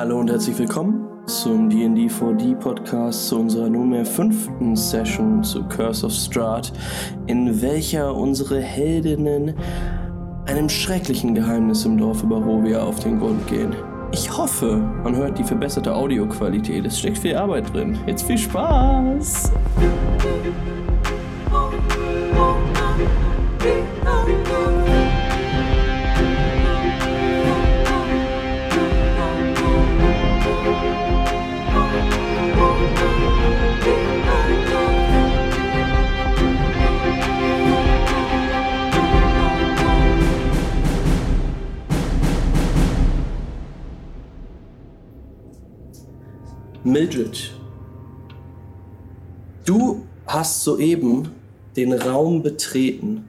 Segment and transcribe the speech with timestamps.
[0.00, 6.06] Hallo und herzlich willkommen zum D&D 4D Podcast zu unserer nunmehr fünften Session zu Curse
[6.06, 6.72] of Strahd,
[7.26, 9.54] in welcher unsere Heldinnen
[10.46, 13.76] einem schrecklichen Geheimnis im Dorf über Rovia auf den Grund gehen.
[14.10, 16.86] Ich hoffe, man hört die verbesserte Audioqualität.
[16.86, 17.98] Es steckt viel Arbeit drin.
[18.06, 19.52] Jetzt viel Spaß!
[46.90, 47.52] Mildred,
[49.64, 51.30] du hast soeben
[51.76, 53.28] den Raum betreten.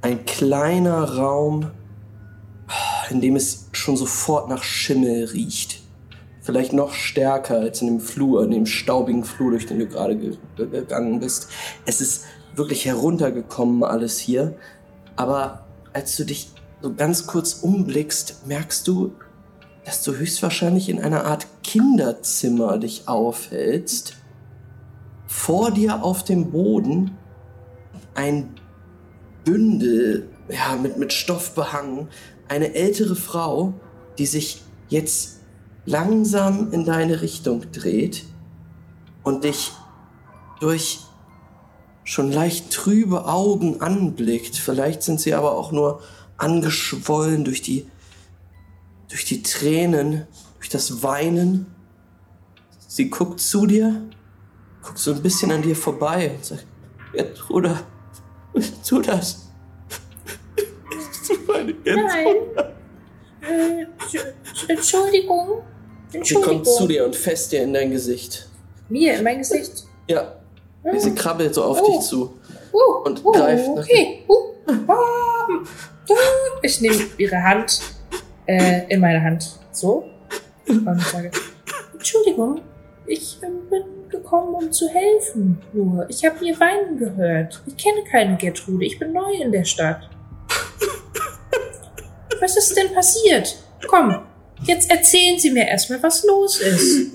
[0.00, 1.70] Ein kleiner Raum,
[3.10, 5.82] in dem es schon sofort nach Schimmel riecht.
[6.40, 10.16] Vielleicht noch stärker als in dem Flur, in dem staubigen Flur, durch den du gerade
[10.16, 11.48] ge gegangen bist.
[11.84, 12.24] Es ist
[12.56, 14.56] wirklich heruntergekommen alles hier.
[15.14, 19.12] Aber als du dich so ganz kurz umblickst, merkst du,
[19.84, 24.14] dass du höchstwahrscheinlich in einer Art Kinderzimmer dich aufhältst.
[25.26, 27.16] Vor dir auf dem Boden
[28.14, 28.54] ein
[29.44, 32.08] Bündel, ja, mit, mit Stoff behangen,
[32.48, 33.74] eine ältere Frau,
[34.18, 35.40] die sich jetzt
[35.84, 38.24] langsam in deine Richtung dreht
[39.22, 39.72] und dich
[40.60, 41.00] durch
[42.04, 44.56] schon leicht trübe Augen anblickt.
[44.56, 46.00] Vielleicht sind sie aber auch nur
[46.36, 47.86] angeschwollen durch die
[49.12, 51.66] durch die Tränen, durch das Weinen.
[52.88, 54.08] Sie guckt zu dir,
[54.82, 56.66] guckt so ein bisschen an dir vorbei und sagt,
[57.12, 57.80] Gertruda,
[58.88, 59.50] tu das.
[61.26, 62.36] Tu meine Nein.
[63.42, 63.86] Äh,
[64.68, 65.62] Entschuldigung.
[66.10, 66.24] Entschuldigung.
[66.24, 68.48] Sie kommt zu dir und fest dir in dein Gesicht.
[68.88, 69.84] Mir, in mein Gesicht?
[70.08, 70.36] Ja.
[70.84, 70.98] Hm.
[70.98, 71.86] Sie krabbelt so auf oh.
[71.86, 72.38] dich zu.
[72.72, 74.24] Uh, und uh, greift okay.
[74.26, 74.86] Uh,
[76.62, 77.82] ich nehme ihre Hand
[78.46, 79.58] äh, in meine Hand.
[79.72, 80.04] So.
[80.68, 81.30] Und sage,
[81.92, 82.60] Entschuldigung,
[83.06, 85.58] ich ähm, bin gekommen, um zu helfen.
[85.72, 87.62] Nur, ich habe ihr weinen gehört.
[87.66, 88.84] Ich kenne keine Gertrude.
[88.84, 90.08] Ich bin neu in der Stadt.
[92.40, 93.56] Was ist denn passiert?
[93.86, 94.18] Komm,
[94.64, 97.12] jetzt erzählen Sie mir erstmal, was los ist.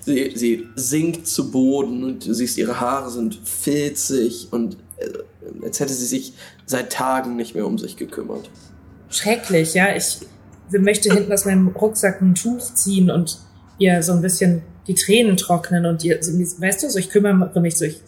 [0.00, 5.78] sie, sie sinkt zu Boden und du siehst, ihre Haare sind filzig und äh, als
[5.80, 6.34] hätte sie sich
[6.66, 8.50] seit Tagen nicht mehr um sich gekümmert
[9.14, 9.94] schrecklich, ja.
[9.96, 10.20] Ich
[10.70, 13.38] möchte hinten aus meinem Rucksack ein Tuch ziehen und
[13.78, 17.76] ihr so ein bisschen die Tränen trocknen und ihr, weißt du, so ich kümmere mich
[17.76, 18.00] so, ich,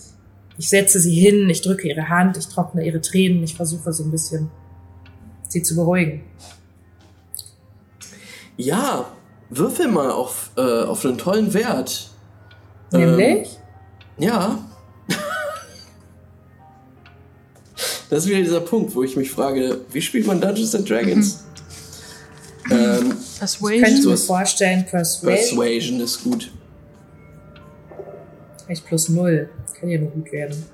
[0.59, 4.05] ich setze sie hin, ich drücke ihre Hand, ich trockne ihre Tränen, ich versuche so
[4.05, 4.51] ein bisschen
[5.49, 6.23] sie zu beruhigen.
[8.57, 9.07] Ja,
[9.51, 12.11] würfel mal auf, äh, auf einen tollen Wert.
[12.91, 13.59] Nämlich?
[14.19, 14.59] Ähm, ja.
[18.09, 21.45] Das ist wieder dieser Punkt, wo ich mich frage, wie spielt man Dungeons and Dragons?
[22.67, 22.73] Mhm.
[22.73, 23.83] Ähm, Persuasion.
[23.83, 25.35] Könnte ich mir vorstellen, Persuasion.
[25.35, 26.51] Persuasion ist gut.
[28.65, 29.49] Vielleicht plus null.
[29.79, 30.65] Kann ja nur gut werden.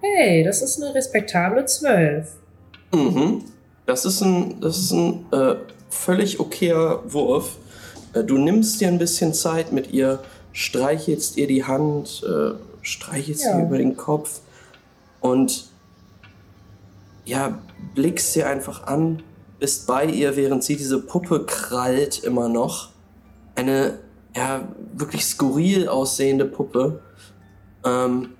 [0.00, 2.28] Hey, das ist eine respektable 12.
[2.92, 3.44] Mhm.
[3.86, 5.56] Das ist ein, das ist ein äh,
[5.88, 7.56] völlig okayer Wurf.
[8.12, 10.20] Äh, du nimmst dir ein bisschen Zeit mit ihr
[10.54, 13.58] streichelst ihr die Hand, äh, streichelst ja.
[13.58, 14.40] ihr über den Kopf
[15.20, 15.66] und
[17.26, 17.58] ja,
[17.94, 19.22] blickst sie einfach an,
[19.58, 22.90] bist bei ihr, während sie diese Puppe krallt immer noch.
[23.54, 23.98] Eine,
[24.36, 27.00] ja, wirklich skurril aussehende Puppe.
[27.84, 28.30] Ähm,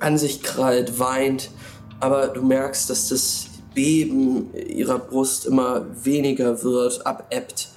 [0.00, 1.50] an sich krallt, weint,
[2.00, 7.68] aber du merkst, dass das Beben ihrer Brust immer weniger wird, abebbt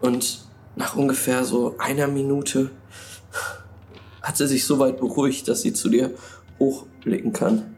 [0.00, 0.44] und
[0.76, 2.70] nach ungefähr so einer Minute
[4.22, 6.12] hat sie sich so weit beruhigt, dass sie zu dir
[6.58, 7.76] hochblicken kann.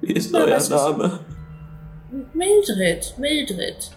[0.00, 1.20] Wie ist euer Name?
[2.34, 3.90] Mildred, Mildred.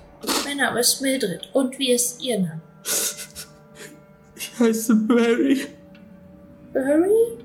[0.46, 1.50] Mein Name ist Mildred.
[1.54, 2.62] Und wie ist Ihr Name?
[4.36, 5.68] Ich heiße Mary.
[6.74, 7.38] Mary?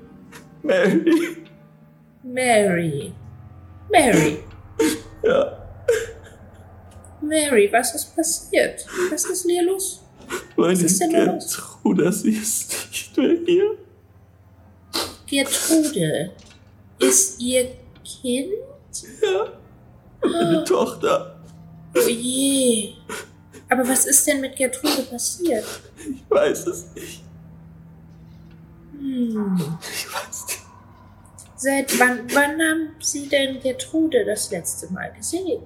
[0.63, 1.37] Mary.
[2.23, 3.13] Mary.
[3.91, 4.43] Mary.
[5.23, 5.60] Ja.
[7.31, 8.85] Mary, was ist passiert?
[9.09, 10.01] Was ist hier los?
[10.57, 12.21] Meine was ist denn Gertrude, los?
[12.21, 13.77] sie ist nicht mehr hier.
[15.27, 16.31] Gertrude
[16.99, 17.71] ist ihr
[18.03, 18.51] Kind?
[19.21, 19.53] Ja,
[20.21, 21.41] meine Tochter.
[21.95, 22.95] Oh je.
[23.69, 25.63] Aber was ist denn mit Gertrude passiert?
[25.97, 27.23] Ich weiß es nicht.
[28.91, 29.77] Hm.
[29.81, 30.61] Ich weiß nicht.
[31.55, 35.61] Seit wann, wann haben Sie denn Gertrude das letzte Mal gesehen?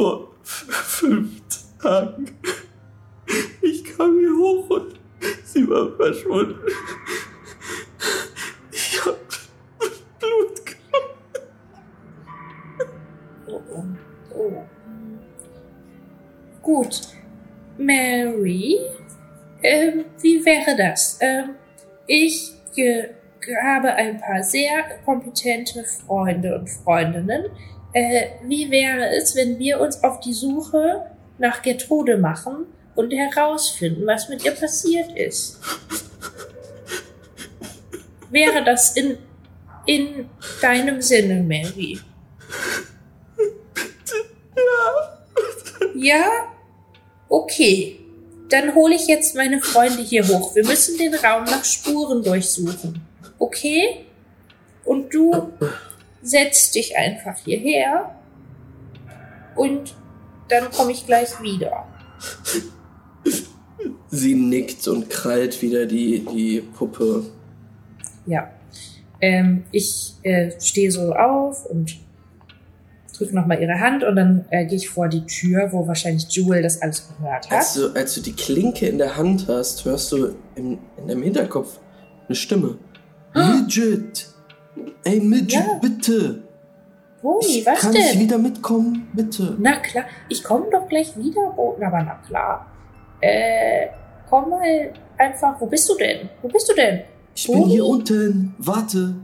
[0.00, 1.42] Vor fünf
[1.78, 2.24] Tagen.
[3.60, 4.98] Ich kam hier hoch und
[5.44, 6.58] sie war verschwunden.
[8.72, 9.18] Ich hab
[10.18, 11.42] Blut gehabt.
[13.46, 13.60] Oh,
[14.34, 14.64] oh.
[16.62, 17.02] Gut.
[17.76, 18.78] Mary,
[19.62, 21.18] ähm, wie wäre das?
[21.20, 21.56] Ähm,
[22.06, 23.08] ich äh,
[23.62, 27.50] habe ein paar sehr kompetente Freunde und Freundinnen.
[27.92, 31.06] Äh, wie wäre es, wenn wir uns auf die Suche
[31.38, 35.58] nach Gertrude machen und herausfinden, was mit ihr passiert ist?
[38.30, 39.18] Wäre das in,
[39.86, 40.28] in
[40.60, 41.98] deinem Sinne, Mary?
[46.00, 46.24] Ja?
[47.28, 47.96] Okay.
[48.48, 50.54] Dann hole ich jetzt meine Freunde hier hoch.
[50.54, 53.00] Wir müssen den Raum nach Spuren durchsuchen.
[53.38, 54.06] Okay?
[54.84, 55.52] Und du
[56.22, 58.14] setzt dich einfach hierher
[59.56, 59.94] und
[60.48, 61.86] dann komme ich gleich wieder.
[64.10, 67.24] Sie nickt und krallt wieder die, die Puppe.
[68.26, 68.50] Ja.
[69.20, 71.96] Ähm, ich äh, stehe so auf und
[73.16, 76.62] drücke nochmal ihre Hand und dann äh, gehe ich vor die Tür, wo wahrscheinlich Jewel
[76.62, 77.58] das alles gehört hat.
[77.58, 81.22] Als du, als du die Klinke in der Hand hast, hörst du im, in deinem
[81.22, 81.78] Hinterkopf
[82.26, 82.78] eine Stimme.
[83.34, 84.29] Midget!
[85.04, 85.78] Ey, Midget, Ja.
[85.80, 86.42] bitte!
[87.22, 88.20] Boni, Ich was kann ich denn?
[88.20, 89.54] wieder mitkommen, bitte?
[89.58, 92.66] Na klar, ich komme doch gleich wieder, Boden, aber na klar.
[93.20, 93.88] Äh,
[94.28, 96.30] komm mal einfach, wo bist du denn?
[96.40, 97.02] Wo bist du denn?
[97.34, 97.92] Ich bin hier Boni?
[98.00, 98.54] unten.
[98.58, 99.14] Warte.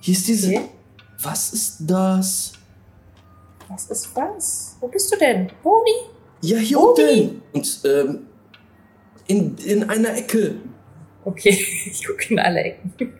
[0.00, 0.48] Hier ist diese.
[0.50, 0.68] Okay.
[1.22, 2.52] Was ist das?
[3.68, 4.76] Was ist was?
[4.80, 5.48] Wo bist du denn?
[5.62, 5.90] Boni?
[6.42, 6.92] Ja, hier Boni.
[7.00, 7.42] unten.
[7.54, 8.26] Und ähm,
[9.26, 10.56] in, in einer Ecke.
[11.24, 11.48] Okay,
[11.86, 12.92] ich gucke in alle Ecken.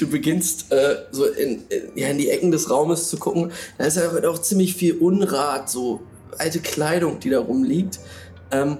[0.00, 3.52] Du beginnst äh, so in, in, ja, in die Ecken des Raumes zu gucken.
[3.78, 6.02] Da ist ja auch, auch ziemlich viel Unrat, so
[6.38, 8.00] alte Kleidung, die da rumliegt.
[8.50, 8.78] Ähm,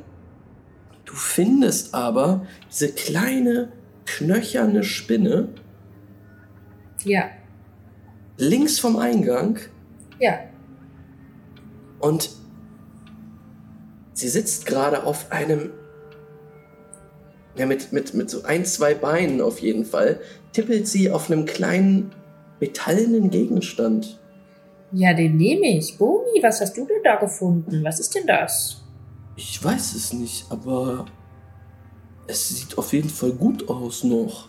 [1.04, 3.72] du findest aber diese kleine,
[4.06, 5.49] knöcherne Spinne
[7.04, 7.31] Ja,
[8.37, 9.58] links vom Eingang
[10.19, 10.38] ja.
[12.00, 12.31] und
[14.14, 15.70] sie sitzt gerade auf einem,
[17.56, 20.20] ja, mit, mit, mit so ein, zwei Beinen auf jeden Fall,
[20.52, 22.12] tippelt sie auf einem kleinen
[22.60, 24.19] metallenen Gegenstand.
[24.93, 25.96] Ja, den nehme ich.
[25.96, 27.82] Boni, was hast du denn da gefunden?
[27.82, 28.82] Was ist denn das?
[29.37, 31.06] Ich weiß es nicht, aber
[32.26, 34.49] es sieht auf jeden Fall gut aus noch.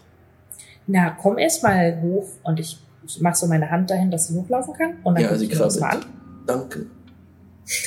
[0.86, 2.78] Na, komm erst mal hoch und ich
[3.22, 4.98] mach so meine Hand dahin, dass sie hochlaufen kann.
[5.04, 5.82] Und dann Ja, sie krabbelt.
[5.82, 6.06] an.
[6.46, 6.88] Danke.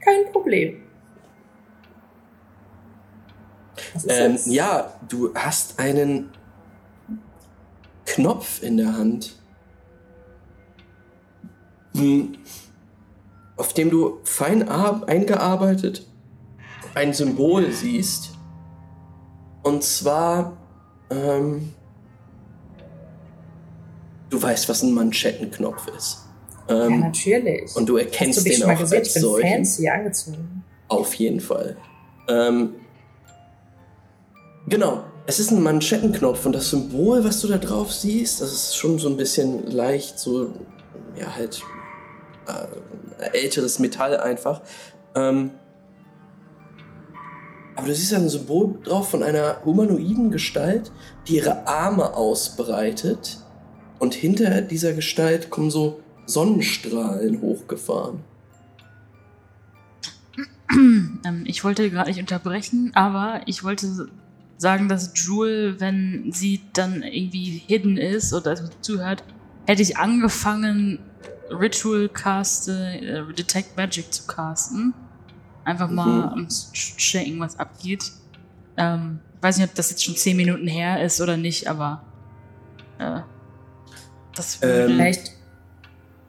[0.00, 0.80] Kein Problem.
[4.08, 6.30] Ähm, ja, du hast einen
[8.06, 9.36] Knopf in der Hand,
[11.96, 12.36] hm,
[13.56, 16.06] auf dem du fein eingearbeitet
[16.94, 18.30] ein Symbol siehst.
[19.62, 20.56] Und zwar,
[21.10, 21.72] ähm,
[24.30, 26.20] du weißt, was ein Manschettenknopf ist.
[26.68, 27.74] Ja, Ähm, natürlich.
[27.76, 29.48] und du erkennst du den auch als solchen.
[29.48, 30.64] fancy angezogen.
[30.88, 31.76] Auf jeden Fall.
[32.28, 32.74] Ähm,
[34.66, 35.04] genau.
[35.26, 38.98] Es ist ein Manschettenknopf und das Symbol, was du da drauf siehst, das ist schon
[38.98, 40.52] so ein bisschen leicht, so,
[41.18, 41.62] ja, halt,
[42.46, 44.60] äh, älteres Metall einfach.
[45.14, 45.52] Ähm,
[47.76, 50.92] aber du siehst da ein Symbol drauf von einer humanoiden Gestalt,
[51.26, 53.38] die ihre Arme ausbreitet
[53.98, 58.20] und hinter dieser Gestalt kommen so Sonnenstrahlen hochgefahren.
[61.24, 64.08] Ähm, ich wollte gerade nicht unterbrechen, aber ich wollte
[64.56, 69.22] sagen, dass Jewel, wenn sie dann irgendwie hidden ist oder also zuhört,
[69.66, 70.98] hätte ich angefangen,
[71.50, 74.94] Ritual Cast, äh, Detect Magic zu casten.
[75.64, 76.32] Einfach mal Mhm.
[76.32, 78.12] um zu checken, was abgeht.
[78.76, 82.02] Ähm, ich weiß nicht, ob das jetzt schon zehn Minuten her ist oder nicht, aber
[82.98, 83.20] äh,
[84.34, 85.32] das würde Ähm, Vielleicht,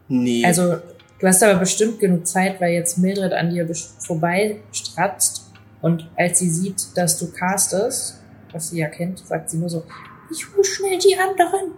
[0.08, 0.46] Nee.
[0.46, 0.78] also,
[1.20, 3.68] du hast aber bestimmt genug Zeit, weil jetzt Mildred an dir
[4.00, 5.45] vorbei stratzt
[5.86, 8.16] und als sie sieht, dass du castest,
[8.52, 9.84] was sie ja kennt, sagt sie nur so,
[10.32, 11.74] ich hol schnell die anderen.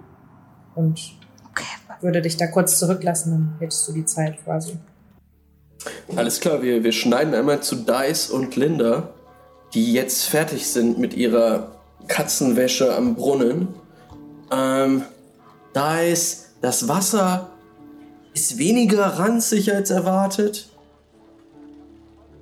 [0.75, 1.17] Und
[1.49, 1.65] okay.
[1.99, 4.77] würde dich da kurz zurücklassen, dann hättest du die Zeit quasi.
[6.15, 9.09] Alles klar, wir, wir schneiden einmal zu Dice und Linda,
[9.73, 11.75] die jetzt fertig sind mit ihrer
[12.07, 13.67] Katzenwäsche am Brunnen.
[14.53, 15.03] Ähm,
[15.75, 17.49] Dice, das Wasser
[18.33, 20.69] ist weniger ranzig als erwartet.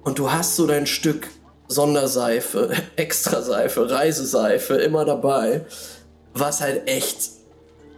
[0.04, 1.28] Und du hast so dein Stück
[1.68, 5.66] Sonderseife, Extraseife, Reiseseife immer dabei,
[6.34, 7.32] was halt echt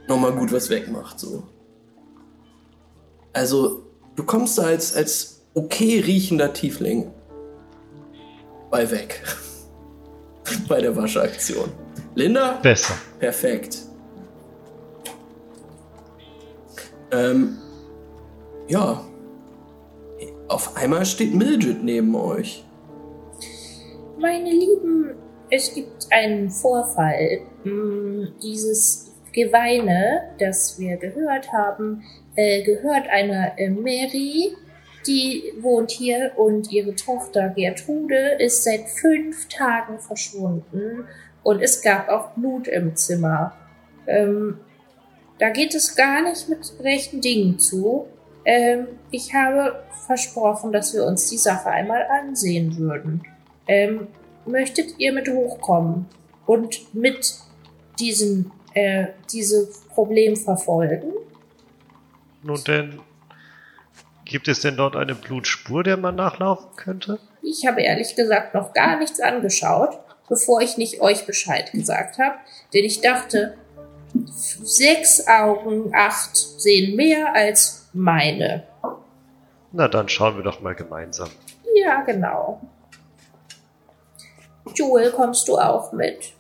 [0.08, 1.20] nochmal gut was wegmacht.
[1.20, 1.44] So.
[3.34, 3.84] Also,
[4.16, 7.12] du kommst da als, als okay riechender Tiefling
[8.70, 9.24] bei weg.
[10.68, 11.72] bei der Waschaktion.
[12.16, 12.60] Linda?
[12.62, 12.96] Besser.
[13.20, 13.80] Perfekt.
[17.12, 17.58] Ähm,
[18.68, 19.04] ja.
[20.48, 22.64] Auf einmal steht Mildred neben euch.
[24.20, 25.14] Meine Lieben,
[25.52, 27.42] es gibt einen Vorfall.
[27.62, 32.02] Hm, Dieses Geweine, das wir gehört haben,
[32.36, 34.56] äh, gehört einer äh, Mary,
[35.06, 41.08] die wohnt hier und ihre Tochter Gertrude ist seit fünf Tagen verschwunden
[41.44, 43.54] und es gab auch Blut im Zimmer.
[44.08, 44.60] Ähm,
[45.38, 48.08] da geht es gar nicht mit rechten Dingen zu.
[48.46, 53.22] Ähm, ich habe versprochen, dass wir uns die Sache einmal ansehen würden.
[53.68, 54.08] Ähm,
[54.46, 56.06] möchtet ihr mit hochkommen
[56.46, 57.36] und mit
[58.00, 61.14] diesem äh, dieses Problem verfolgen?
[62.44, 63.00] Nun denn,
[64.26, 67.20] gibt es denn dort eine Blutspur, der man nachlaufen könnte?
[67.42, 69.98] Ich habe ehrlich gesagt noch gar nichts angeschaut,
[70.30, 72.36] bevor ich nicht euch Bescheid gesagt habe,
[72.74, 73.58] denn ich dachte,
[74.30, 78.64] sechs Augen, acht sehen mehr als meine.
[79.72, 81.30] Na, dann schauen wir doch mal gemeinsam.
[81.76, 82.62] Ja, genau.
[84.76, 86.34] Joel, kommst du auch mit?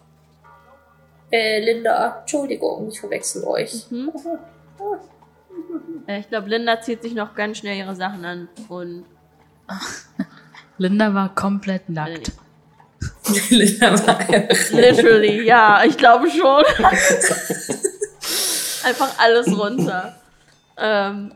[1.31, 3.85] Äh, Linda, Entschuldigung, ich verwechsel euch.
[3.89, 4.11] Mhm.
[6.07, 9.05] Äh, Ich glaube, Linda zieht sich noch ganz schnell ihre Sachen an und
[10.77, 12.31] Linda war komplett nackt.
[13.49, 14.19] Linda war
[14.71, 16.63] literally, ja, ich glaube schon.
[18.85, 20.15] Einfach alles runter.
[20.77, 21.33] Ähm,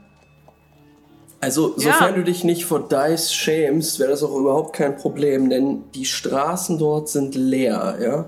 [1.41, 2.15] Also, sofern Ja.
[2.17, 6.77] du dich nicht vor Dice schämst, wäre das auch überhaupt kein Problem, denn die Straßen
[6.77, 8.25] dort sind leer, ja.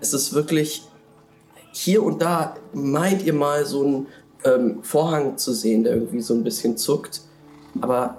[0.00, 0.82] Es ist wirklich
[1.72, 4.06] hier und da meint ihr mal so einen
[4.44, 7.22] ähm, Vorhang zu sehen, der irgendwie so ein bisschen zuckt.
[7.80, 8.16] Aber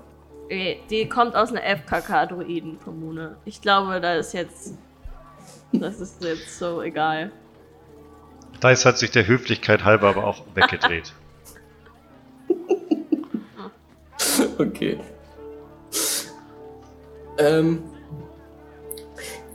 [0.90, 3.38] die kommt aus einer FKK-Druiden-Kommune.
[3.46, 4.74] Ich glaube, da ist jetzt.
[5.72, 7.32] Das ist jetzt so egal.
[8.62, 11.14] Dice hat sich der Höflichkeit halber aber auch weggedreht.
[14.58, 14.98] okay.
[17.38, 17.84] Ähm,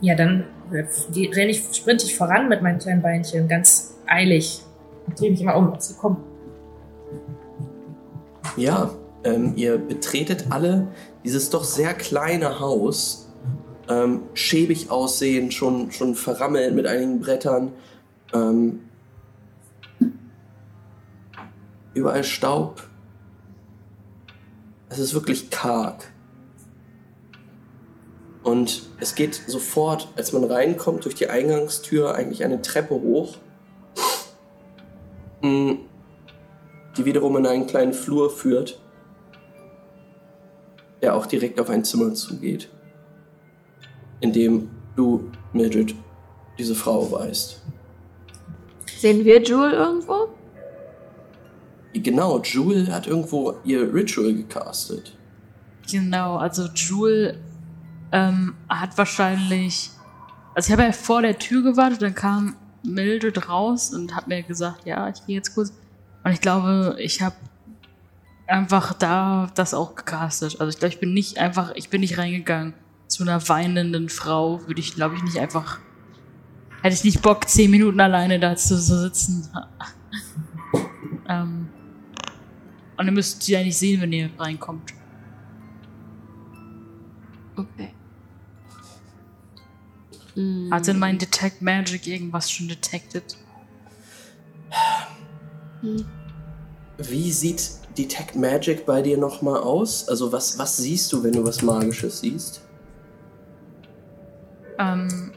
[0.01, 4.61] Ja, dann äh, die, renn ich, sprinte ich voran mit meinen kleinen Beinchen, ganz eilig.
[5.05, 6.17] Und drehe mich immer um, ob sie kommen.
[8.57, 8.91] Ja,
[9.23, 10.87] ähm, ihr betretet alle
[11.23, 13.29] dieses doch sehr kleine Haus.
[13.89, 17.71] Ähm, schäbig aussehend, schon, schon verrammelt mit einigen Brettern.
[18.33, 18.79] Ähm,
[21.93, 22.83] überall Staub.
[24.89, 26.11] Es ist wirklich karg.
[28.43, 33.35] Und es geht sofort, als man reinkommt, durch die Eingangstür eigentlich eine Treppe hoch,
[35.41, 35.73] mm,
[36.95, 38.79] die wiederum in einen kleinen Flur führt,
[41.01, 42.69] der auch direkt auf ein Zimmer zugeht,
[44.21, 45.93] in dem du, Mildred,
[46.57, 47.61] diese Frau weißt.
[48.97, 50.29] Sehen wir Jewel irgendwo?
[51.99, 55.15] Genau, Jewel hat irgendwo ihr Ritual gecastet.
[55.89, 57.39] Genau, also Jewel
[58.11, 59.91] ähm, hat wahrscheinlich.
[60.53, 64.43] Also ich habe ja vor der Tür gewartet, dann kam Mildred raus und hat mir
[64.43, 65.71] gesagt, ja, ich gehe jetzt kurz.
[66.23, 67.35] Und ich glaube, ich habe
[68.47, 70.59] einfach da das auch gecastet.
[70.59, 72.73] Also ich glaube, ich bin nicht einfach, ich bin nicht reingegangen.
[73.07, 75.79] Zu einer weinenden Frau würde ich, glaube ich, nicht einfach.
[76.81, 79.47] Hätte ich nicht Bock, zehn Minuten alleine da zu, zu sitzen.
[81.29, 81.56] ähm,
[82.97, 84.93] und ihr müsst sie ja nicht sehen, wenn ihr reinkommt.
[87.55, 87.93] Okay.
[90.35, 90.69] Hm.
[90.71, 93.37] Hat denn mein Detect Magic irgendwas schon detected?
[96.97, 100.07] Wie sieht Detect Magic bei dir nochmal aus?
[100.07, 102.61] Also was, was siehst du, wenn du was Magisches siehst?
[104.79, 105.31] Ähm,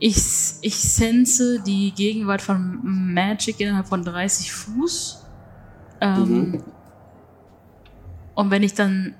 [0.00, 0.16] ich,
[0.60, 2.80] ich sense die Gegenwart von
[3.14, 5.23] Magic innerhalb von 30 Fuß.
[6.00, 6.64] Ähm, Mhm.
[8.34, 9.14] Und wenn ich dann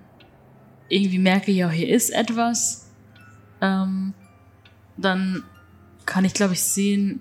[0.88, 2.90] irgendwie merke, ja, hier ist etwas,
[3.60, 4.12] ähm,
[4.96, 5.44] dann
[6.04, 7.20] kann ich, glaube ich, sehen,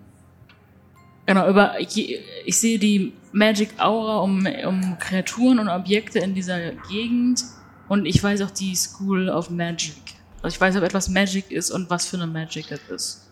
[1.26, 2.20] genau, über, ich,
[2.50, 7.44] sehe die Magic Aura um, um Kreaturen und Objekte in dieser Gegend
[7.88, 9.96] und ich weiß auch die School of Magic.
[10.42, 13.23] Also ich weiß, ob etwas Magic ist und was für eine Magic es ist.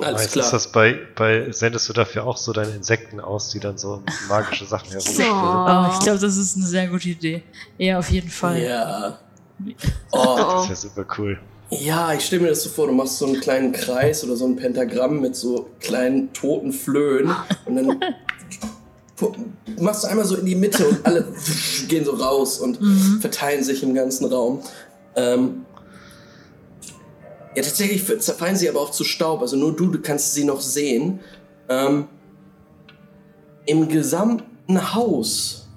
[0.00, 0.44] Alles klar.
[0.44, 4.02] ist das bei, bei, sendest du dafür auch so deine Insekten aus, die dann so
[4.28, 5.30] magische Sachen herumschwirren?
[5.32, 7.42] Oh, ich glaube, das ist eine sehr gute Idee.
[7.78, 8.60] Ja, auf jeden Fall.
[8.62, 9.18] Ja.
[10.10, 11.38] Oh, Das wäre super cool.
[11.70, 14.44] Ja, ich stelle mir das so vor, du machst so einen kleinen Kreis oder so
[14.44, 18.00] ein Pentagramm mit so kleinen toten Flöhen und dann
[19.78, 21.32] machst du einmal so in die Mitte und alle
[21.88, 22.78] gehen so raus und
[23.20, 24.60] verteilen sich im ganzen Raum.
[25.14, 25.61] Ähm,
[27.54, 30.60] ja, tatsächlich zerfallen sie aber auch zu Staub, also nur du, du kannst sie noch
[30.60, 31.20] sehen.
[31.68, 32.08] Ähm,
[33.66, 35.68] Im gesamten Haus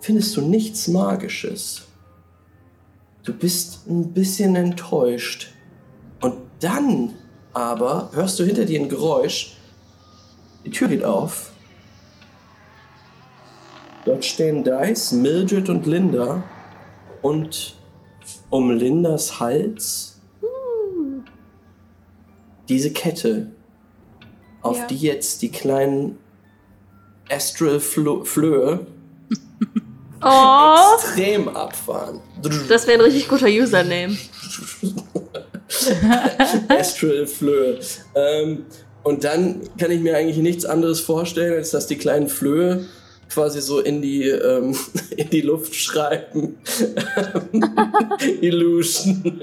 [0.00, 1.82] findest du nichts Magisches.
[3.22, 5.52] Du bist ein bisschen enttäuscht.
[6.20, 7.14] Und dann
[7.52, 9.56] aber hörst du hinter dir ein Geräusch.
[10.64, 11.52] Die Tür geht auf.
[14.06, 16.42] Dort stehen Dice, Mildred und Linda.
[17.20, 17.76] Und
[18.48, 20.09] um Lindas Hals
[22.70, 23.48] diese Kette,
[24.62, 24.86] auf Ja.
[24.86, 26.18] die jetzt die kleinen
[27.30, 28.86] Astral Flöhe
[30.22, 32.20] Oh, extrem abfahren.
[32.68, 34.16] das wäre ein richtig guter Username.
[36.68, 37.80] Astral Flöhe.
[38.14, 38.64] Ähm,
[39.02, 42.84] und dann kann ich mir eigentlich nichts anderes vorstellen, als dass die kleinen Flöhe
[43.30, 44.76] quasi so in die, ähm,
[45.16, 46.58] in die Luft schreiben.
[48.42, 49.40] Illusion.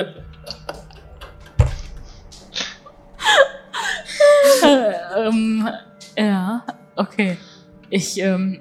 [5.26, 5.68] Ähm,
[6.18, 6.64] ja,
[6.96, 7.38] okay.
[7.90, 8.60] Ich, ähm,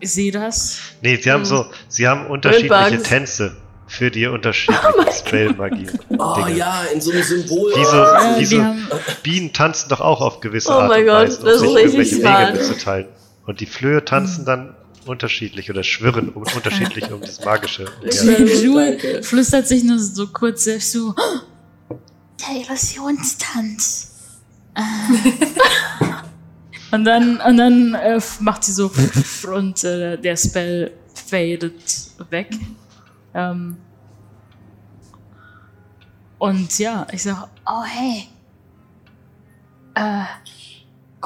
[0.00, 0.78] ich sehe das.
[1.02, 1.32] Nee, sie Hm.
[1.32, 3.02] haben so, sie haben unterschiedliche.
[3.02, 3.56] Tänze
[3.86, 5.86] für die unterschiedlichen Spellmagie.
[6.16, 7.72] Oh ja, in so einem Symbol.
[7.74, 8.86] Wie so, Äh, wie die so haben,
[9.22, 11.60] Bienen tanzen doch auch auf gewisse Oh Art mein und Gott, Weise, um das ist
[11.60, 12.48] sich richtig irgendwelche smart.
[12.54, 13.06] Wege mitzuteilen.
[13.46, 17.86] Und die Flöhe tanzen dann unterschiedlich oder schwirren um, unterschiedlich um das Magische.
[18.04, 18.22] Ja.
[18.38, 19.22] Jule Danke.
[19.24, 21.14] flüstert sich nur so kurz selbst so,
[22.40, 24.09] der Illusionstanz.
[26.92, 28.90] Und dann, und dann äh, macht sie so
[29.48, 32.50] und äh, der Spell fadet weg.
[33.32, 33.76] Ähm,
[36.38, 38.26] und ja, ich sag, oh hey.
[39.94, 40.24] Äh,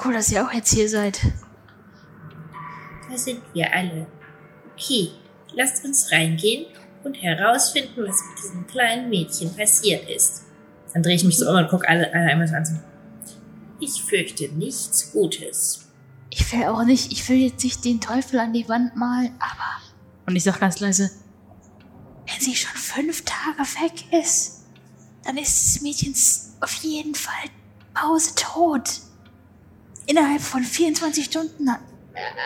[0.04, 1.21] cool, dass ihr auch jetzt hier seid.
[3.10, 4.06] Da sind wir alle.
[4.75, 5.12] Okay,
[5.54, 6.66] lasst uns reingehen
[7.04, 10.45] und herausfinden, was mit diesem kleinen Mädchen passiert ist.
[10.92, 12.82] Dann drehe ich mich so um und gucke alle, alle einmal so an.
[13.80, 15.80] Ich fürchte nichts Gutes.
[16.30, 19.82] Ich will auch nicht, ich will jetzt nicht den Teufel an die Wand malen, aber.
[20.26, 21.10] Und ich sag ganz leise,
[22.26, 24.63] wenn sie schon fünf Tage weg ist,
[25.25, 26.15] dann ist das Mädchen
[26.60, 27.50] auf jeden Fall
[27.93, 29.00] Pause tot.
[30.06, 31.80] Innerhalb von 24 Stunden, hat-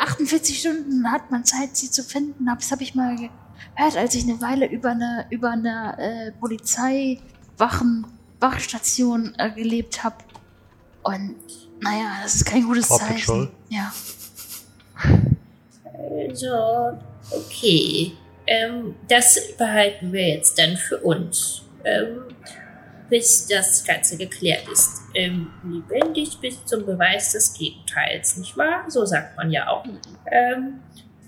[0.03, 2.47] 48 Stunden hat man Zeit, sie zu finden.
[2.47, 8.07] Das habe ich mal gehört, als ich eine Weile über eine, über eine äh, Polizeiwachen,
[8.41, 10.17] Wachstation äh, gelebt habe.
[11.09, 11.37] Und
[11.81, 13.17] naja, das ist kein gutes Paw Zeichen.
[13.19, 13.51] Patrol?
[13.71, 13.93] Ja.
[16.29, 16.99] Also,
[17.31, 18.13] okay.
[18.47, 21.63] Ähm, das behalten wir jetzt dann für uns.
[21.85, 22.25] Ähm,
[23.09, 25.01] bis das Ganze geklärt ist.
[25.15, 28.85] Ähm, lebendig bis zum Beweis des Gegenteils, nicht wahr?
[28.89, 29.85] So sagt man ja auch.
[30.31, 30.81] Ähm,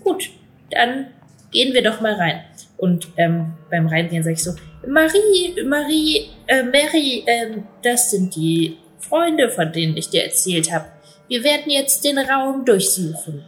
[0.03, 0.29] gut,
[0.69, 1.07] dann
[1.51, 2.43] gehen wir doch mal rein.
[2.77, 4.53] Und ähm, beim Reingehen sage ich so,
[4.87, 10.85] Marie, Marie, äh, Mary, ähm, das sind die Freunde, von denen ich dir erzählt habe.
[11.27, 13.43] Wir werden jetzt den Raum durchsuchen.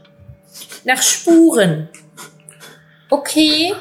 [0.83, 1.89] Nach Spuren.
[3.09, 3.73] Okay,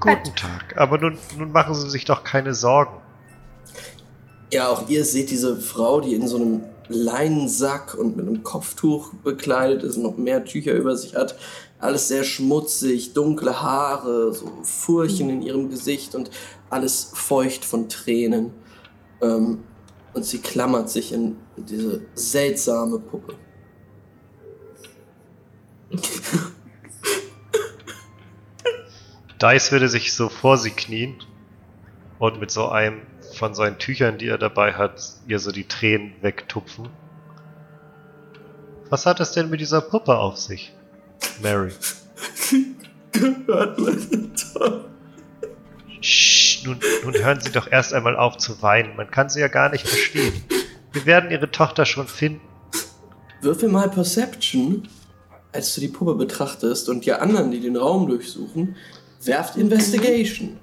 [0.00, 0.76] Guten Tag.
[0.76, 3.00] Aber nun, nun machen Sie sich doch keine Sorgen.
[4.52, 9.12] Ja, auch ihr seht diese Frau, die in so einem Leinensack und mit einem Kopftuch
[9.24, 11.36] bekleidet ist, noch mehr Tücher über sich hat.
[11.80, 16.30] Alles sehr schmutzig, dunkle Haare, so Furchen in ihrem Gesicht und
[16.70, 18.52] alles feucht von Tränen.
[19.20, 19.64] Ähm,
[20.14, 23.34] und sie klammert sich in diese seltsame Puppe.
[29.40, 31.16] Dice würde sich so vor sie knien
[32.18, 33.02] und mit so einem
[33.34, 36.88] von seinen Tüchern, die er dabei hat, ihr so die Tränen wegtupfen.
[38.90, 40.74] Was hat es denn mit dieser Puppe auf sich,
[41.42, 41.72] Mary?
[43.12, 44.97] Gehört meine Tochter.
[46.64, 48.96] Nun, nun hören Sie doch erst einmal auf zu weinen.
[48.96, 50.44] Man kann sie ja gar nicht verstehen.
[50.92, 52.40] Wir werden Ihre Tochter schon finden.
[53.40, 54.88] Würfel mal Perception,
[55.52, 58.76] als du die Puppe betrachtest und die anderen, die den Raum durchsuchen,
[59.22, 60.58] werft Investigation.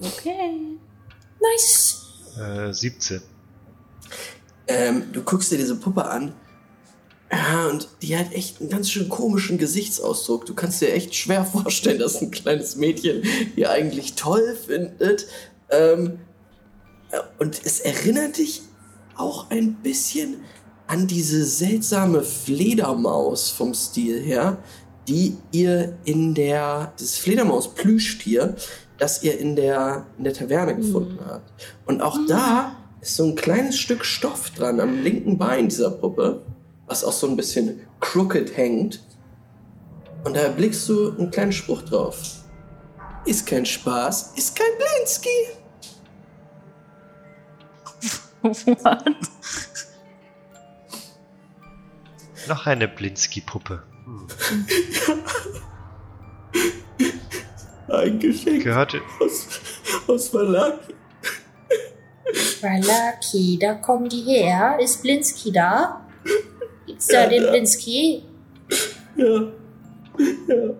[0.00, 0.78] Okay.
[1.40, 2.02] nice.
[2.38, 3.20] Äh, 17.
[4.66, 6.34] Ähm, du guckst dir diese Puppe an.
[7.34, 10.46] Ja, und die hat echt einen ganz schön komischen Gesichtsausdruck.
[10.46, 13.22] Du kannst dir echt schwer vorstellen, dass ein kleines Mädchen
[13.56, 15.26] die eigentlich toll findet.
[15.70, 16.20] Ähm,
[17.10, 18.62] äh, und es erinnert dich
[19.16, 20.42] auch ein bisschen
[20.86, 24.58] an diese seltsame Fledermaus vom Stil her,
[25.08, 28.54] die ihr in der, das Fledermaus-Plüschtier,
[28.98, 31.50] das ihr in der, in der Taverne gefunden habt.
[31.86, 36.42] Und auch da ist so ein kleines Stück Stoff dran am linken Bein dieser Puppe,
[36.86, 39.02] was auch so ein bisschen crooked hängt.
[40.24, 42.22] Und da blickst du einen kleinen Spruch drauf.
[43.26, 45.28] Ist kein Spaß, ist kein Blinsky.
[48.42, 49.04] What?
[52.48, 53.82] Noch eine Blinsky-Puppe.
[54.04, 54.26] Hm.
[57.88, 59.00] Ein Geschenk Gehörte.
[59.20, 59.46] aus,
[60.06, 60.78] aus Verlag.
[62.60, 64.78] Valaki, da kommen die her.
[64.80, 66.04] Ist Blinsky da?
[67.08, 67.50] Da Ja.
[67.50, 68.22] Blinsky?
[69.16, 69.52] Ja.
[70.48, 70.74] Ja.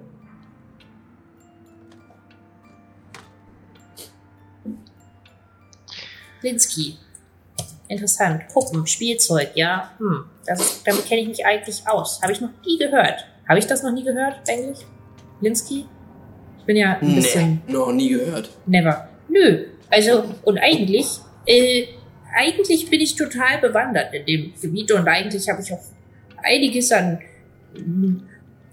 [6.40, 6.96] Blinsky.
[7.88, 8.48] Interessant.
[8.52, 9.92] Puppen, Spielzeug, ja.
[9.98, 10.24] Hm.
[10.46, 12.20] Das, damit kenne ich mich eigentlich aus.
[12.22, 13.26] Habe ich noch nie gehört.
[13.48, 14.84] Habe ich das noch nie gehört, eigentlich?
[15.40, 15.86] Blinsky?
[16.58, 17.62] Ich bin ja ein bisschen.
[17.66, 18.50] Nee, noch nie gehört.
[18.66, 19.08] Never.
[19.28, 19.66] Nö.
[19.90, 21.06] Also, und eigentlich,
[21.46, 21.86] äh,
[22.34, 25.80] eigentlich bin ich total bewandert in dem Gebiet und eigentlich habe ich auch
[26.44, 27.18] einiges an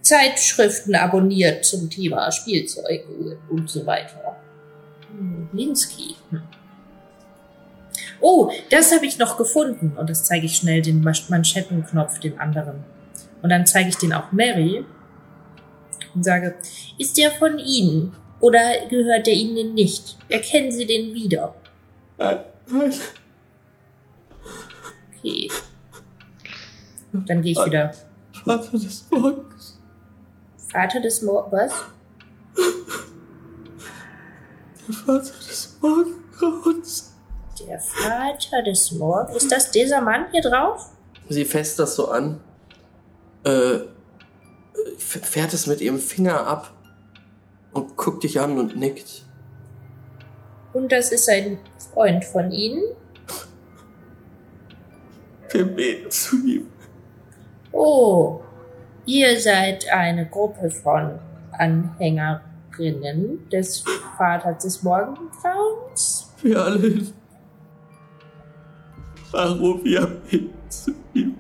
[0.02, 3.06] Zeitschriften abonniert zum Thema Spielzeug
[3.50, 4.38] und so weiter.
[5.54, 6.16] Linsky.
[8.20, 9.94] Oh, das habe ich noch gefunden.
[9.98, 12.84] Und das zeige ich schnell den Manschettenknopf, den anderen.
[13.42, 14.86] Und dann zeige ich den auch Mary
[16.14, 16.56] und sage,
[17.00, 20.18] ist der von Ihnen oder gehört der Ihnen nicht?
[20.30, 21.56] Erkennen Sie den wieder?
[22.18, 22.94] Nein, nein.
[25.18, 25.50] Okay.
[27.14, 27.92] Dann gehe ich wieder.
[28.44, 29.80] Vater des Morgens.
[30.72, 31.74] Vater des Mor was?
[34.88, 37.14] Der Vater des Morgengrauens.
[37.60, 39.44] Der Vater des Morgens.
[39.44, 40.90] Ist das dieser Mann hier drauf?
[41.30, 42.40] Sie fässt das so an.
[43.44, 43.80] Äh,
[44.98, 46.72] fährt es mit ihrem Finger ab
[47.74, 49.24] und guckt dich an und nickt.
[50.74, 51.60] Und das ist ein
[51.94, 52.82] Freund von Ihnen?
[55.50, 56.68] Wir beten zu ihm.
[57.72, 58.42] Oh,
[59.06, 61.20] ihr seid eine Gruppe von
[61.58, 63.84] Anhängerinnen des
[64.18, 66.34] Vaters des Morgengrauens?
[66.42, 67.08] Wir alle.
[69.32, 70.22] Warum wir
[70.68, 71.38] zu ihm.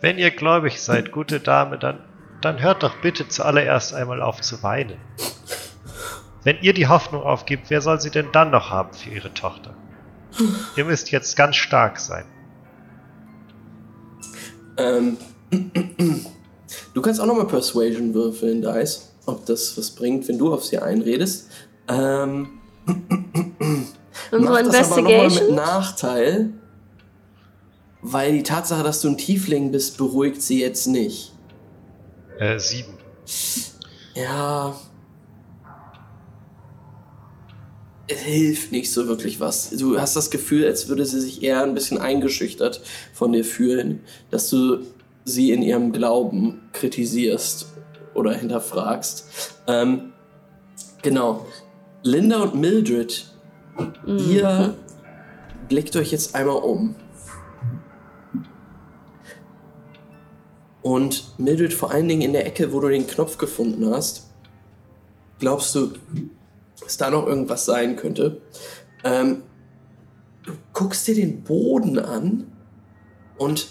[0.00, 2.00] Wenn ihr gläubig seid, gute Dame, dann,
[2.40, 4.98] dann hört doch bitte zuallererst einmal auf zu weinen.
[6.42, 9.74] Wenn ihr die Hoffnung aufgibt, wer soll sie denn dann noch haben für ihre Tochter?
[10.76, 12.24] Ihr müsst jetzt ganz stark sein.
[14.76, 15.16] Ähm,
[16.94, 19.08] du kannst auch nochmal Persuasion würfeln, Dice.
[19.26, 21.50] Ob das was bringt, wenn du auf sie einredest.
[21.88, 22.60] Ähm,
[24.30, 25.54] Unsere mach das aber nochmal mit Investigation?
[25.54, 26.50] Nachteil.
[28.02, 31.32] Weil die Tatsache, dass du ein Tiefling bist, beruhigt sie jetzt nicht.
[32.38, 32.94] Äh, sieben.
[34.14, 34.74] Ja.
[37.99, 39.70] Es hilft nicht so wirklich was.
[39.70, 42.80] Du hast das Gefühl, als würde sie sich eher ein bisschen eingeschüchtert
[43.12, 44.80] von dir fühlen, dass du
[45.24, 47.66] sie in ihrem Glauben kritisierst
[48.14, 49.54] oder hinterfragst.
[49.66, 50.12] Ähm,
[51.02, 51.46] genau.
[52.02, 53.26] Linda und Mildred,
[54.06, 54.74] ihr
[55.68, 56.94] blickt euch jetzt einmal um.
[60.82, 64.30] Und Mildred vor allen Dingen in der Ecke, wo du den Knopf gefunden hast,
[65.38, 65.92] glaubst du,
[66.82, 68.40] dass da noch irgendwas sein könnte.
[69.04, 69.42] Ähm,
[70.44, 72.50] du guckst dir den Boden an
[73.38, 73.68] und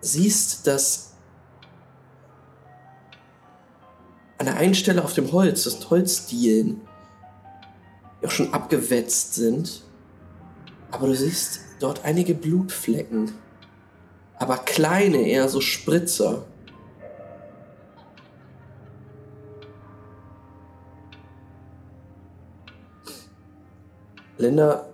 [0.00, 1.14] siehst, dass
[4.38, 6.80] an der einen Stelle auf dem Holz, das sind Holzdielen,
[8.20, 9.82] die auch schon abgewetzt sind.
[10.90, 13.32] Aber du siehst dort einige Blutflecken.
[14.36, 16.44] Aber kleine, eher so Spritzer.
[24.38, 24.86] Linda,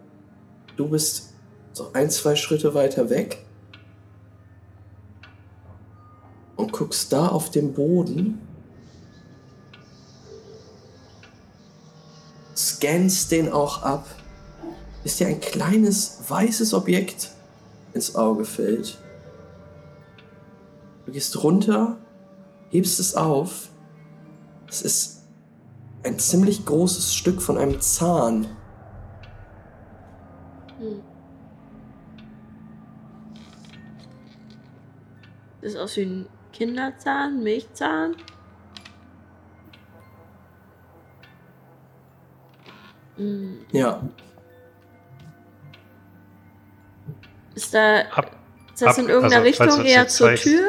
[0.76, 1.34] du bist
[1.74, 3.44] so ein, zwei Schritte weiter weg
[6.56, 8.40] und guckst da auf dem Boden,
[12.56, 14.06] scannst den auch ab,
[15.02, 17.30] bis dir ein kleines weißes Objekt
[17.92, 18.98] ins Auge fällt.
[21.04, 21.98] Du gehst runter,
[22.70, 23.68] hebst es auf.
[24.68, 25.22] Es ist
[26.02, 28.46] ein ziemlich großes Stück von einem Zahn.
[35.62, 38.16] Das aus wie ein Kinderzahn, Milchzahn.
[43.16, 44.02] Mm, Ja,
[47.54, 48.26] Ist da Hab,
[48.72, 50.64] Ist das Ab- in irgendeiner also, Richtung eher zur Tür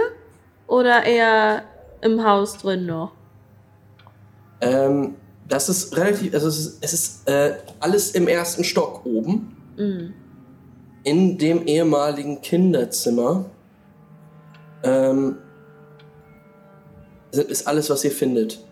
[0.67, 1.63] oder eher
[2.01, 3.11] im Haus drin noch?
[4.61, 5.15] Ähm,
[5.47, 9.54] das ist relativ, also es ist, es ist äh, alles im ersten Stock oben.
[9.77, 10.13] Mhm.
[11.03, 13.45] in dem ehemaligen Kinderzimmer
[14.83, 15.37] ähm,
[17.31, 18.63] ist alles, was ihr findet.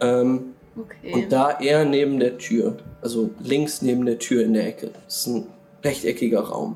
[0.00, 1.12] Ähm, Okay.
[1.14, 2.76] und da eher neben der Tür.
[3.00, 4.90] Also links neben der Tür in der Ecke.
[5.04, 5.46] Das ist ein
[5.84, 6.74] rechteckiger Raum.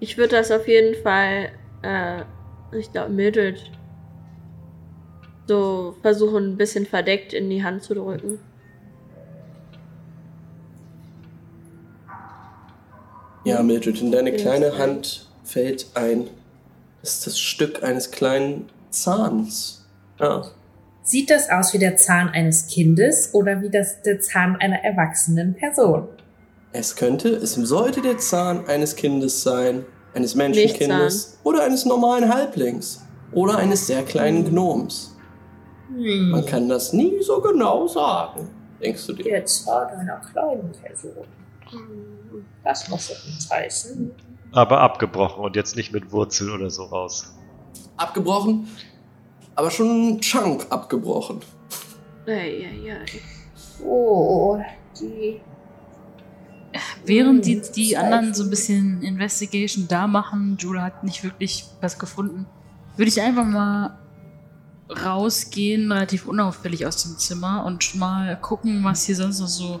[0.00, 1.50] Ich würde das auf jeden Fall,
[1.82, 2.22] äh,
[2.72, 3.60] ich glaube, Mildred
[5.46, 8.38] so versuchen, ein bisschen verdeckt in die Hand zu drücken.
[13.44, 14.78] Ja, Mildred, in deine kleine.
[14.78, 16.28] Hand fällt ein.
[17.00, 19.84] Das ist das Stück eines kleinen Zahns.
[20.18, 20.44] Ja.
[21.02, 25.54] Sieht das aus wie der Zahn eines Kindes oder wie das der Zahn einer erwachsenen
[25.54, 26.08] Person?
[26.72, 33.04] Es könnte, es sollte der Zahn eines Kindes sein, eines Menschenkindes oder eines normalen Halblings
[33.32, 35.14] oder eines sehr kleinen Gnoms.
[35.88, 36.30] Hm.
[36.30, 38.48] Man kann das nie so genau sagen,
[38.82, 39.24] denkst du dir?
[39.24, 41.26] Der Zahn einer kleinen Person.
[42.62, 44.10] Das muss doch nichts heißen.
[44.52, 47.34] Aber abgebrochen und jetzt nicht mit Wurzel oder so raus.
[47.96, 48.68] Abgebrochen,
[49.54, 51.40] aber schon ein Chunk abgebrochen.
[52.26, 53.84] Ei, ei, ei.
[53.84, 54.58] Oh,
[54.98, 55.40] die.
[57.04, 61.98] Während die, die anderen so ein bisschen Investigation da machen, Jule hat nicht wirklich was
[61.98, 62.46] gefunden,
[62.96, 63.98] würde ich einfach mal
[64.90, 69.80] rausgehen, relativ unauffällig aus dem Zimmer und mal gucken, was hier sonst noch so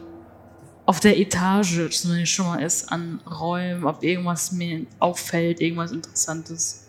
[0.86, 6.82] auf der Etage zumindest schon mal ist an Räumen, ob irgendwas mir auffällt, irgendwas Interessantes.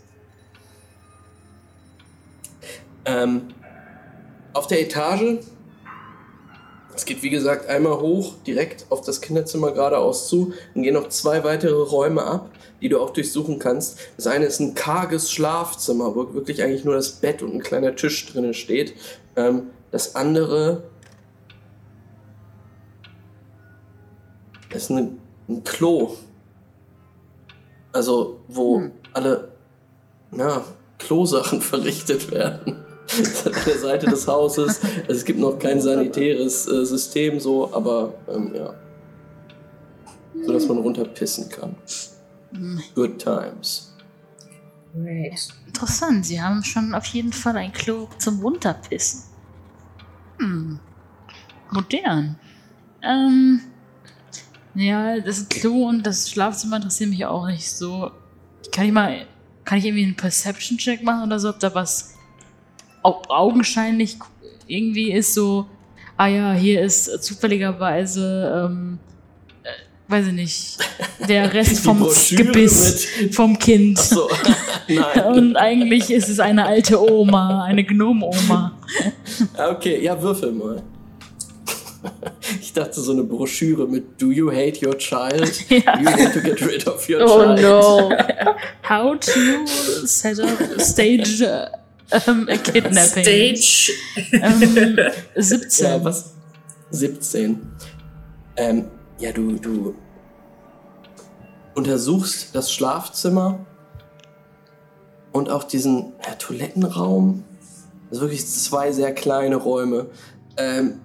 [3.05, 3.49] Ähm,
[4.53, 5.39] auf der Etage,
[6.93, 11.09] es geht wie gesagt einmal hoch, direkt auf das Kinderzimmer geradeaus zu, dann gehen noch
[11.09, 12.49] zwei weitere Räume ab,
[12.81, 13.99] die du auch durchsuchen kannst.
[14.17, 17.95] Das eine ist ein karges Schlafzimmer, wo wirklich eigentlich nur das Bett und ein kleiner
[17.95, 18.93] Tisch drinnen steht.
[19.35, 20.83] Ähm, das andere
[24.75, 25.11] ist eine,
[25.47, 26.15] ein Klo.
[27.91, 28.91] Also, wo Hm.
[29.13, 29.49] alle
[30.31, 30.63] ja,
[30.97, 32.77] Klosachen verrichtet werden.
[33.07, 34.81] Das ist an der Seite des Hauses.
[34.83, 38.73] Also es gibt noch kein sanitäres äh, System so, aber ähm, ja.
[40.43, 41.75] So dass man runterpissen kann.
[42.93, 43.93] Good times.
[44.93, 45.47] Great.
[45.67, 49.23] Interessant, sie haben schon auf jeden Fall ein Klo zum Runterpissen.
[50.39, 50.79] Hm.
[51.71, 52.37] Modern.
[53.01, 53.61] Ähm.
[54.75, 58.11] Ja, das Klo und das Schlafzimmer interessieren mich auch nicht so.
[58.71, 59.25] Kann ich mal.
[59.63, 62.13] Kann ich irgendwie einen Perception-Check machen oder so, ob da was
[63.01, 64.17] au augenscheinlich
[64.67, 65.65] irgendwie ist so.
[66.17, 68.99] Ah ja, hier ist zufälligerweise, ähm,
[69.63, 70.77] äh, weiß ich nicht,
[71.27, 73.97] der Rest vom Gebiss vom Kind.
[73.97, 74.29] So,
[74.87, 75.25] nein.
[75.33, 78.77] Und eigentlich ist es eine alte Oma, eine Gnome-Oma.
[79.57, 80.81] Ah, Okay, ja, würfel mal.
[82.61, 85.51] Ich dachte so eine Broschüre mit Do you hate your child?
[85.69, 85.99] Ja.
[85.99, 87.61] You want to get rid of your Oh child?
[87.61, 88.11] no.
[88.89, 89.65] How to
[90.05, 91.41] set up, stage
[92.11, 93.55] ähm, a kidnapping.
[93.55, 93.91] Stage.
[94.31, 94.97] Ähm,
[95.35, 95.85] 17.
[95.85, 96.33] Ja, was?
[96.91, 97.71] 17.
[98.57, 98.85] Ähm,
[99.19, 99.95] ja, du, du
[101.73, 103.65] untersuchst das Schlafzimmer
[105.31, 107.43] und auch diesen ja, Toilettenraum.
[108.09, 110.07] Also wirklich zwei sehr kleine Räume.
[110.57, 111.01] Ähm,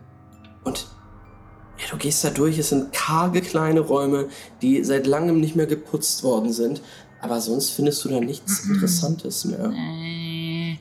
[0.65, 0.87] und
[1.81, 4.29] ja, du gehst da durch, es sind karge kleine Räume,
[4.63, 6.83] die seit langem nicht mehr geputzt worden sind.
[7.23, 8.75] Aber sonst findest du da nichts Mhm.
[8.75, 9.73] Interessantes mehr.
[9.77, 10.79] Äh,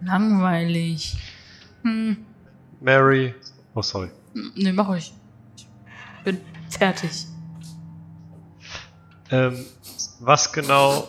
[0.00, 1.16] langweilig.
[1.82, 2.16] Hm,
[2.80, 3.34] Mary.
[3.74, 4.10] Oh, sorry.
[4.54, 5.12] ne, mach euch.
[5.56, 7.26] Ich bin fertig.
[9.30, 9.64] Ähm,
[10.20, 11.08] was genau,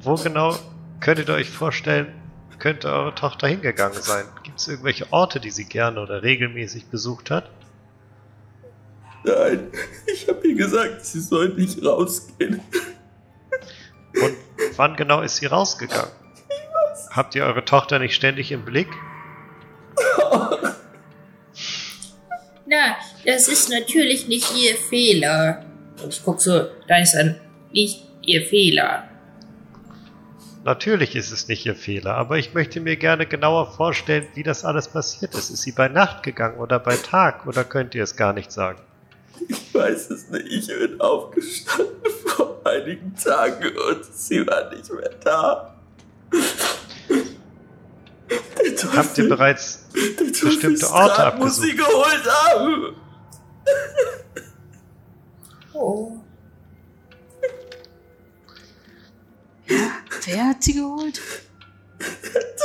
[0.00, 0.54] wo genau
[1.00, 2.08] könntet ihr euch vorstellen,
[2.58, 4.24] könnte eure Tochter hingegangen sein?
[4.52, 7.48] Gibt es irgendwelche Orte, die sie gerne oder regelmäßig besucht hat?
[9.24, 9.68] Nein,
[10.06, 12.60] ich habe ihr gesagt, sie soll nicht rausgehen.
[14.12, 14.36] Und
[14.76, 16.12] wann genau ist sie rausgegangen?
[17.12, 18.88] Habt ihr eure Tochter nicht ständig im Blick?
[22.66, 25.64] Na, das ist natürlich nicht Ihr Fehler.
[26.02, 27.40] Und ich guck so, da ist ein
[27.72, 29.08] nicht Ihr Fehler.
[30.64, 34.64] Natürlich ist es nicht ihr Fehler, aber ich möchte mir gerne genauer vorstellen, wie das
[34.64, 35.50] alles passiert ist.
[35.50, 38.78] Ist sie bei Nacht gegangen oder bei Tag oder könnt ihr es gar nicht sagen?
[39.48, 40.46] Ich weiß es nicht.
[40.46, 41.96] Ich bin aufgestanden
[42.26, 45.74] vor einigen Tagen und sie war nicht mehr da.
[48.62, 51.66] Der Teufel, Habt ihr bereits bestimmte Orte dran, muss abgesucht?
[51.70, 52.96] sie geholt haben.
[55.72, 56.12] Oh.
[60.24, 61.20] Wer hat sie geholt?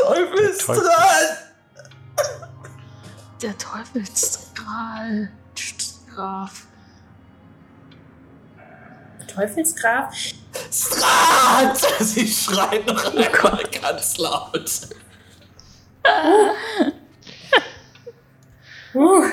[0.04, 0.84] Teufel ist Teufel.
[0.84, 1.38] dran!
[3.42, 5.32] Der Teufelsstrahl.
[6.14, 6.66] Graf.
[9.28, 10.16] Teufelsgraf.
[10.72, 11.78] Strat!
[12.00, 14.72] Sie schreit noch einmal ganz laut.
[18.96, 19.24] Uh,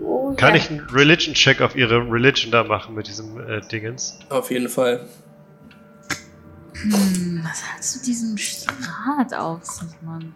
[0.00, 4.18] Oh, Kann ich einen Religion-Check auf ihre Religion da machen mit diesem äh, Dingens?
[4.30, 5.06] Auf jeden Fall.
[6.82, 10.34] Hm, was hat zu diesem Strat auf sich, Mann?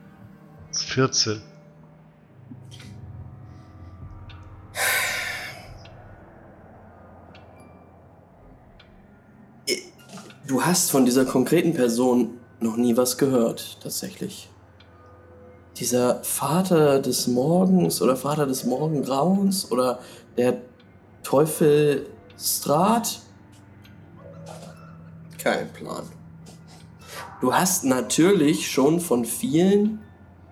[0.69, 1.43] Das ist 14.
[10.49, 14.51] Du hast von dieser konkreten Person noch nie was gehört, tatsächlich.
[15.77, 20.01] Dieser Vater des Morgens oder Vater des Morgengrauens oder
[20.37, 20.61] der
[21.23, 23.21] Teufel Strat?
[25.39, 26.05] Kein Plan.
[27.43, 29.99] Du hast natürlich schon von vielen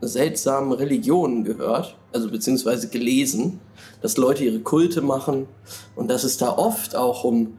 [0.00, 3.60] seltsamen Religionen gehört, also beziehungsweise gelesen,
[4.02, 5.46] dass Leute ihre Kulte machen
[5.94, 7.56] und dass es da oft auch um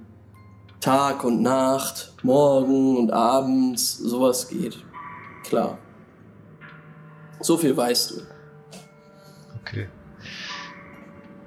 [0.81, 4.83] Tag und Nacht, Morgen und Abends, sowas geht.
[5.45, 5.77] Klar.
[7.39, 8.15] So viel weißt du.
[9.61, 9.87] Okay.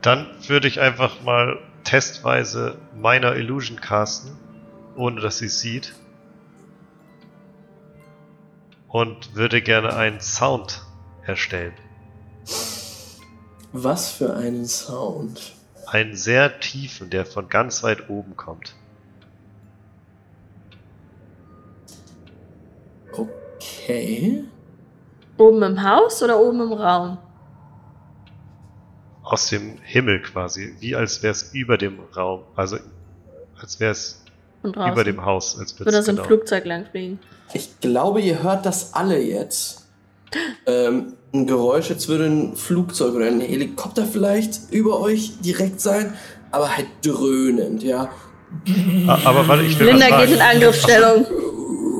[0.01, 4.33] Dann würde ich einfach mal testweise meiner Illusion casten,
[4.97, 5.92] ohne dass sie sieht.
[8.94, 10.83] Und würde gerne einen Sound
[11.26, 11.72] erstellen.
[13.72, 15.57] Was für einen Sound.
[15.87, 18.76] Einen sehr tiefen, der von ganz weit oben kommt.
[23.11, 24.44] Okay.
[25.38, 27.18] Oben im Haus oder oben im Raum?
[29.24, 30.76] Aus dem Himmel quasi.
[30.78, 32.44] Wie als wäre es über dem Raum.
[32.54, 32.78] Also
[33.61, 34.24] als wäre es
[34.64, 34.92] Und draußen.
[34.92, 35.57] über dem Haus.
[35.59, 36.27] Als Würde so ein genau.
[36.27, 37.18] Flugzeug langfliegen.
[37.53, 39.83] Ich glaube, ihr hört das alle jetzt.
[40.66, 46.14] Ähm, ein Geräusch, jetzt würde ein Flugzeug oder ein Helikopter vielleicht über euch direkt sein,
[46.50, 48.09] aber halt dröhnend, ja.
[49.07, 50.50] Ah, Aber warte, ich will Linda was geht in sagen.
[50.57, 51.27] Angriffsstellung.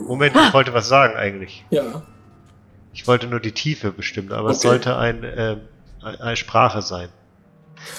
[0.09, 1.65] Moment, ich wollte was sagen eigentlich.
[1.71, 2.03] Ja.
[2.93, 4.69] Ich wollte nur die Tiefe bestimmen, aber es Okay.
[4.69, 5.61] sollte ein, ein-
[6.21, 7.09] eine Sprache sein.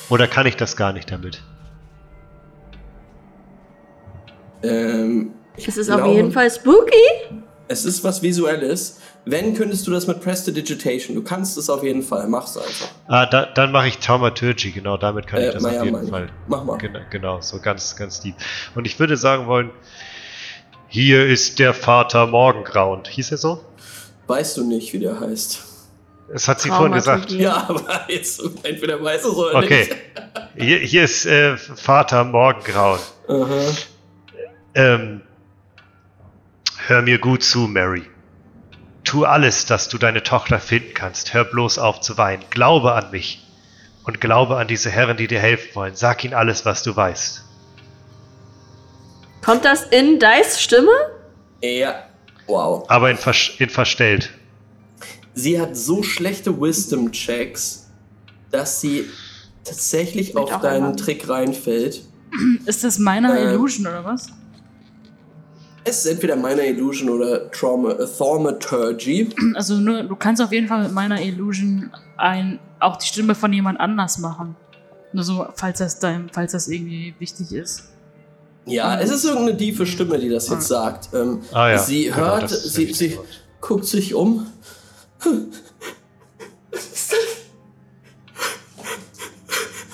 [0.09, 1.41] Oder kann ich das gar nicht damit?
[4.65, 6.91] Ähm, ich Es ist auf glaube, jeden Fall spooky.
[7.67, 8.99] Es ist was Visuelles.
[9.27, 11.15] Wenn, könntest du das mit Prestidigitation.
[11.15, 12.27] Du kannst es auf jeden Fall.
[12.27, 12.89] Mach's einfach.
[13.07, 15.97] Ah, da, dann mache ich Thaumaturgy, genau, damit kann ich Äh, das Maya, auf jeden
[15.97, 16.09] Maya.
[16.09, 16.29] Fall.
[16.47, 16.77] Mach mal.
[16.77, 18.35] Genau, genau, so ganz, ganz deep.
[18.75, 19.71] Und ich würde sagen wollen,
[20.87, 23.07] hier ist der Vater Morgengrauend.
[23.07, 23.61] Hieß er so?
[24.27, 25.63] Weißt du nicht, wie der heißt.
[26.33, 27.31] Es hat sie vorhin gesagt.
[27.31, 29.87] Ja, aber jetzt entweder weißt du es oder Okay.
[29.89, 29.95] nicht.
[30.67, 32.99] Hier, hier ist äh, Vater Morgengrauen.
[33.27, 33.59] Aha.
[34.75, 35.21] Ähm,
[36.87, 38.03] hör mir gut zu, Mary.
[39.05, 41.33] Tu alles, dass du deine Tochter finden kannst.
[41.33, 42.43] Hör bloß auf zu weinen.
[42.49, 43.41] Glaube an mich.
[44.03, 45.95] Und glaube an diese Herren, die dir helfen wollen.
[45.95, 47.43] Sag ihnen alles, was du weißt.
[49.43, 50.91] Kommt das in Dice Stimme?
[51.61, 52.03] Ja.
[52.47, 52.85] Wow.
[52.89, 54.31] Aber in, vers in verstellt.
[55.33, 57.89] Sie hat so schlechte Wisdom-Checks,
[58.51, 59.05] dass sie
[59.63, 60.95] tatsächlich Wird auf deinen.
[60.97, 62.03] Trick reinfällt.
[62.65, 63.43] Ist das meiner Äh.
[63.53, 64.27] Illusion oder was?
[65.87, 69.29] Es ist entweder meine Illusion oder Trauma, äh, Thaumaturgy.
[69.53, 73.53] Also nur, du kannst auf jeden Fall mit meiner Illusion ein, auch die Stimme von
[73.53, 74.55] jemand anders machen.
[75.13, 77.83] Nur so, falls das dein, falls das irgendwie wichtig ist.
[78.65, 81.09] Ja, es ist irgendeine tiefe Stimme, die das jetzt sagt.
[81.13, 83.19] Ähm, Ah ja, sie genau, hört, ist sie, sie
[83.61, 84.47] guckt sich um.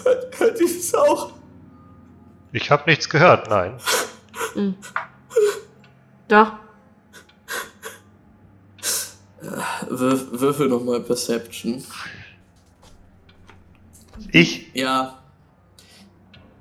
[0.06, 1.34] hört, hört die das auch?
[2.54, 3.73] Ich habe nichts gehört, nein.
[6.32, 6.54] Doch.
[9.89, 11.84] Würf, würfel nochmal Perception.
[14.32, 14.74] Ich?
[14.74, 15.17] Ja.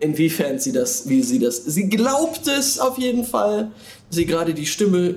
[0.01, 1.59] Inwiefern sie das, wie sie das.
[1.65, 3.71] Sie glaubt es auf jeden Fall,
[4.09, 5.17] dass sie gerade die Stimme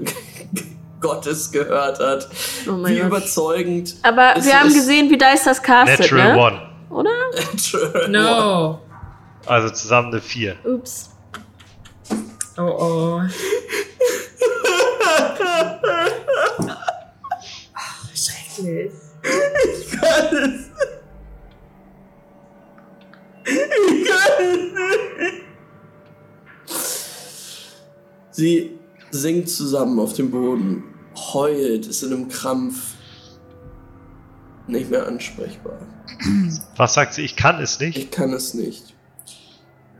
[1.01, 2.29] Gottes gehört hat.
[2.67, 3.07] Oh mein wie Gott.
[3.07, 3.95] überzeugend.
[4.03, 6.39] Aber wir haben ist- gesehen, wie Dice das castet, Natural ne?
[6.39, 6.61] One.
[6.91, 8.07] Oder?
[8.09, 8.81] No.
[9.47, 10.55] Also zusammen eine 4.
[10.65, 11.09] Ups.
[12.57, 13.21] Oh oh.
[17.73, 18.91] Ach, schrecklich.
[28.31, 28.79] Sie
[29.11, 30.83] sinkt zusammen auf dem Boden,
[31.33, 32.95] heult, ist in einem Krampf.
[34.65, 35.77] Nicht mehr ansprechbar.
[36.77, 37.23] Was sagt sie?
[37.23, 37.97] Ich kann es nicht.
[37.97, 38.95] Ich kann es nicht.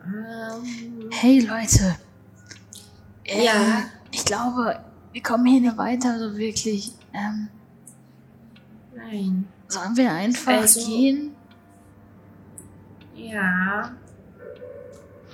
[0.05, 1.95] Ähm, Hey Leute.
[3.26, 3.84] ja.
[4.11, 4.80] Ich glaube,
[5.14, 6.91] wir kommen hier nicht weiter, so wirklich.
[7.14, 7.47] Ähm,
[8.95, 9.47] Nein.
[9.68, 11.36] sollen wir einfach Also- gehen?
[13.16, 13.91] Ja.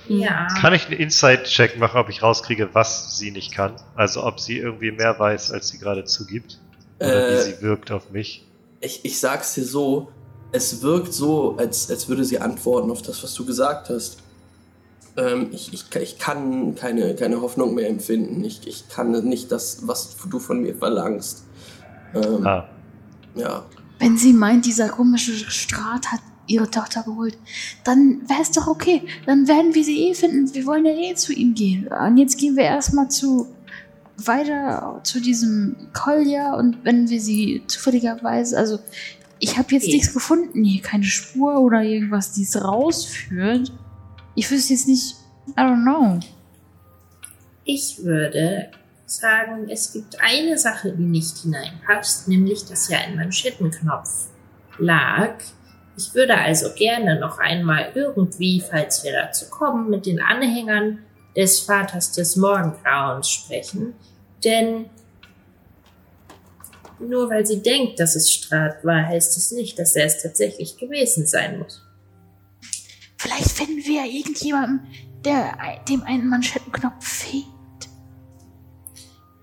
[0.08, 0.48] Ja.
[0.60, 3.76] Kann ich einen Inside-Check machen, ob ich rauskriege, was sie nicht kann?
[3.94, 6.58] Also ob sie irgendwie mehr weiß, als sie gerade zugibt?
[6.98, 8.46] Oder Äh, wie sie wirkt auf mich?
[8.80, 10.10] Ich, ich sag's dir so,
[10.52, 14.18] es wirkt so, als, als würde sie antworten auf das, was du gesagt hast.
[15.16, 18.42] Ähm, ich, ich, ich kann keine, keine Hoffnung mehr empfinden.
[18.44, 21.44] Ich, ich kann nicht das, was du von mir verlangst.
[22.14, 22.68] Ähm, Ah,
[23.34, 23.64] Ja.
[23.98, 27.36] Wenn sie meint, dieser komische Strat hat ihre Tochter geholt,
[27.84, 29.02] dann wäre es doch okay.
[29.26, 30.52] Dann werden wir sie eh finden.
[30.54, 31.86] Wir wollen ja eh zu ihm gehen.
[31.88, 33.46] Und jetzt gehen wir erstmal zu
[34.16, 38.78] weiter zu diesem Kolja und wenn wir sie zufälligerweise, also
[39.38, 39.94] ich habe jetzt Okay.
[39.94, 43.72] nichts gefunden hier, keine Spur oder irgendwas, die es rausführt.
[44.40, 45.16] Ich wüsste jetzt nicht,
[45.48, 46.18] I don't know.
[47.66, 48.70] Ich würde
[49.04, 54.28] sagen, es gibt eine Sache, die nicht hineinpasst, nämlich dass hier ein Manschettenknopf
[54.78, 55.34] lag.
[55.94, 61.00] Ich würde also gerne noch einmal irgendwie, falls wir dazu kommen, mit den Anhängern
[61.36, 63.92] des Vaters des Morgengrauens sprechen,
[64.42, 64.86] denn
[66.98, 70.78] nur weil sie denkt, dass es Strat war, heißt es nicht, dass er es tatsächlich
[70.78, 71.82] gewesen sein muss.
[73.20, 74.86] Vielleicht finden wir ja irgendjemanden,
[75.26, 75.52] der
[75.86, 77.44] dem einen Manschettenknopf fehlt.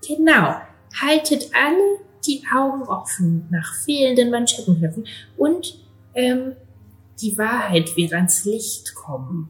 [0.04, 0.56] Genau.
[1.00, 5.06] Haltet alle die Augen offen nach fehlenden Manschettenknöpfen
[5.36, 5.78] und
[6.16, 6.56] ähm,
[7.20, 9.48] die Wahrheit wird ans Licht kommen.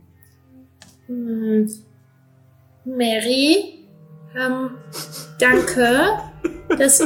[1.06, 1.72] Hm.
[2.84, 3.86] Mary,
[4.38, 4.72] ähm,
[5.38, 6.20] danke,
[6.76, 6.98] dass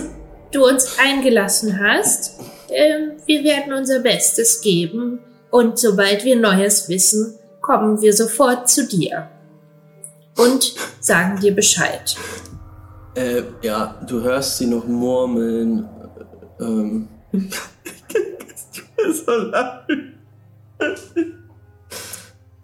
[0.51, 2.41] du uns eingelassen hast.
[2.69, 5.21] Ähm, wir werden unser Bestes geben
[5.53, 9.29] und sobald wir Neues wissen, kommen wir sofort zu dir
[10.37, 12.17] und sagen dir Bescheid.
[13.15, 15.87] Äh, ja, du hörst sie noch murmeln.
[16.59, 17.09] äh, Ähm.
[19.13, 19.85] so leid.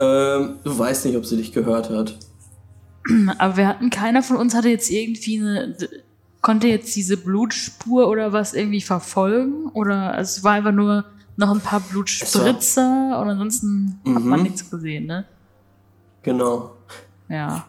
[0.01, 2.19] ähm, du weißt nicht, ob sie dich gehört hat.
[3.39, 5.77] Aber wir hatten, keiner von uns hatte jetzt irgendwie eine,
[6.41, 9.67] konnte jetzt diese Blutspur oder was irgendwie verfolgen?
[9.75, 11.05] Oder es war einfach nur
[11.39, 14.43] noch ein paar Blutspritzer und ansonsten hat man Mhm.
[14.45, 15.25] nichts gesehen, ne?
[16.23, 16.73] Genau.
[17.29, 17.67] Ja.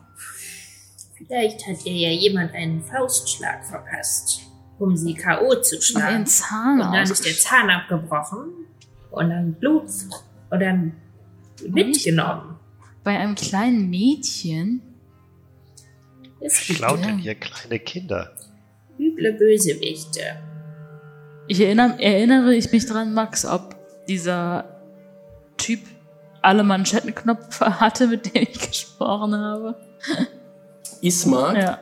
[1.16, 4.42] Vielleicht hat ihr ja jemand einen Faustschlag verpasst,
[4.80, 5.56] um sie K.O.
[5.62, 6.14] zu Und schlagen.
[6.16, 8.50] ihren Zahn Und dann ist der Zahn abgebrochen
[9.12, 9.90] und dann Blut
[10.50, 10.94] und dann
[11.68, 12.56] mitgenommen.
[13.04, 14.82] Bei einem kleinen Mädchen.
[16.42, 16.96] Es Ja.
[16.96, 18.34] denn hier kleine Kinder?
[18.98, 20.22] üble Bösewichte.
[21.50, 23.76] Ich erinnere, erinnere ich mich dran, Max, ob
[24.08, 24.66] dieser
[25.58, 25.80] Typ
[26.44, 29.76] alle Manschettenknöpfe hatte, mit dem ich gesprochen habe.
[31.02, 31.80] Ismark, Ja.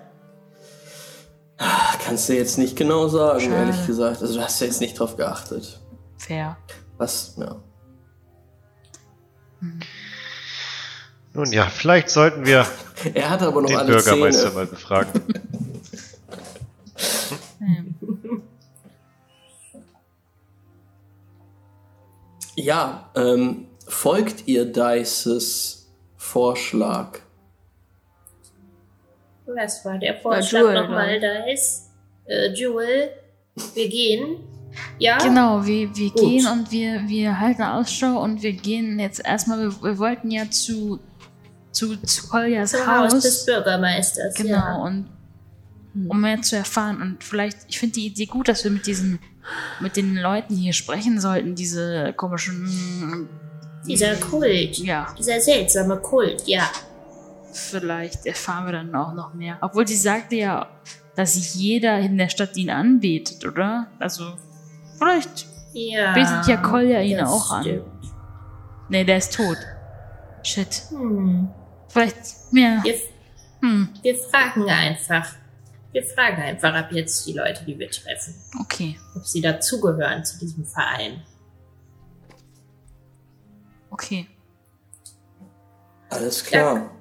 [2.05, 3.55] kannst du jetzt nicht genau sagen, Schade.
[3.55, 4.22] ehrlich gesagt.
[4.22, 5.80] Also du hast ja jetzt nicht drauf geachtet.
[6.18, 6.57] Fair.
[6.97, 7.55] Was, ja.
[11.34, 12.65] Nun ja, vielleicht sollten wir
[13.13, 14.53] Er hat aber noch den alle Bürgermeister Zähne.
[14.55, 15.22] mal befragen.
[22.68, 25.88] Ja, ähm, folgt ihr Dices
[26.18, 27.20] Vorschlag?
[29.45, 31.91] Was war der Vorschlag Jewel, nochmal, ist?
[32.26, 33.11] Äh, Jewel,
[33.74, 34.39] wir gehen.
[34.99, 35.18] Ja?
[35.18, 36.20] Genau, wir, wir Gut.
[36.20, 40.49] gehen und wir, wir halten Ausschau und wir gehen jetzt erstmal, wir, wir wollten ja
[40.51, 40.99] zu,
[41.72, 43.13] zu, zu Koljas Haus.
[43.13, 44.36] Haus des Bürgermeisters.
[44.36, 44.76] Genau, Ja.
[44.76, 45.07] und
[45.93, 47.01] um mehr zu erfahren.
[47.01, 49.19] Und vielleicht, ich finde die Idee gut, dass wir mit diesen,
[49.79, 53.27] mit den Leuten hier sprechen sollten, diese komischen.
[53.85, 54.77] Dieser Kult.
[54.79, 56.69] Ja, Dieser seltsame Kult, ja.
[57.53, 59.57] vielleicht erfahren wir dann auch noch mehr.
[59.61, 60.67] Obwohl sie sagte ja,
[61.15, 63.88] dass jeder in der Stadt ihn anbetet, oder?
[63.99, 64.33] Also,
[64.97, 65.47] vielleicht.
[65.73, 66.13] Ja.
[66.13, 67.63] Betet ja Kolja ihn auch an.
[67.63, 67.83] stimmt.
[68.89, 69.57] Nee, der ist tot.
[70.43, 70.83] Shit.
[70.89, 71.49] Hm.
[71.89, 72.17] Vielleicht
[72.51, 72.81] mehr.
[72.83, 72.95] Wir,
[73.61, 75.27] Hm, wir fragen einfach.
[75.98, 79.00] Wir fragen einfach ab jetzt die Leute, die wir treffen, okay.
[79.16, 81.24] ob sie dazugehören zu diesem Verein.
[83.89, 84.28] Okay.
[86.12, 86.91] Alles klar.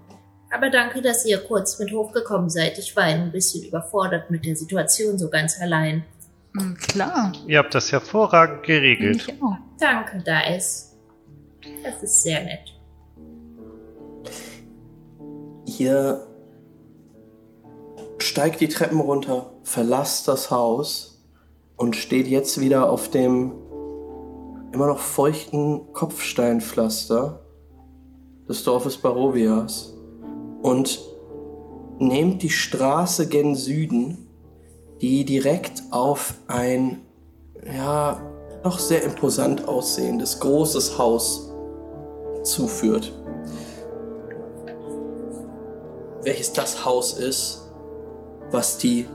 [0.50, 2.78] Aber danke, dass ihr kurz mit hochgekommen seid.
[2.78, 6.02] Ich war ein bisschen überfordert mit der Situation so ganz allein.
[6.56, 7.32] Hm, klar.
[7.46, 9.28] Ihr habt das hervorragend geregelt.
[9.28, 9.58] Ich auch.
[9.78, 10.96] Danke, Dice.
[11.82, 12.72] Das ist sehr nett.
[15.78, 16.25] Ihr
[18.18, 21.22] steigt die Treppen runter, verlasst das Haus
[21.76, 23.52] und steht jetzt wieder auf dem
[24.72, 27.40] immer noch feuchten Kopfsteinpflaster
[28.48, 29.94] des Dorfes Barovias.
[30.62, 31.00] Und
[31.98, 34.28] nehmt die Straße gen Süden,
[35.00, 37.02] die direkt auf ein,
[37.74, 38.20] ja,
[38.62, 41.52] doch sehr imposant aussehendes, großes Haus
[42.42, 43.12] zuführt.
[46.22, 47.65] Welches das Haus ist,
[48.50, 49.06] was die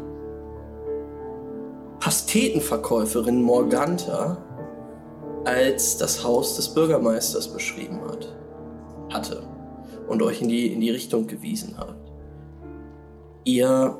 [1.99, 4.37] Pastetenverkäuferin Morganta
[5.45, 8.35] als das Haus des Bürgermeisters beschrieben hat,
[9.11, 9.43] hatte
[10.07, 11.95] und euch in die, in die Richtung gewiesen hat.
[13.43, 13.97] Ihr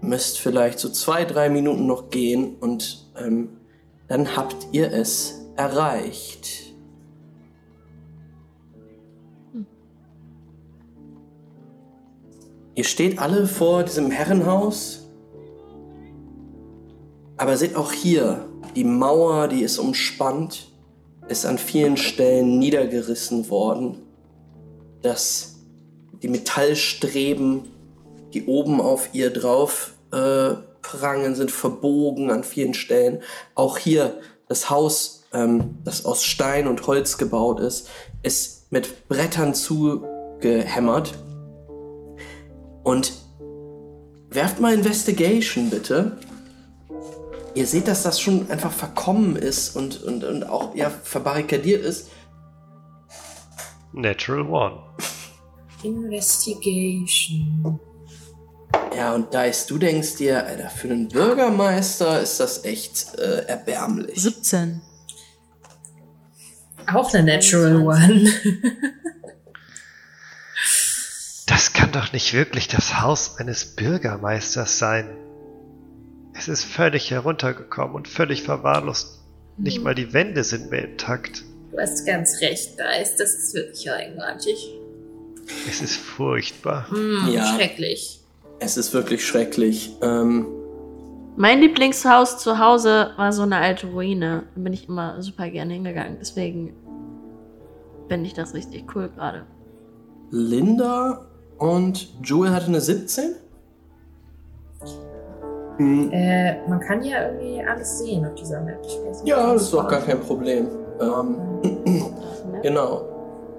[0.00, 3.56] müsst vielleicht so zwei, drei Minuten noch gehen und ähm,
[4.08, 6.63] dann habt ihr es erreicht.
[12.74, 15.08] Ihr steht alle vor diesem Herrenhaus,
[17.36, 20.72] aber seht auch hier, die Mauer, die ist umspannt,
[21.28, 24.02] ist an vielen Stellen niedergerissen worden.
[25.02, 25.56] Das,
[26.22, 27.68] die Metallstreben,
[28.32, 33.22] die oben auf ihr drauf äh, prangen, sind verbogen an vielen Stellen.
[33.54, 34.18] Auch hier
[34.48, 37.88] das Haus, ähm, das aus Stein und Holz gebaut ist,
[38.22, 41.14] ist mit Brettern zugehämmert.
[42.84, 43.12] Und
[44.30, 46.18] werft mal Investigation bitte.
[47.54, 52.10] Ihr seht, dass das schon einfach verkommen ist und, und, und auch ja, verbarrikadiert ist.
[53.92, 54.82] Natural One.
[55.82, 57.78] Investigation.
[58.96, 64.20] Ja, und Dice, du denkst dir, Alter, für einen Bürgermeister ist das echt äh, erbärmlich.
[64.20, 64.80] 17.
[66.92, 68.32] Auch eine Natural One.
[71.54, 75.08] Das kann doch nicht wirklich das Haus eines Bürgermeisters sein.
[76.36, 79.20] Es ist völlig heruntergekommen und völlig verwahrlost.
[79.56, 81.44] Nicht mal die Wände sind mehr intakt.
[81.70, 83.14] Du hast ganz recht, Dice.
[83.18, 84.68] Das ist wirklich eigenartig.
[85.68, 86.90] Es ist furchtbar.
[86.90, 87.46] Hm, Ja.
[87.54, 88.18] Schrecklich.
[88.58, 89.92] Es ist wirklich schrecklich.
[90.02, 90.46] Ähm,
[91.36, 94.42] Mein Lieblingshaus zu Hause war so eine alte Ruine.
[94.56, 96.16] Da bin ich immer super gerne hingegangen.
[96.18, 96.74] Deswegen
[98.08, 99.46] finde ich das richtig cool gerade.
[100.32, 101.28] Linda
[101.64, 103.36] und Jewel hatte eine 17?
[105.78, 108.78] Hm, Äh, man kann ja irgendwie alles sehen auf dieser Map.
[108.86, 110.68] Ich weiß nicht, ja, das ist doch gar kein Problem.
[111.00, 111.36] Ähm,
[112.62, 113.02] genau.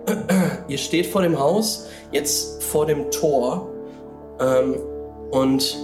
[0.68, 3.68] Ihr steht vor dem Haus, jetzt vor dem Tor.
[4.39, 4.76] Ähm,
[5.32, 5.76] und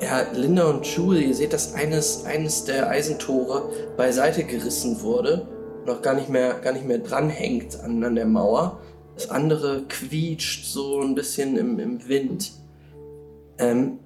[0.00, 3.62] ja, Linda und Jewel, ihr seht, dass eines, eines der Eisentore
[3.96, 5.46] beiseite gerissen wurde
[5.82, 8.78] und auch gar nicht mehr, gar nicht mehr dranhängt an, an der Mauer.
[9.14, 12.52] Das andere quietscht so ein bisschen im, im Wind.
[13.58, 13.98] Ähm,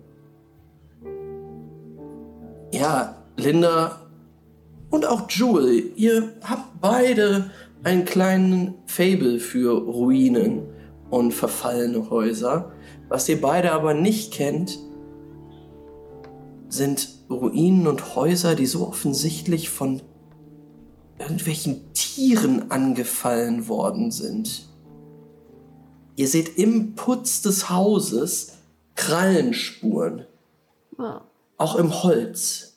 [2.72, 4.00] ja, Linda
[4.90, 7.50] und auch Jewel, ihr habt beide
[7.82, 10.62] einen kleinen Fable für Ruinen
[11.11, 12.72] und verfallene Häuser.
[13.09, 14.78] Was ihr beide aber nicht kennt,
[16.68, 20.02] sind Ruinen und Häuser, die so offensichtlich von
[21.18, 24.67] irgendwelchen Tieren angefallen worden sind.
[26.18, 28.54] Ihr seht im Putz des Hauses
[28.96, 30.26] Krallenspuren,
[30.96, 31.20] Wow.
[31.58, 32.76] auch im Holz.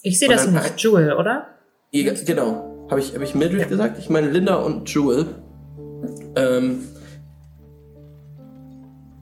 [0.00, 1.48] Ich sehe das nicht, Jewel, oder?
[1.90, 2.86] Ihr, genau.
[2.88, 3.98] Habe ich, hab ich Mildred gesagt?
[3.98, 5.26] Ich meine Linda und Jewel.
[6.34, 6.88] Ähm,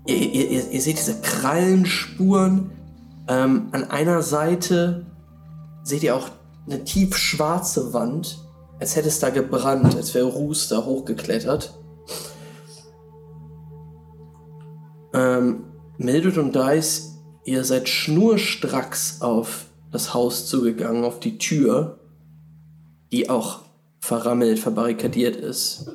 [0.07, 2.71] ihr, ihr, ihr, ihr seht diese Krallenspuren.
[3.27, 5.07] Ähm, an einer Seite
[5.83, 6.29] seht ihr auch
[6.69, 8.39] eine tiefschwarze Wand,
[8.79, 11.75] als hätte es da gebrannt, als wäre Ruß da hochgeklettert.
[15.15, 15.65] Ähm,
[15.97, 22.01] Mildred und Dice, ihr seid schnurstracks auf das Haus zugegangen, auf die Tür,
[23.13, 23.61] die auch
[24.01, 25.89] verrammelt, verbarrikadiert ist.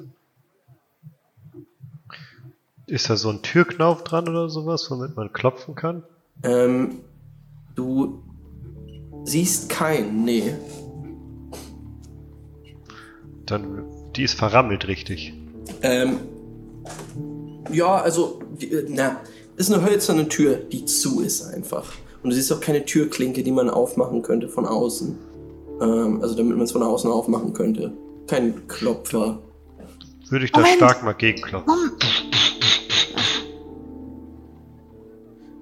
[2.88, 6.04] Ist da so ein Türknauf dran oder sowas, womit man klopfen kann?
[6.42, 7.02] Ähm,
[7.76, 8.24] du
[9.26, 10.56] siehst keinen, nee.
[13.46, 13.84] Dann,
[14.16, 15.34] die ist verrammelt, richtig.
[15.82, 16.20] Ähm,
[17.72, 19.22] ja, also, die, äh, na,
[19.58, 21.94] ist eine hölzerne Tür, die zu ist einfach.
[22.24, 25.18] Und du siehst auch keine Türklinke, die man aufmachen könnte von außen.
[25.82, 27.94] Ähm, also damit man es von außen aufmachen könnte.
[28.28, 29.40] Kein Klopfer.
[30.30, 30.76] Würde ich da Moment.
[30.78, 31.74] stark mal gegenklopfen.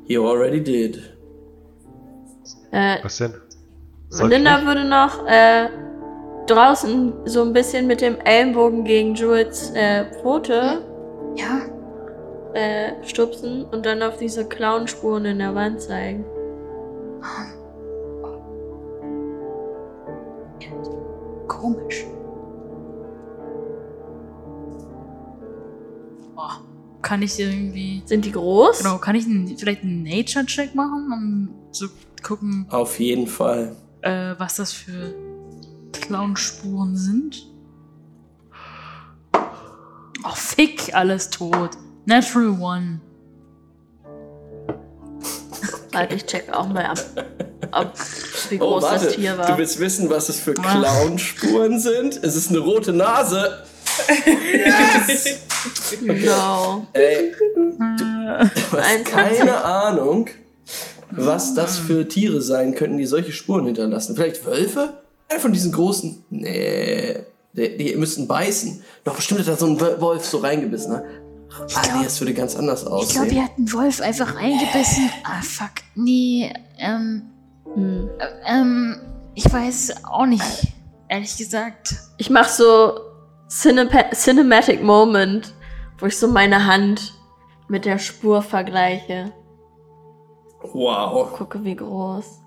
[0.07, 1.01] You already did.
[2.71, 3.33] Äh, Was denn?
[4.09, 5.69] Soll ich Linda würde noch äh,
[6.47, 10.81] draußen so ein bisschen mit dem Ellenbogen gegen Jules äh, Pfote
[11.35, 11.61] ja,
[12.57, 16.25] äh, stupsen und dann auf diese Clownspuren in der Wand zeigen.
[21.47, 22.05] komisch.
[26.35, 26.41] Oh,
[27.01, 28.03] kann ich irgendwie.
[28.05, 28.79] Sind die groß?
[28.79, 31.87] Genau, kann ich einen, vielleicht einen Nature-Check machen, um zu
[32.23, 33.75] gucken, Auf jeden Fall.
[34.01, 35.13] äh, was das für
[35.93, 37.47] Clownspuren sind?
[39.33, 41.71] Oh, fick, alles tot.
[42.07, 43.01] Natural One.
[45.91, 46.99] Warte, ich check auch mal ab,
[47.71, 47.93] ab
[48.49, 49.15] wie Oh, groß das warte.
[49.15, 49.57] Tier Du war.
[49.57, 50.79] willst wissen, was es für Ah.
[50.79, 52.17] Clownspuren sind?
[52.23, 53.63] Es ist eine rote Nase.
[56.01, 56.85] No.
[56.93, 59.05] Ey, Äh, du hast 21.
[59.39, 60.27] keine Ahnung,
[61.11, 64.15] was das für Tiere sein könnten, die solche Spuren hinterlassen.
[64.15, 65.01] Vielleicht Wölfe?
[65.29, 66.23] Einer von diesen großen?
[66.29, 67.19] Nee,
[67.53, 68.83] die, die müssten beißen.
[69.03, 70.91] Doch bestimmt hat da so ein Wol- Wolf so reingebissen.
[70.93, 71.03] Ne?
[71.75, 73.31] Ah, nee, das würde ganz anders ich glaube, aussehen.
[73.31, 75.09] ihr hat einen Wolf einfach eingebissen.
[75.23, 75.71] Ah, fuck.
[75.95, 77.23] Nee, ähm,
[77.73, 78.09] Hm.
[78.19, 78.99] äh, ähm,
[79.35, 80.73] ich weiß auch nicht.
[81.09, 81.95] Ehrlich gesagt.
[82.17, 82.99] Ich mach so
[83.49, 85.53] Cinepa Cinematic Moment,
[85.99, 87.13] wo ich so meine Hand
[87.67, 89.31] mit der Spur vergleiche.
[90.73, 91.31] Wow.
[91.33, 92.41] Gucke, wie groß.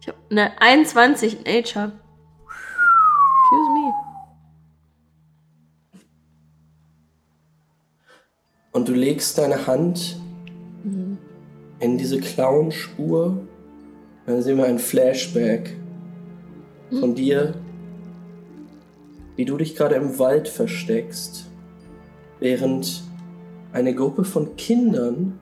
[0.00, 1.92] Ich hab eine 21 in Age hab.
[1.92, 3.92] Excuse me.
[8.72, 10.20] Und du legst deine Hand
[11.80, 13.38] in diese Clownspur.
[14.26, 15.76] Dann sehen wir ein Flashback
[16.90, 17.54] von dir,
[19.36, 21.46] wie du dich gerade im Wald versteckst,
[22.40, 23.04] während
[23.72, 25.38] eine Gruppe von Kindern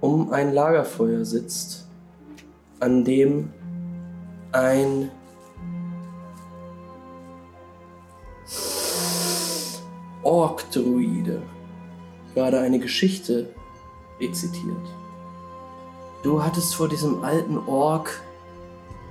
[0.00, 1.86] um ein Lagerfeuer sitzt,
[2.80, 3.50] an dem
[4.50, 5.10] ein
[10.22, 11.42] Ork-Druide
[12.34, 13.48] gerade eine Geschichte
[14.20, 14.76] rezitiert.
[16.22, 18.22] Du hattest vor diesem alten Ork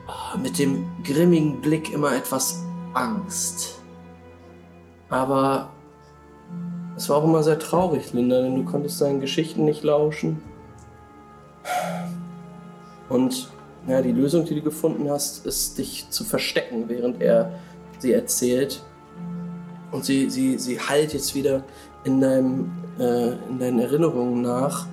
[0.07, 2.63] ah, mit dem grimmigen Blick immer etwas
[2.93, 3.79] Angst.
[5.09, 5.69] Aber
[6.95, 10.41] es war auch immer sehr traurig, Linda, denn du konntest seinen Geschichten nicht lauschen.
[13.09, 13.49] Und
[13.87, 17.51] ja, die Lösung, die du gefunden hast, ist, dich zu verstecken, während er
[17.99, 18.83] sie erzählt.
[19.91, 21.63] Und sie, sie, sie hallt jetzt wieder
[22.03, 24.87] in, deinem, äh, in deinen Erinnerungen nach.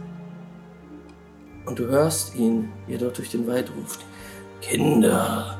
[1.66, 4.00] Und du hörst ihn, wie er dort durch den Wald ruft.
[4.60, 5.58] Kinder,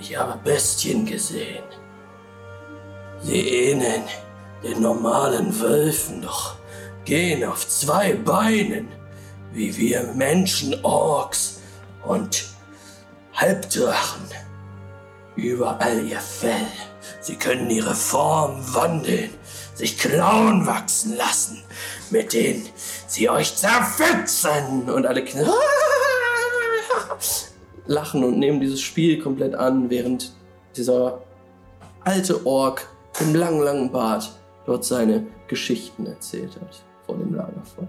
[0.00, 1.64] ich habe Bestien gesehen.
[3.20, 4.02] Sie ähneln
[4.62, 6.56] den normalen Wölfen, doch
[7.04, 8.88] gehen auf zwei Beinen,
[9.52, 11.60] wie wir Menschen, Orks
[12.04, 12.46] und
[13.32, 14.26] Halbdrachen.
[15.36, 16.66] Überall ihr Fell.
[17.20, 19.30] Sie können ihre Form wandeln,
[19.76, 21.62] sich Klauen wachsen lassen,
[22.10, 22.66] mit denen
[23.06, 24.88] sie euch zerfetzen.
[24.90, 25.46] Und alle kn
[27.86, 30.32] lachen und nehmen dieses Spiel komplett an, während
[30.76, 31.22] dieser
[32.00, 32.88] alte Ork
[33.20, 34.32] im langen, langen Bart
[34.64, 37.86] dort seine Geschichten erzählt hat vor dem Lagerfeuer.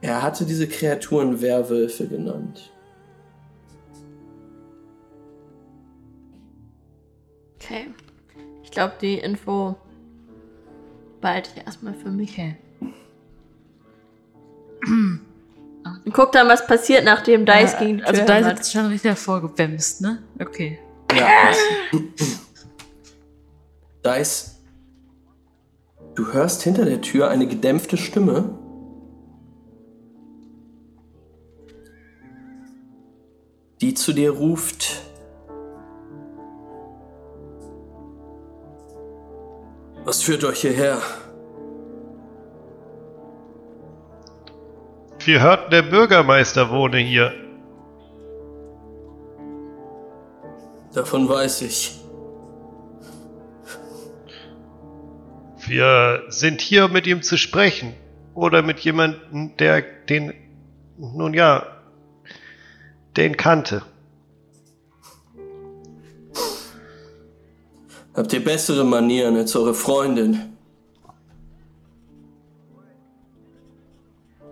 [0.00, 2.70] Er hatte diese Kreaturen Werwölfe genannt.
[7.68, 7.88] Okay.
[8.62, 9.76] Ich glaube, die Info
[11.20, 12.32] behalte ich erstmal für mich.
[12.32, 12.56] Okay.
[16.04, 18.58] Und guck dann, was passiert, nachdem Dice gegen die Tür Also ist hämmert.
[18.58, 20.22] jetzt schon richtig hervorgebämst, ne?
[20.40, 20.78] Okay.
[21.14, 21.52] Ja.
[24.04, 24.60] Dice,
[26.14, 28.58] du hörst hinter der Tür eine gedämpfte Stimme.
[33.80, 35.02] Die zu dir ruft.
[40.08, 41.02] Was führt euch hierher?
[45.18, 47.34] Wir hörten, der Bürgermeister wohne hier.
[50.94, 52.00] Davon weiß ich.
[55.66, 57.92] Wir sind hier, mit ihm zu sprechen.
[58.32, 60.32] Oder mit jemandem, der den,
[60.96, 61.66] nun ja,
[63.18, 63.82] den kannte.
[68.18, 70.56] Habt ihr bessere Manieren als eure Freundin?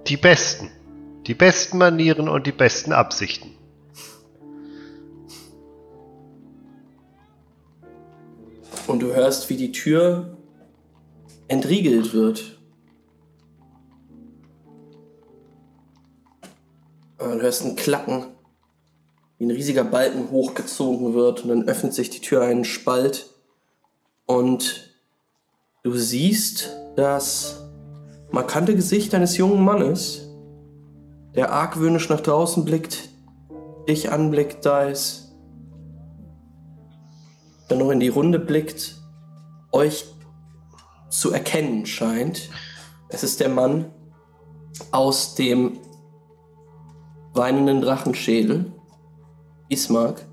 [0.06, 0.70] Die besten.
[1.26, 3.50] Die besten Manieren und die besten Absichten.
[8.86, 10.36] Und du hörst, wie die Tür
[11.48, 12.60] entriegelt wird.
[17.18, 18.26] Und du hörst ein Klacken,
[19.38, 23.32] wie ein riesiger Balken hochgezogen wird und dann öffnet sich die Tür einen Spalt
[24.26, 24.90] und
[25.82, 27.62] du siehst das
[28.30, 30.28] markante Gesicht eines jungen Mannes,
[31.34, 33.08] der argwöhnisch nach draußen blickt,
[33.88, 35.32] dich anblickt, Dice,
[37.68, 39.00] dann noch in die Runde blickt
[39.72, 40.06] euch
[41.10, 42.50] zu erkennen scheint.
[43.08, 43.86] Es ist der Mann
[44.90, 45.78] aus dem
[47.34, 48.72] weinenden Drachenschädel.
[49.68, 50.24] Ismark.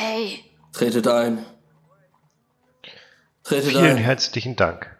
[0.00, 1.44] Hey, Tretet ein.
[3.42, 3.96] Tretet Vielen ein.
[3.96, 4.96] herzlichen Dank.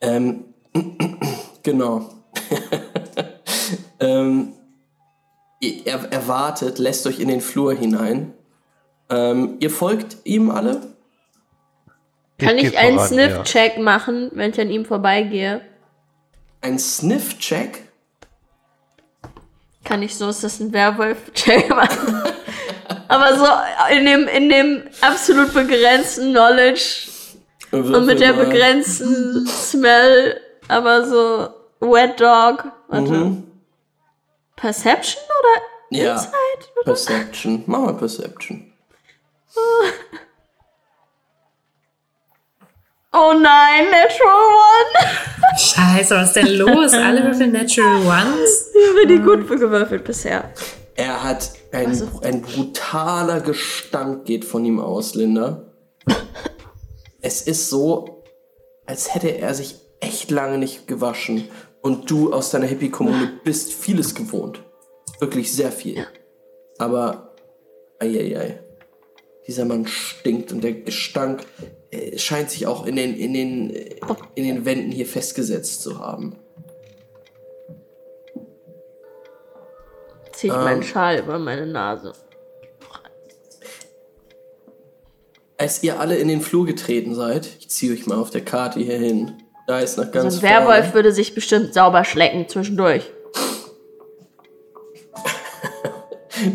[0.00, 0.54] Ähm,
[1.62, 2.08] genau.
[4.00, 4.54] ähm,
[5.60, 8.32] er, er wartet, lässt euch in den Flur hinein.
[9.10, 10.94] Ähm, ihr folgt ihm alle?
[12.38, 15.60] kann ich, einen Sniff-Check machen, wenn ich an ihm vorbeigehe?
[16.62, 17.91] Ein Sniff-Check?
[19.92, 20.72] Kann ich so, ist das ein
[21.68, 22.22] machen?
[23.08, 23.46] Aber so
[23.94, 27.08] in dem, in dem absolut begrenzten Knowledge
[27.72, 32.72] und mit der begrenzten Smell, aber so Wet Dog.
[32.88, 33.12] Warte.
[33.12, 33.50] Mhm.
[34.56, 36.12] Perception oder Ja.
[36.14, 36.84] Insight?
[36.84, 37.64] Perception.
[37.66, 38.72] Mach mal Perception.
[43.14, 45.58] Oh nein, Natural One.
[45.58, 46.92] Scheiße, was ist denn los?
[46.94, 48.70] Alle würfeln Natural Ones?
[48.74, 50.50] Ich habe die gut gewürfelt bisher.
[50.94, 55.64] Er hat ein, Also- ein brutaler Gestank geht von ihm aus, Linda.
[57.20, 58.24] Es ist so,
[58.86, 61.48] als hätte er sich echt lange nicht gewaschen.
[61.82, 64.60] Und du aus deiner Hippie-Kommune bist vieles gewohnt.
[65.20, 65.98] Wirklich sehr viel.
[65.98, 66.06] Ja.
[66.78, 67.34] Aber,
[68.00, 68.60] eieiei.
[69.46, 71.44] Dieser Mann stinkt und der Gestank
[72.16, 73.96] scheint sich auch in den, in, den, äh,
[74.34, 76.36] in den Wänden hier festgesetzt zu haben.
[80.32, 80.64] Zieh ich Ähm.
[80.64, 82.12] meinen Schal über meine Nase.
[85.58, 88.80] Als ihr alle in den Flur getreten seid, ich ziehe euch mal auf der Karte
[88.80, 89.34] hier hin.
[89.68, 90.94] Da ist noch ganz so ein Werwolf vorne.
[90.94, 93.10] würde sich bestimmt sauber schlecken zwischendurch.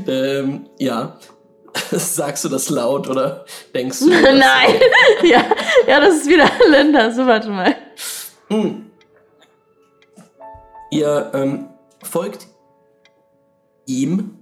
[0.05, 1.17] Ähm, ja.
[1.91, 4.09] Sagst du das laut oder denkst du?
[4.09, 4.80] Nein.
[5.23, 5.45] ja,
[5.88, 7.11] ja, das ist wieder Linda.
[7.11, 7.75] So, warte mal.
[10.91, 11.67] Ihr ähm,
[12.03, 12.47] folgt
[13.86, 14.38] ihm.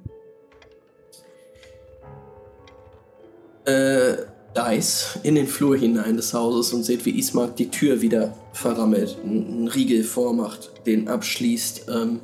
[3.65, 4.17] Äh,
[4.55, 9.17] Dice in den Flur hinein des Hauses und seht, wie Ismark die Tür wieder verrammelt,
[9.21, 11.87] einen Riegel vormacht, den abschließt.
[11.89, 12.21] Ähm,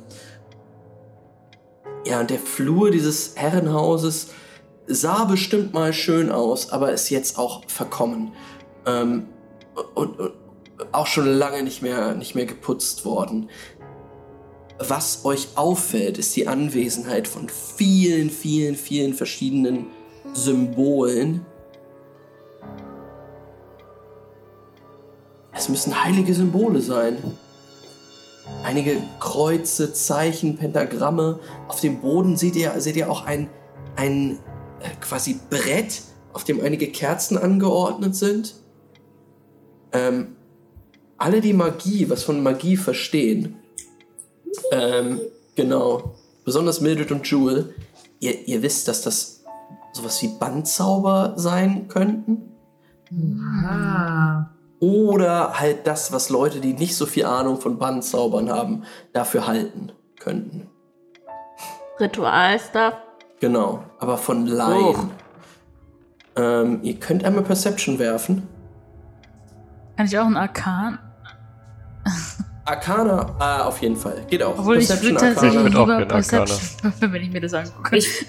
[2.06, 4.28] ja, und der Flur dieses Herrenhauses
[4.86, 8.32] sah bestimmt mal schön aus, aber ist jetzt auch verkommen.
[8.86, 9.28] Ähm,
[9.94, 10.32] und, und
[10.90, 13.48] auch schon lange nicht mehr, nicht mehr geputzt worden.
[14.78, 19.86] Was euch auffällt, ist die Anwesenheit von vielen, vielen, vielen verschiedenen
[20.32, 21.46] Symbolen.
[25.52, 27.18] Es müssen heilige Symbole sein.
[28.64, 31.38] Einige Kreuze, Zeichen, Pentagramme.
[31.68, 33.48] Auf dem Boden seht ihr, seht ihr auch ein,
[33.94, 34.40] ein
[35.00, 36.02] quasi Brett,
[36.32, 38.54] auf dem einige Kerzen angeordnet sind.
[39.92, 40.36] Ähm,
[41.18, 43.56] alle, die Magie, was von Magie verstehen,
[44.70, 45.20] ähm,
[45.54, 46.14] genau,
[46.44, 47.74] besonders Mildred und Jewel,
[48.20, 49.44] ihr, ihr wisst, dass das
[49.92, 52.52] sowas wie Bandzauber sein könnten.
[53.64, 54.50] Ah.
[54.80, 59.92] Oder halt das, was Leute, die nicht so viel Ahnung von Bandzaubern haben, dafür halten
[60.18, 60.68] könnten.
[62.00, 62.94] Ritualstuff.
[63.42, 65.10] Genau, aber von Laien.
[66.36, 68.46] Ähm, ihr könnt einmal Perception werfen.
[69.96, 71.00] Kann ich auch einen Arkan?
[72.64, 74.24] Arcana, ah, auf jeden Fall.
[74.30, 74.56] Geht auch.
[74.56, 76.04] Obwohl ich würde Ich tatsächlich würd auch lieber.
[76.06, 77.96] Perception würfeln, wenn ich mir das angucke.
[77.96, 78.26] Ich,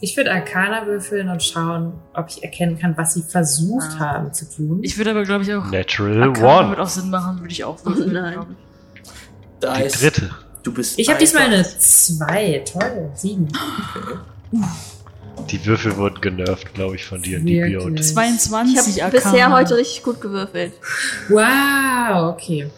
[0.00, 4.12] ich würde Arcana würfeln und schauen, ob ich erkennen kann, was sie versucht Ah.
[4.12, 4.78] haben zu tun.
[4.84, 6.82] Ich würde aber, glaube ich, auch Natural Arcana wird One.
[6.84, 8.12] auch Sinn machen, würde ich auch würfeln.
[8.12, 8.34] nein.
[8.34, 8.56] glaub ich.
[9.58, 10.30] Da Die ist, dritte.
[10.62, 12.64] Du bist ich habe diesmal eine 2.
[12.72, 13.10] Toll.
[13.14, 13.48] 7.
[15.50, 17.60] Die Würfel wurden genervt, glaube ich, von dir, die?
[17.60, 18.04] Beyond.
[18.04, 20.72] 22 Ich habe bisher heute richtig gut gewürfelt.
[21.28, 22.70] Wow, okay.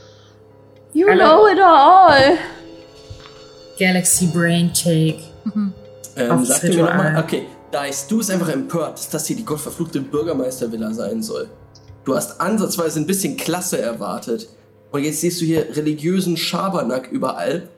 [0.93, 1.25] You Hallo.
[1.25, 2.39] know it all.
[3.79, 5.21] Galaxy Brain Take.
[5.45, 5.73] Mhm.
[6.17, 10.01] Ähm, sag mir nochmal, okay, Dice, du bist einfach empört, dass das hier die gottverfluchte
[10.01, 11.49] Bürgermeistervilla sein soll.
[12.05, 14.49] Du hast ansatzweise ein bisschen Klasse erwartet.
[14.91, 17.69] Und jetzt siehst du hier religiösen Schabernack überall.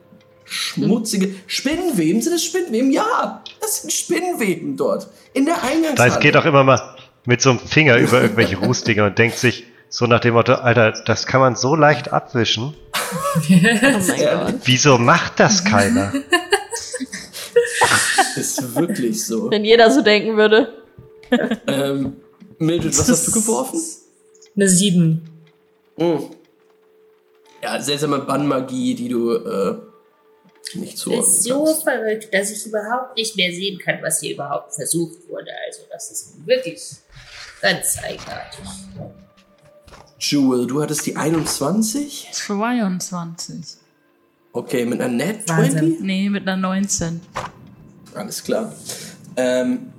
[0.45, 2.21] Schmutzige Spinnenweben.
[2.21, 2.91] Sind das Spinnenweben?
[2.91, 5.07] Ja, das sind Spinnenweben dort.
[5.33, 6.11] In der Eingangshalle.
[6.11, 6.95] Da geht auch immer mal
[7.25, 10.91] mit so einem Finger über irgendwelche Rußdinger und denkt sich so nach dem Motto, Alter,
[11.05, 12.73] das kann man so leicht abwischen.
[13.35, 14.19] Oh mein.
[14.19, 14.55] Gott.
[14.65, 16.11] Wieso macht das keiner?
[18.35, 19.49] ist wirklich so.
[19.51, 20.73] Wenn jeder so denken würde.
[21.67, 22.13] ähm,
[22.59, 23.79] Mildred, was hast du geworfen?
[24.55, 25.21] Eine 7.
[25.97, 26.19] Hm.
[27.63, 29.77] Ja, seltsame Bannmagie, die du äh,
[30.75, 31.83] nicht Das zuordnen ist so kannst.
[31.83, 35.49] verrückt, dass ich überhaupt nicht mehr sehen kann, was hier überhaupt versucht wurde.
[35.67, 36.81] Also das ist wirklich
[37.61, 38.65] ganz eigenartig.
[40.19, 42.29] Jewel, du hattest die 21?
[42.33, 43.55] 22.
[44.51, 45.79] Okay, mit einer Net Wahnsinn.
[45.79, 45.99] 20?
[46.01, 47.21] Nee, mit einer 19.
[48.13, 48.73] Alles klar.
[49.35, 49.91] Ähm,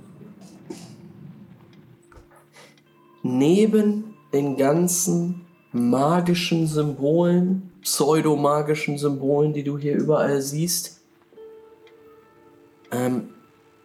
[3.23, 5.44] neben den ganzen
[5.75, 11.01] magischen Symbolen, pseudomagischen Symbolen, die du hier überall siehst,
[12.91, 13.29] ähm,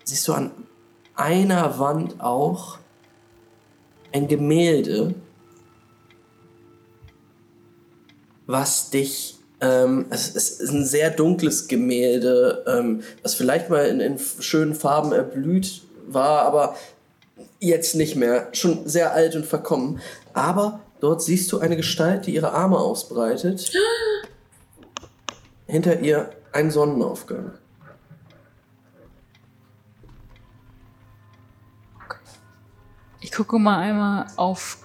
[0.04, 0.52] siehst du an
[1.16, 2.78] einer Wand auch
[4.12, 5.14] ein Gemälde,
[8.46, 14.18] was dich ähm, es, ist ein sehr dunkles Gemälde, ähm, was vielleicht mal in, in
[14.18, 16.76] schönen Farben erblüht war, aber
[17.58, 18.48] jetzt nicht mehr.
[18.52, 20.00] Schon sehr alt und verkommen.
[20.32, 23.72] Aber dort siehst du eine Gestalt, die ihre Arme ausbreitet.
[25.66, 27.52] Hinter ihr ein Sonnenaufgang.
[33.20, 34.78] Ich gucke mal einmal auf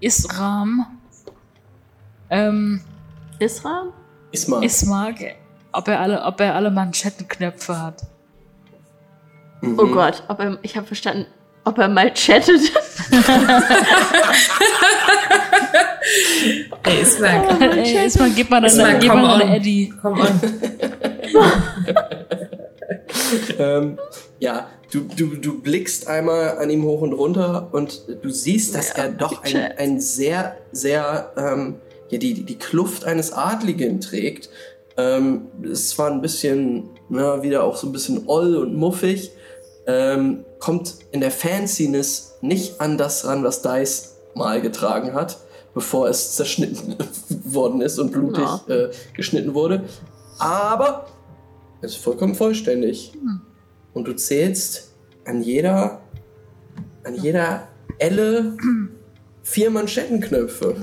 [0.00, 0.86] Isram.
[2.30, 2.80] Ähm,
[3.38, 3.92] Isra?
[4.34, 4.62] Isma.
[4.62, 5.16] Ismark,
[5.72, 8.02] ob er alle, ob er alle Manschettenknöpfe hat.
[9.60, 9.78] Mhm.
[9.78, 11.26] Oh Gott, ob er, ich habe verstanden,
[11.64, 12.60] ob er mal chattet.
[16.84, 17.42] Ey, ist weg.
[17.60, 19.56] Ey, Ismark, gib mal Ismark, deine, gib come mal deine on.
[19.56, 19.92] Eddie.
[20.00, 20.28] Komm on.
[23.58, 23.98] ähm,
[24.38, 28.96] ja, du, du, du blickst einmal an ihm hoch und runter und du siehst, dass
[28.96, 31.76] Ja, er doch ein, ein sehr, sehr, ähm,
[32.10, 34.48] ja, die, die Kluft eines Adligen trägt.
[34.96, 39.32] Ähm, ist zwar ein bisschen, na, wieder auch so ein bisschen oll und muffig,
[39.86, 45.36] ähm, kommt in der Fanciness nicht an das ran, was Dice mal getragen hat,
[45.74, 46.96] bevor es zerschnitten
[47.44, 48.74] worden ist und blutig Ja.
[48.74, 49.84] äh, geschnitten wurde.
[50.38, 51.06] Aber
[51.82, 53.12] es ist vollkommen vollständig.
[53.92, 54.94] Und du zählst
[55.26, 56.00] an jeder,
[57.04, 58.56] an jeder Elle
[59.42, 60.76] vier Manschettenknöpfe.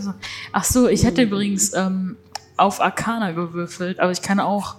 [0.51, 2.17] Ach so, ich hätte übrigens ähm,
[2.55, 4.75] auf Arcana gewürfelt, aber ich kann auch,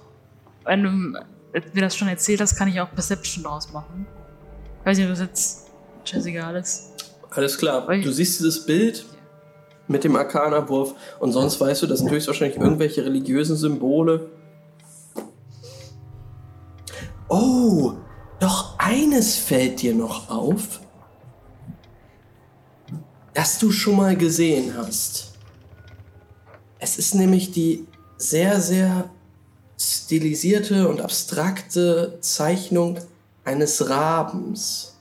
[0.64, 4.06] wenn du mir das schon erzählt hast, kann ich auch Perception draus machen.
[4.82, 5.66] Ich weiß nicht, ob das jetzt
[6.04, 6.90] scheißegal ist.
[7.30, 7.86] Alles klar.
[7.86, 9.06] Du siehst dieses Bild
[9.86, 14.28] mit dem Arcana-Wurf und sonst weißt du, das sind höchstwahrscheinlich irgendwelche religiösen Symbole.
[17.28, 17.92] Oh,
[18.40, 20.80] doch eines fällt dir noch auf,
[23.34, 25.34] das du schon mal gesehen hast.
[26.80, 29.08] Es ist nämlich die sehr, sehr
[29.78, 32.98] stilisierte und abstrakte Zeichnung
[33.44, 34.96] eines Rabens.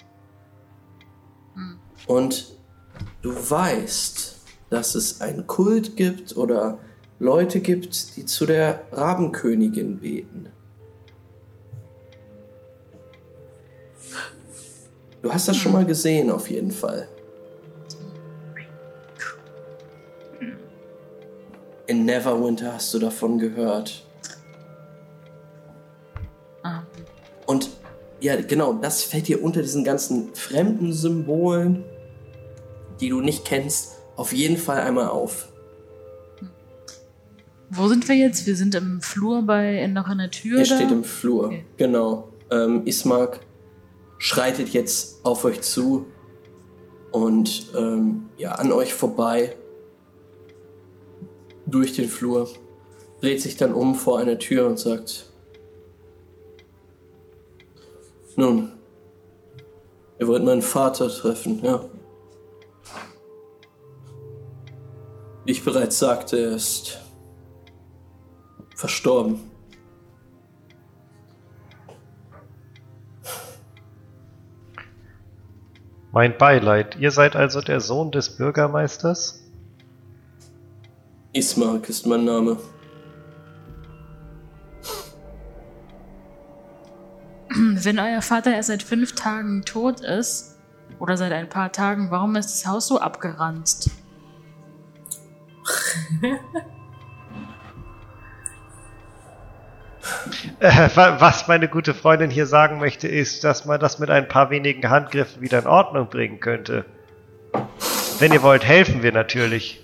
[2.08, 2.58] Und
[3.22, 4.38] du weißt,
[4.70, 6.80] dass es einen Kult gibt oder
[7.20, 10.50] Leute gibt, die zu der Rabenkönigin beten.
[15.22, 17.08] Du hast das schon mal gesehen, auf jeden Fall.
[21.86, 24.04] In Neverwinter hast du davon gehört.
[28.22, 31.84] Ja, genau, das fällt dir unter diesen ganzen fremden Symbolen,
[33.00, 35.48] die du nicht kennst, auf jeden Fall einmal auf.
[37.70, 38.46] wo sind wir jetzt?
[38.46, 40.60] Wir sind im Flur bei noch an der Tür.
[40.60, 40.66] Da?
[40.66, 41.46] steht im Flur.
[41.46, 41.66] Okay.
[41.78, 42.30] Genau.
[42.52, 43.40] Ähm, Ismark
[44.20, 46.06] schreitet jetzt auf euch zu
[47.12, 49.56] und ähm, ja, an euch vorbei
[51.66, 52.50] durch den Flur.
[53.22, 55.31] Dreht sich dann um vor einer Tür und sagt:
[58.36, 58.72] Nun,
[60.20, 61.84] ihr wollt meinen Vater treffen, ja.
[65.46, 67.00] Wie ich bereits sagte, er ist
[68.76, 69.52] verstorben.
[76.12, 76.98] Mein Beileid.
[77.00, 79.42] Ihr seid also der Sohn des Bürgermeisters?
[81.34, 82.58] Ismark ist mein Name.
[87.84, 90.58] Wenn euer Vater erst seit fünf Tagen tot ist,
[91.00, 93.90] oder seit ein paar Tagen, warum ist das Haus so abgeranzt?
[100.60, 104.28] Äh, wa- was meine gute Freundin hier sagen möchte, ist, dass man das mit ein
[104.28, 106.86] paar wenigen Handgriffen wieder in Ordnung bringen könnte.
[108.20, 109.84] Wenn ihr wollt, helfen wir natürlich.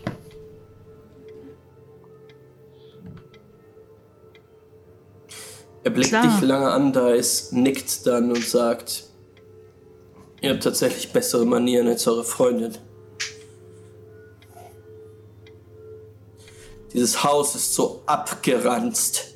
[5.87, 6.23] Er blickt Klar.
[6.23, 9.05] dich lange an, Dice, nickt dann und sagt,
[10.41, 12.77] ihr habt tatsächlich bessere Manieren als eure Freundin.
[16.91, 19.27] Dieses Haus ist so abgeranzt.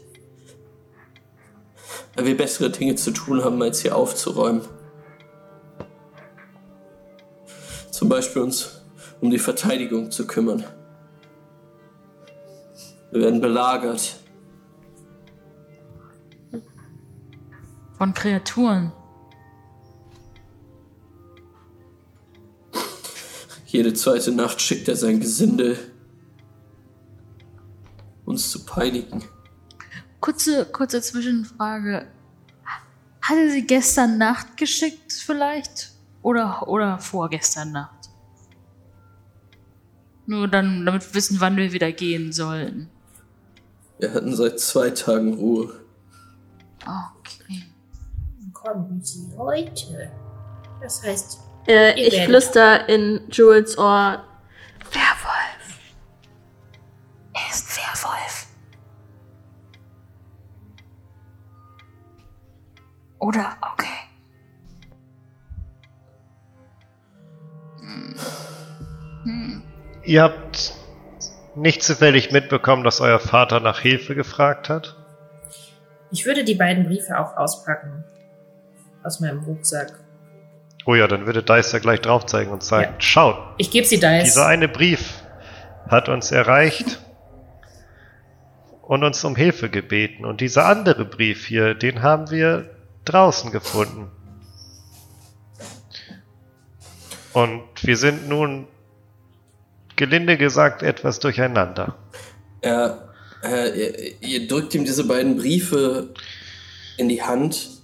[2.18, 4.68] Weil wir bessere Dinge zu tun haben, als hier aufzuräumen.
[7.92, 8.82] Zum Beispiel uns
[9.22, 10.66] um die Verteidigung zu kümmern.
[13.12, 14.18] Wir werden belagert.
[18.02, 18.92] Von Kreaturen.
[23.68, 25.78] Jede zweite Nacht schickt er sein Gesindel,
[28.26, 29.24] uns zu peinigen.
[30.20, 32.08] Kurze, kurze Zwischenfrage.
[33.22, 35.92] Hatte sie gestern Nacht geschickt vielleicht?
[36.24, 38.10] Oder, oder vorgestern Nacht?
[40.26, 42.90] Nur dann, damit wir wissen, wann wir wieder gehen sollen.
[44.00, 45.86] Wir hatten seit zwei Tagen Ruhe.
[46.80, 47.71] Okay.
[48.64, 50.12] Kommen Sie heute.
[50.82, 54.24] Das heißt, Äh, Ihr ich werdet- flüster in Jules Ohr.
[54.92, 55.80] Werwolf.
[57.34, 58.48] Er ist Werwolf.
[63.20, 64.10] Oder, okay.
[70.04, 70.74] Ihr habt
[71.56, 74.96] nicht zufällig mitbekommen, dass euer Vater nach Hilfe gefragt hat?
[76.12, 78.04] Ich würde die beiden Briefe auch auspacken.
[79.04, 79.94] Aus meinem Rucksack.
[80.86, 83.02] Oh ja, dann würde Dice ja gleich drauf zeigen und sagen, Ja.
[83.02, 84.24] schaut, Ich gebe sie Dice.
[84.24, 85.22] dieser eine Brief
[85.88, 87.00] hat uns erreicht
[88.82, 90.26] und uns um Hilfe gebeten.
[90.26, 92.70] Und dieser andere Brief hier, den haben wir
[93.06, 94.10] draußen gefunden.
[97.34, 98.68] Und wir sind nun,
[99.96, 101.96] gelinde gesagt, etwas durcheinander.
[102.62, 103.10] Er,
[103.44, 106.10] äh, ihr, ihr drückt ihm diese beiden Briefe
[106.98, 107.81] in die Hand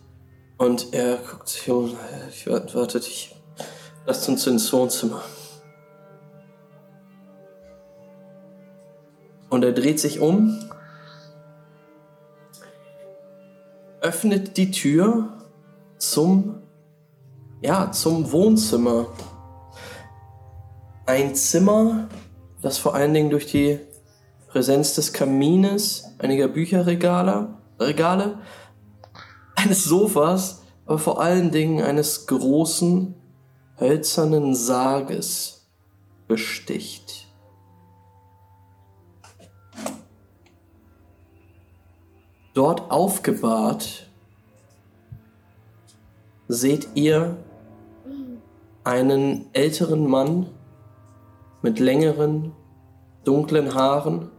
[0.57, 1.95] und er guckt sich um.
[2.29, 3.35] Ich warte, wartet, ich.
[4.05, 5.21] Lasst uns ins Wohnzimmer.
[9.49, 10.59] Und er dreht sich um,
[14.01, 15.37] öffnet die Tür
[15.97, 16.61] zum,
[17.61, 19.07] ja, zum Wohnzimmer.
[21.05, 22.09] Ein Zimmer,
[22.61, 23.79] das vor allen Dingen durch die
[24.47, 27.49] Präsenz des Kamines, einiger Bücherregale,
[27.79, 28.39] Regale,
[29.67, 33.13] eines Sofas, aber vor allen Dingen eines großen,
[33.77, 35.67] hölzernen Sarges
[36.25, 37.27] besticht.
[42.53, 44.09] Dort aufgebahrt
[46.47, 47.35] seht ihr
[48.85, 50.47] einen älteren Mann
[51.61, 52.53] mit längeren,
[53.25, 54.29] dunklen Haaren,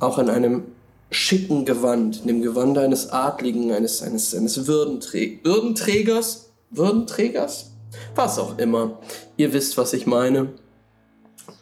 [0.00, 0.75] auch in einem
[1.10, 7.72] schicken Gewand, in dem Gewand eines Adligen, eines, eines, eines Würdenträ Würdenträgers, Würdenträgers,
[8.14, 8.98] was auch immer.
[9.36, 10.52] Ihr wisst, was ich meine.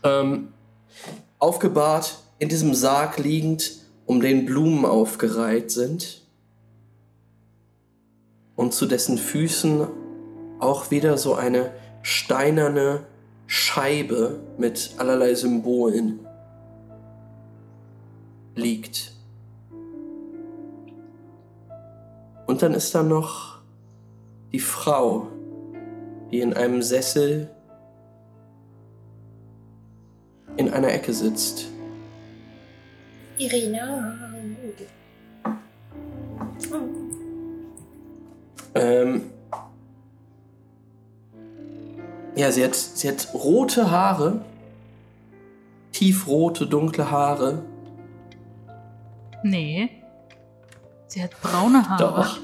[0.03, 0.49] Ähm,
[1.39, 3.73] aufgebahrt, in diesem Sarg liegend,
[4.07, 6.23] um den Blumen aufgereiht sind.
[8.57, 9.87] Und zu dessen Füßen
[10.61, 11.73] auch wieder so eine
[12.03, 13.07] steinerne
[13.47, 16.21] Scheibe mit allerlei Symbolen
[18.55, 19.14] liegt.
[22.47, 23.59] Und dann ist da noch
[24.53, 25.29] die Frau,
[26.31, 27.51] die in einem Sessel
[30.57, 31.67] in einer Ecke sitzt.
[33.39, 34.15] Irina.
[38.77, 39.31] Ähm,
[42.37, 44.45] ja, sie hat, sie hat rote Haare,
[45.93, 47.63] tiefrote, dunkle Haare.
[49.43, 50.04] Nee.
[51.15, 52.03] Sie hat braune Haare.
[52.03, 52.39] Doch.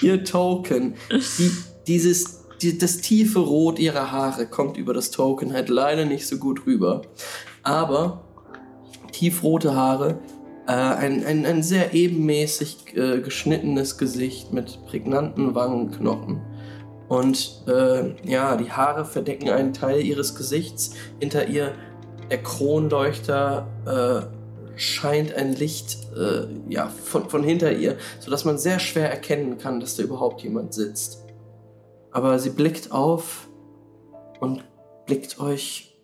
[0.02, 0.94] Ihr Token.
[1.10, 1.50] Die,
[1.88, 6.38] dieses, die, das tiefe Rot ihrer Haare kommt über das Token halt leider nicht so
[6.38, 7.02] gut rüber.
[7.64, 8.22] Aber
[9.10, 10.20] tiefrote Haare,
[10.68, 16.40] äh, ein, ein, ein sehr ebenmäßig äh, geschnittenes Gesicht mit prägnanten Wangenknochen.
[17.08, 20.94] Und äh, ja, die Haare verdecken einen Teil ihres Gesichts.
[21.18, 21.72] Hinter ihr
[22.30, 23.66] der Kronleuchter
[24.30, 24.43] äh,
[24.76, 29.80] scheint ein Licht äh, ja, von, von hinter ihr, sodass man sehr schwer erkennen kann,
[29.80, 31.24] dass da überhaupt jemand sitzt.
[32.10, 33.48] Aber sie blickt auf
[34.40, 34.64] und
[35.06, 35.96] blickt euch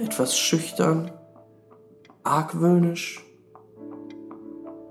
[0.00, 1.12] etwas schüchtern,
[2.24, 3.24] argwöhnisch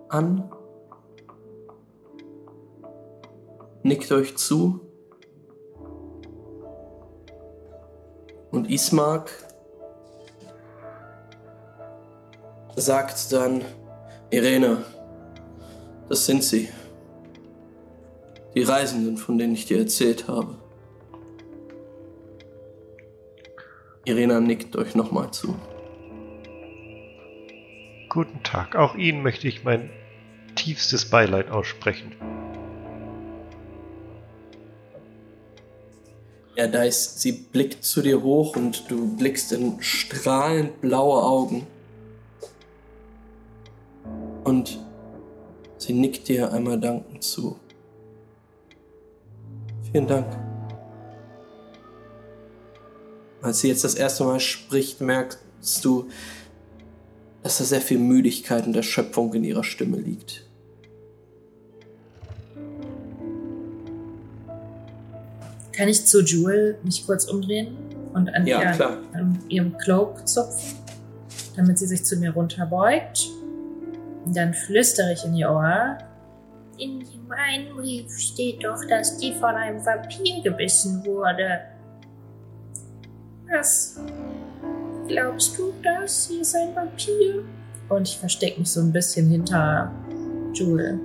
[0.09, 0.51] an,
[3.83, 4.79] nickt euch zu
[8.51, 9.31] und Ismark
[12.81, 13.61] sagt dann,
[14.31, 14.83] Irene,
[16.09, 16.69] das sind sie.
[18.55, 20.55] Die Reisenden, von denen ich dir erzählt habe.
[24.03, 25.55] Irena nickt euch nochmal zu.
[28.09, 28.75] Guten Tag.
[28.75, 29.89] Auch Ihnen möchte ich mein
[30.55, 32.15] tiefstes Beileid aussprechen.
[36.57, 41.65] Ja, da ist, sie blickt zu dir hoch und du blickst in strahlend blaue Augen.
[44.43, 44.79] Und
[45.77, 47.57] sie nickt dir einmal dankend zu.
[49.91, 50.27] Vielen Dank.
[53.41, 55.39] Als sie jetzt das erste Mal spricht, merkst
[55.83, 56.07] du,
[57.43, 60.45] dass da sehr viel Müdigkeit und Erschöpfung in ihrer Stimme liegt.
[65.73, 67.75] Kann ich zu Jewel mich kurz umdrehen
[68.13, 68.97] und an, Ja, ihr, klar.
[69.13, 70.77] an ihrem Cloak zupfen,
[71.55, 73.27] damit sie sich zu mir runterbeugt?
[74.25, 75.97] Dann flüstere ich in ihr Ohr.
[76.77, 81.61] In dem einen Brief steht doch, dass die von einem Vampir gebissen wurde.
[83.49, 83.99] Was?
[85.07, 86.27] Glaubst du das?
[86.27, 87.43] Sie ist ein Vampir?
[87.89, 89.91] Und ich verstecke mich so ein bisschen hinter
[90.53, 90.99] Jewel.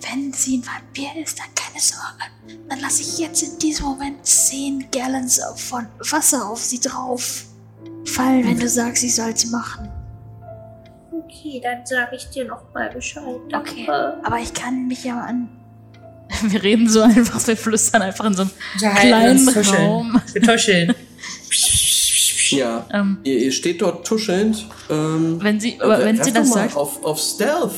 [0.00, 2.60] Wenn sie ein Vampir ist, dann keine Sorge.
[2.68, 7.44] Dann lasse ich jetzt in diesem Moment 10 Gallons von Wasser auf sie drauf
[8.04, 9.91] fallen, wenn du sagst, ich soll sie machen.
[11.32, 13.22] Okay, dann sage ich dir noch mal Bescheid.
[13.24, 13.86] Okay.
[13.86, 14.14] Danke.
[14.22, 15.48] Aber ich kann mich ja an.
[16.42, 19.86] Wir reden so einfach, wir flüstern einfach in so einem Unterhalten kleinen uns, tuscheln.
[19.86, 20.22] Raum.
[20.32, 20.94] Wir tuscheln.
[22.50, 24.66] Ja, Ähm, ihr, ihr steht dort tuschelnd.
[24.90, 27.72] Ähm, wenn sie, aber äh, wenn sie das sagt, Auf, auf Stealth.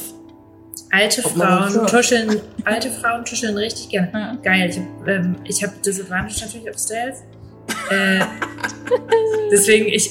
[0.91, 4.11] Alte Frauen tuscheln, alte Frauen tuscheln richtig gerne.
[4.13, 4.35] Ja.
[4.43, 7.19] Geil, ich habe ähm, ich hab Disadvantage natürlich auf Stealth.
[7.91, 8.25] Äh,
[9.53, 10.11] deswegen, ich,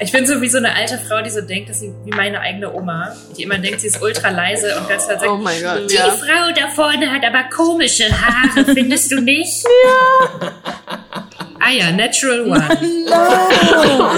[0.00, 2.40] ich bin so wie so eine alte Frau, die so denkt, dass sie wie meine
[2.40, 5.62] eigene Oma, die immer denkt, sie ist ultra leise und ganz halt sagt, Oh mein
[5.62, 6.10] Gott, Die ja.
[6.10, 9.64] Frau da vorne hat aber komische Haare, findest du nicht?
[11.60, 12.68] ah ja, Natural One.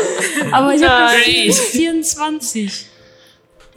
[0.52, 1.52] aber ich habe Nein.
[1.52, 2.86] 24.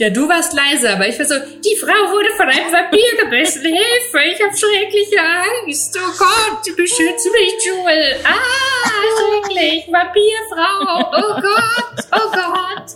[0.02, 3.62] Ja, du warst leise, aber ich war so, Die Frau wurde von einem Vampir gebissen.
[3.62, 5.96] Hilfe, ich habe schreckliche Angst.
[5.96, 8.16] Oh Gott, beschütze mich, Jewel.
[8.24, 8.90] Ah,
[9.46, 9.88] schrecklich.
[9.92, 11.06] Vampirfrau.
[11.06, 12.90] Oh Gott, oh Gott.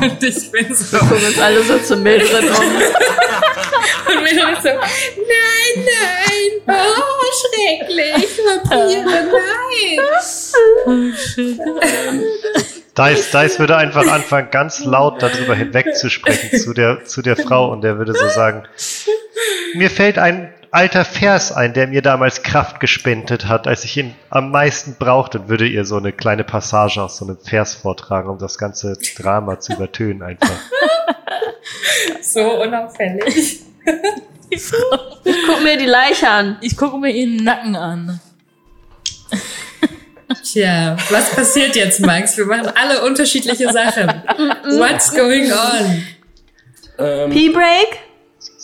[0.00, 2.76] und ich bin so, Gucken uns alle so zu Mildred um.
[4.06, 9.26] und mir ist so, nein, nein, oh, schrecklich, Vampire,
[12.46, 12.70] nein.
[13.00, 17.82] Dice, Dice würde einfach anfangen, ganz laut darüber hinwegzusprechen zu der, zu der Frau und
[17.82, 18.64] der würde so sagen,
[19.74, 24.14] mir fällt ein alter Vers ein, der mir damals Kraft gespendet hat, als ich ihn
[24.28, 28.28] am meisten brauchte und würde ihr so eine kleine Passage aus so einem Vers vortragen,
[28.28, 30.58] um das ganze Drama zu übertönen einfach.
[32.22, 33.60] So unauffällig.
[34.50, 36.58] Guck mir die Leiche an.
[36.60, 38.20] Ich gucke mir ihren Nacken an.
[40.42, 42.36] Tja, was passiert jetzt, Max?
[42.36, 44.06] Wir machen alle unterschiedliche Sachen.
[44.78, 46.04] What's going on?
[46.98, 47.98] Ähm, P-Break?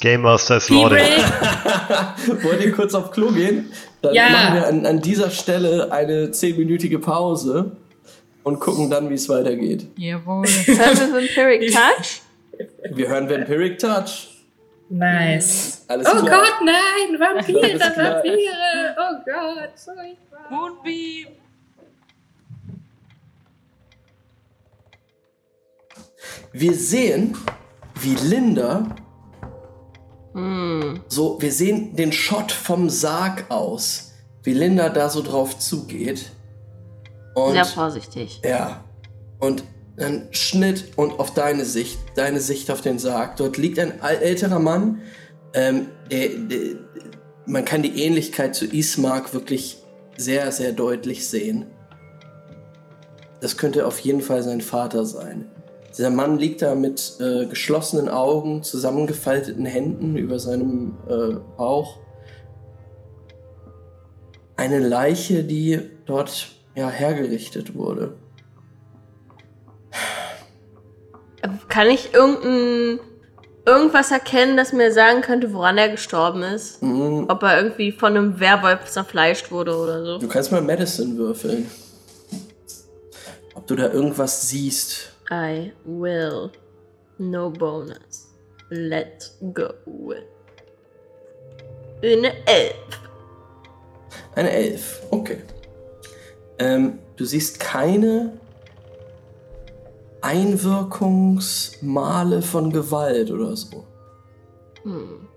[0.01, 3.73] Game Master ist wollt ihr kurz auf Klo gehen?
[4.03, 4.29] Dann Ja.
[4.29, 7.73] machen wir an, an dieser Stelle eine zehnminütige Pause
[8.43, 9.87] und gucken dann, wie es weitergeht.
[9.97, 10.47] Jawohl.
[10.47, 12.21] Hören wir Vampiric Touch?
[12.91, 14.29] Wir hören Vampiric Touch.
[14.89, 15.85] Nice.
[15.89, 16.41] Alles Oh klar.
[16.43, 17.81] Gott, nein, Vampire.
[17.81, 18.97] Vampire.
[18.99, 20.47] Oh Gott, so furchtbar.
[20.51, 21.27] Moonbeam.
[26.53, 27.37] Wir sehen,
[28.01, 28.95] wie Linda
[30.35, 31.01] Hm.
[31.09, 36.31] so, wir sehen den Shot vom Sarg aus, wie Linda da so drauf zugeht.
[37.35, 38.43] Und Sehr vorsichtig.
[38.45, 38.85] ja,
[39.41, 39.65] und
[39.97, 43.37] dann Schnitt und auf deine Sicht, deine Sicht auf den Sarg.
[43.37, 45.01] Dort liegt ein älterer Mann.
[45.55, 46.59] Ähm, der, der,
[47.47, 49.79] man kann die Ähnlichkeit zu Ismark wirklich
[50.19, 51.65] sehr, sehr deutlich sehen.
[53.41, 55.51] Das könnte auf jeden Fall sein Vater sein.
[55.97, 61.99] Dieser Mann liegt da mit äh, geschlossenen Augen, zusammengefalteten Händen über seinem äh, Bauch.
[64.57, 68.15] Eine Leiche, die dort ja, hergerichtet wurde.
[71.69, 73.01] Kann ich irgendein,
[73.65, 76.83] irgendwas erkennen, das mir sagen könnte, woran er gestorben ist?
[76.83, 80.19] Mm, Ob er irgendwie von einem Werwolf zerfleischt wurde oder so?
[80.19, 81.71] Du kannst mal Medicine würfeln.
[83.55, 85.16] Ob du da irgendwas siehst.
[85.31, 86.51] I will.
[87.19, 88.29] No bonus.
[88.71, 89.75] Let's go.
[92.03, 92.75] Eine Elf.
[94.35, 95.03] Eine Elf.
[95.11, 95.43] Okay.
[96.59, 98.39] Ähm, du siehst keine
[100.21, 103.87] Einwirkungsmale von Gewalt oder so.
[104.83, 105.29] Hm.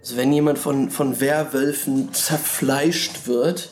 [0.00, 3.70] Also wenn jemand von, von Werwölfen zerfleischt wird,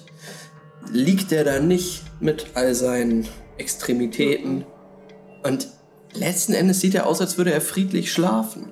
[0.91, 4.65] liegt er da nicht mit all seinen Extremitäten.
[5.43, 5.69] Und
[6.15, 8.71] letzten Endes sieht er aus, als würde er friedlich schlafen.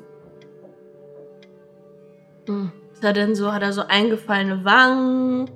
[2.47, 2.73] Hm.
[2.93, 5.51] Ist er denn so, hat er so eingefallene Wangen?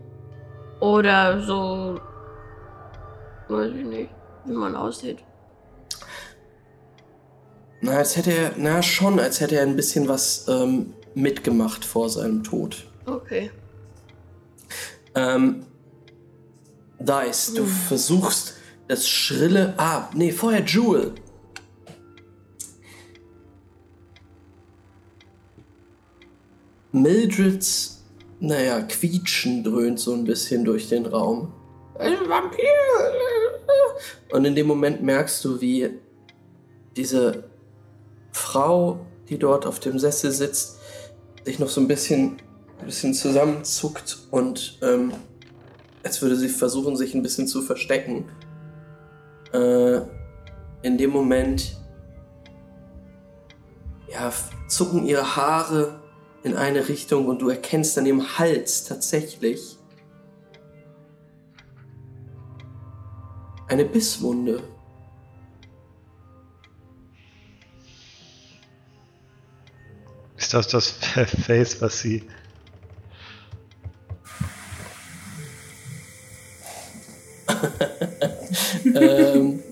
[0.81, 2.01] Oder so.
[3.49, 4.11] Weiß ich nicht,
[4.47, 5.19] wie man aussieht.
[7.81, 12.09] Na, als hätte er, na schon, als hätte er ein bisschen was ähm, mitgemacht vor
[12.09, 12.87] seinem Tod.
[13.05, 13.51] Okay.
[15.15, 15.67] Ähm,
[16.99, 18.55] Dice, du versuchst
[18.89, 19.75] das schrille.
[19.77, 21.15] Ah, nee, vorher Jewel.
[26.93, 28.05] Mildreds,
[28.39, 31.53] naja, Quietschen dröhnt so ein bisschen durch den Raum.
[31.99, 32.63] Ein Vampir!
[34.31, 35.91] Und in dem Moment merkst du, wie
[36.97, 37.45] diese
[38.33, 40.79] Frau, die dort auf dem Sessel sitzt,
[41.45, 42.37] sich noch so ein bisschen,
[42.79, 45.13] ein bisschen zusammenzuckt und ähm,
[46.05, 48.27] als würde sie versuchen, sich ein bisschen zu verstecken.
[49.55, 50.01] Äh,
[50.83, 51.77] in dem Moment
[54.11, 54.33] ja,
[54.67, 56.03] zucken ihre Haare
[56.43, 59.79] in eine Richtung und du erkennst an ihrem Hals tatsächlich
[63.69, 64.61] eine Bisswunde.
[70.37, 72.29] Ist das das Face, was sie.
[78.95, 79.63] ähm,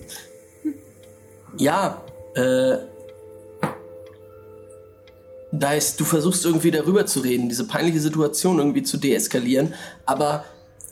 [1.59, 2.03] ja,
[2.35, 2.77] äh,
[5.53, 9.75] da ist, du versuchst irgendwie darüber zu reden, diese peinliche Situation irgendwie zu deeskalieren,
[10.07, 10.45] aber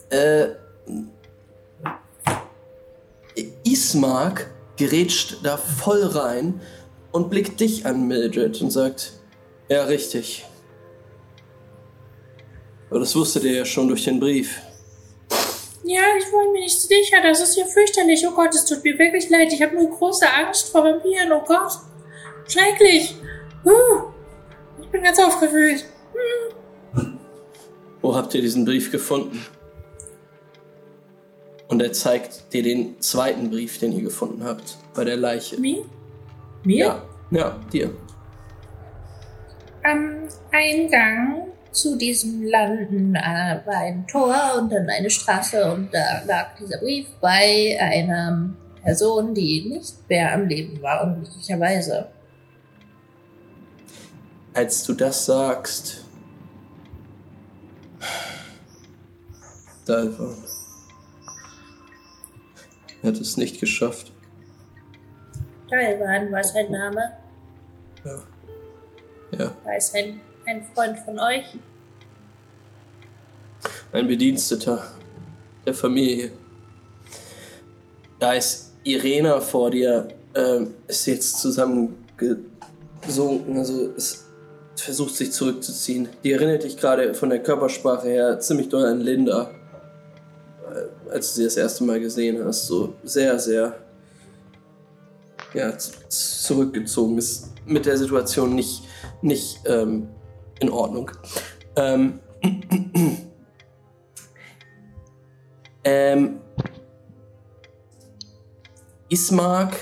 [0.09, 0.49] äh,
[3.63, 6.61] Ismark gerätscht da voll rein
[7.11, 9.13] und blickt dich an, Mildred, und sagt,
[9.69, 10.45] ja, richtig.
[12.89, 14.61] Aber das wusstet ihr ja schon durch den Brief.
[15.91, 17.17] Ja, ich war mir nicht sicher.
[17.21, 18.25] Das ist ja fürchterlich.
[18.25, 19.51] Oh Gott, es tut mir wirklich leid.
[19.51, 21.33] Ich habe nur große Angst vor Vampiren.
[21.33, 21.73] Oh Gott.
[22.47, 23.13] Schrecklich.
[23.65, 24.11] Uh,
[24.81, 25.85] ich bin ganz aufgewühlt.
[28.01, 29.45] Wo habt ihr diesen Brief gefunden?
[31.67, 35.61] Und er zeigt dir den zweiten Brief, den ihr gefunden habt, bei der Leiche.
[35.61, 35.83] Wie?
[36.63, 36.85] Mir?
[36.85, 37.93] Ja, ja, dir.
[39.83, 46.21] Am Eingang zu diesem Landen äh, war ein Tor und dann eine Straße und da
[46.25, 48.53] lag dieser Brief bei einer
[48.83, 52.07] Person, die nicht mehr am Leben war, unglücklicherweise.
[54.53, 56.03] Als du das sagst,
[59.85, 60.35] Dalvan
[63.03, 64.11] hat es nicht geschafft.
[65.69, 67.13] Dalvan war sein Name.
[68.03, 68.19] Ja.
[69.31, 69.93] Ja, War es
[70.51, 71.45] ein, Freund von euch?
[73.93, 74.83] ein Bediensteter
[75.65, 76.31] der Familie.
[78.19, 84.25] Da ist Irena vor dir, ähm, ist jetzt zusammengesunken, also es
[84.75, 86.09] versucht sich zurückzuziehen.
[86.23, 89.51] Die erinnert dich gerade von der Körpersprache her ziemlich doll an Linda,
[90.71, 92.67] äh, als du sie das erste Mal gesehen hast.
[92.67, 93.75] So sehr, sehr
[95.53, 98.83] ja, zurückgezogen ist mit der Situation nicht,
[99.21, 100.07] nicht ähm,
[100.61, 101.11] in Ordnung.
[101.75, 102.19] Ähm,
[105.83, 106.39] ähm,
[109.09, 109.75] Ismark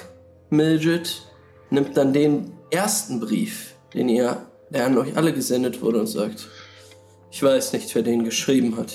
[0.49, 1.21] Mildred
[1.69, 6.47] nimmt dann den ersten Brief, den ihr, der an euch alle gesendet wurde und sagt,
[7.31, 8.93] ich weiß nicht, wer den geschrieben hat.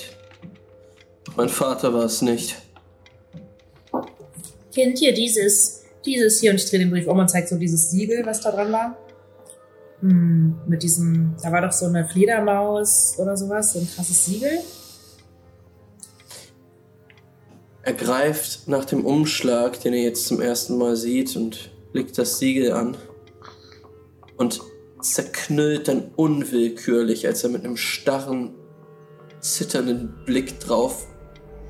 [1.37, 2.55] Mein Vater war es nicht.
[4.73, 6.51] Kennt ihr dieses, dieses hier?
[6.51, 8.97] Und ich drehe den Brief um und zeigt so dieses Siegel, was da dran war.
[10.01, 14.59] Hm, mit diesem, da war doch so eine Fledermaus oder sowas, so ein krasses Siegel.
[17.83, 22.39] Er greift nach dem Umschlag, den ihr jetzt zum ersten Mal seht, und blickt das
[22.39, 22.97] Siegel an.
[24.37, 24.61] Und
[25.01, 28.55] zerknüllt dann unwillkürlich, als er mit einem starren,
[29.39, 31.05] zitternden Blick drauf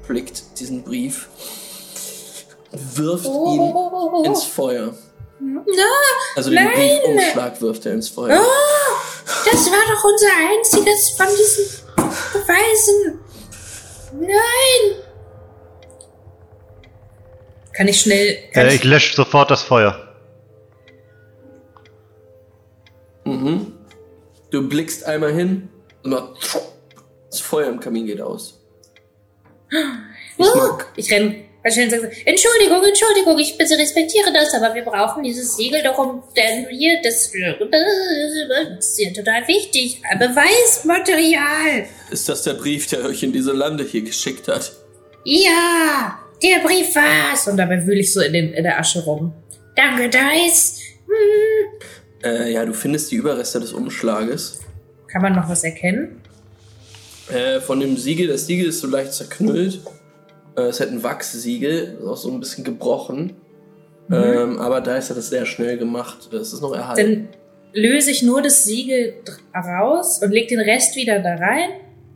[0.08, 1.30] blickt, diesen Brief.
[2.72, 4.94] Wirft ihn ins Feuer.
[6.36, 6.74] Also den nein!
[6.74, 8.40] Briefumschlag wirft er ins Feuer.
[9.46, 11.86] Das war doch unser einziges von diesen
[12.34, 13.20] Beweisen.
[14.20, 15.02] Nein!
[17.74, 18.38] Kann ich schnell.
[18.54, 20.16] Kann Äh, ich lösche sofort das Feuer.
[23.26, 23.74] Mhm.
[24.52, 25.68] Du blickst einmal hin
[26.04, 26.34] und mal
[27.30, 28.62] das Feuer im Kamin geht aus.
[30.38, 35.58] Ich mag ich renn Wahrscheinlich Entschuldigung, Entschuldigung, ich bitte respektiere das, aber wir brauchen dieses
[35.58, 37.32] Siegel doch um, denn wir, das,
[37.72, 40.00] das ist ja total wichtig.
[40.20, 41.88] Beweismaterial.
[42.12, 44.74] Ist das der Brief, der euch in diese Lande hier geschickt hat?
[45.24, 47.48] Ja, Der Brief war's.
[47.48, 49.34] Und dabei wühle ich so in, den, in der Asche rum.
[49.76, 50.82] Danke, Dice.
[51.08, 51.80] Hm.
[52.24, 54.60] Äh, ja, du findest die Überreste des Umschlages.
[55.08, 56.22] Kann man noch was erkennen?
[57.30, 59.82] Äh, von dem Siegel, das Siegel ist so leicht zerknüllt.
[60.58, 63.36] Äh, es hat ein Wachssiegel, ist auch so ein bisschen gebrochen.
[64.12, 66.32] Ähm, aber da ist er das sehr schnell gemacht.
[66.32, 67.28] Es ist noch erhalten.
[67.74, 69.16] Dann löse ich nur das Siegel
[69.54, 71.70] raus und leg den Rest wieder da rein.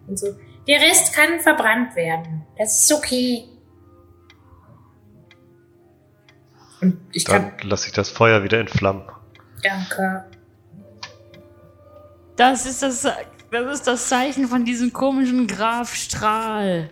[0.07, 0.27] Und so.
[0.67, 2.45] Der Rest kann verbrannt werden.
[2.57, 3.45] Das ist okay.
[6.81, 7.53] Und ich kann.
[7.59, 9.03] Dann lasse ich das Feuer wieder entflammen.
[9.63, 10.25] Danke.
[12.35, 13.05] Das ist das,
[13.51, 16.89] das ist das Zeichen von diesem komischen Graf Strahl.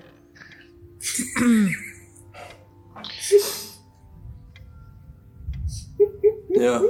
[6.50, 6.82] Ja.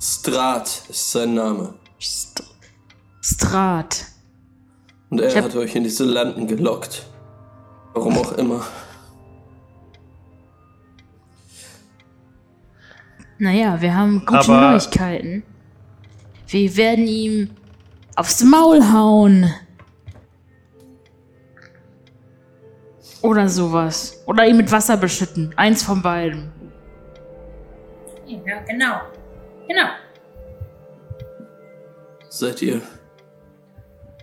[0.00, 1.74] Strat ist sein Name.
[2.00, 2.42] St
[3.20, 4.06] Strat.
[5.10, 7.06] Und er hab- hat euch in diese Landen gelockt.
[7.94, 8.66] Warum auch immer.
[13.38, 15.42] Naja, wir haben gute Aber- Neuigkeiten.
[16.48, 17.50] Wir werden ihm
[18.16, 19.52] aufs Maul hauen.
[23.24, 24.22] Oder sowas.
[24.26, 25.50] Oder ihn mit Wasser beschütten.
[25.56, 26.52] Eins von beiden.
[28.26, 29.00] Ja, genau.
[29.66, 29.88] Genau.
[32.28, 32.82] Seid ihr.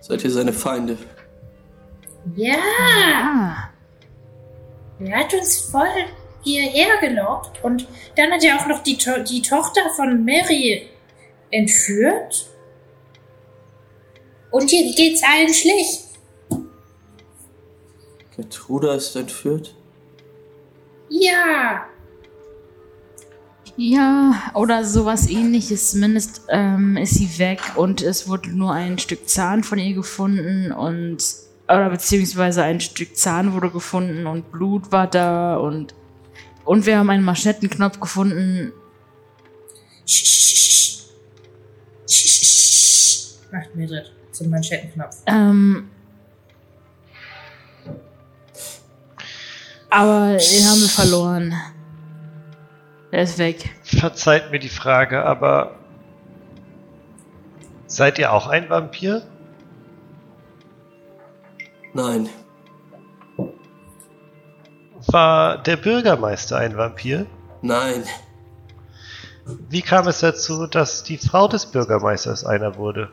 [0.00, 0.96] Seid ihr seine Feinde?
[2.36, 2.54] Ja,
[3.20, 3.70] Ah.
[5.00, 5.88] er hat uns voll
[6.44, 7.58] hierher gelockt.
[7.64, 10.88] Und dann hat er auch noch die, to die Tochter von Mary
[11.50, 12.46] entführt.
[14.52, 16.04] Und hier geht's allen schlecht.
[18.42, 19.74] Gertruda ist entführt?
[21.08, 21.86] Ja.
[23.76, 25.92] Ja, oder sowas ähnliches.
[25.92, 30.72] Zumindest ähm, ist sie weg und es wurde nur ein Stück Zahn von ihr gefunden
[30.72, 31.18] und.
[31.68, 35.94] Oder beziehungsweise ein Stück Zahn wurde gefunden und Blut war da und.
[36.64, 38.72] Und wir haben einen Maschettenknopf gefunden.
[43.52, 45.16] Macht mir das zum Manschettenknopf.
[45.26, 45.88] Ähm.
[49.94, 51.54] Aber den haben wir verloren.
[53.10, 53.68] Er ist weg.
[53.82, 55.74] Verzeiht mir die Frage, aber
[57.86, 59.20] seid ihr auch ein Vampir?
[61.92, 62.30] Nein.
[65.08, 67.26] War der Bürgermeister ein Vampir?
[67.60, 68.04] Nein.
[69.68, 73.10] Wie kam es dazu, dass die Frau des Bürgermeisters einer wurde?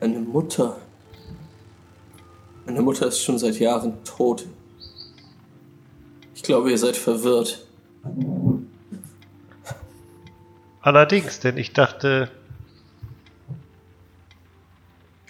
[0.00, 0.76] Meine Mutter.
[2.68, 4.44] Meine Mutter ist schon seit Jahren tot.
[6.34, 7.66] Ich glaube, ihr seid verwirrt.
[10.82, 12.30] Allerdings, denn ich dachte,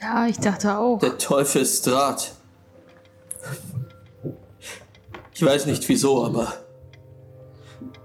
[0.00, 0.98] Ja, ich dachte auch.
[0.98, 2.32] Der Teufel ist Draht.
[5.32, 6.52] Ich weiß nicht wieso, aber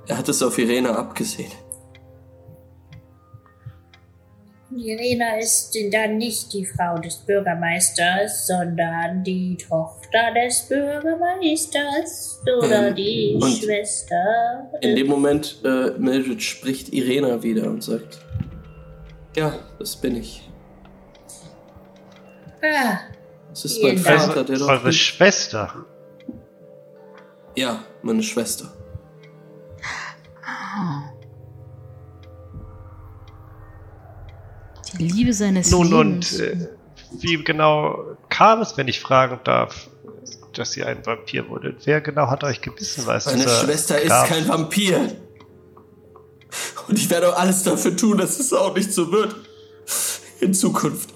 [0.05, 1.51] er hat es auf Irena abgesehen.
[4.77, 12.95] Irena ist dann nicht die Frau des Bürgermeisters, sondern die Tochter des Bürgermeisters oder Ähm,
[12.95, 14.69] die Schwester.
[14.81, 18.19] In dem Moment, äh, Mildred spricht Irena wieder und sagt,
[19.35, 20.49] ja, das bin ich.
[22.61, 22.99] Ah,
[23.49, 23.97] Das ist mein.
[23.97, 24.93] Vater, der dort eure.
[24.93, 25.85] Schwester.
[27.55, 28.71] Ja, meine Schwester.
[34.99, 36.33] Die Liebe seines Nun Lebens.
[36.33, 36.67] und äh,
[37.19, 39.89] wie genau kam es, wenn ich fragen darf,
[40.53, 41.75] dass sie ein Vampir wurde?
[41.83, 43.05] Wer genau hat euch gebissen?
[43.05, 44.29] Weiß Meine Schwester ist Graf?
[44.29, 45.15] kein Vampir.
[46.87, 49.35] Und ich werde auch alles dafür tun, dass es auch nicht so wird.
[50.39, 51.09] In Zukunft.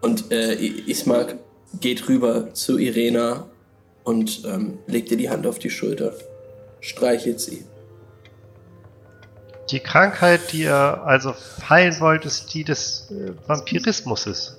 [0.00, 1.36] Und äh, Ismark
[1.80, 3.48] geht rüber zu Irena
[4.02, 6.14] und ähm, legt ihr die Hand auf die Schulter.
[6.80, 7.64] Streichelt sie.
[9.70, 11.34] Die Krankheit, die ihr also
[11.68, 14.56] heilen wollt, ist die des äh, Vampirismus.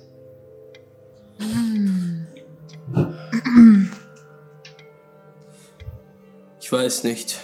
[6.60, 7.40] Ich weiß nicht,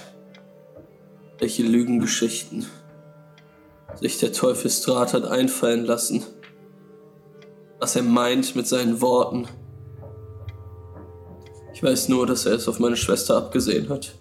[1.38, 2.66] welche Lügengeschichten
[4.00, 6.24] sich der Teufelsdraht hat einfallen lassen.
[7.80, 9.46] Was er meint mit seinen Worten.
[11.74, 14.14] Ich weiß nur, dass er es auf meine Schwester abgesehen hat.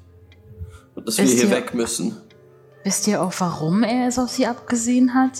[0.96, 2.18] Und dass wir Wisst hier weg müssen.
[2.88, 5.40] Wisst ihr auch, warum er es auf sie abgesehen hat?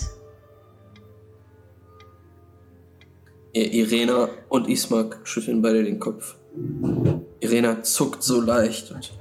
[3.54, 6.36] Irena und Ismark schütteln beide den Kopf.
[7.40, 9.14] Irena zuckt so leicht und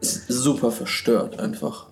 [0.00, 1.86] ist super verstört einfach.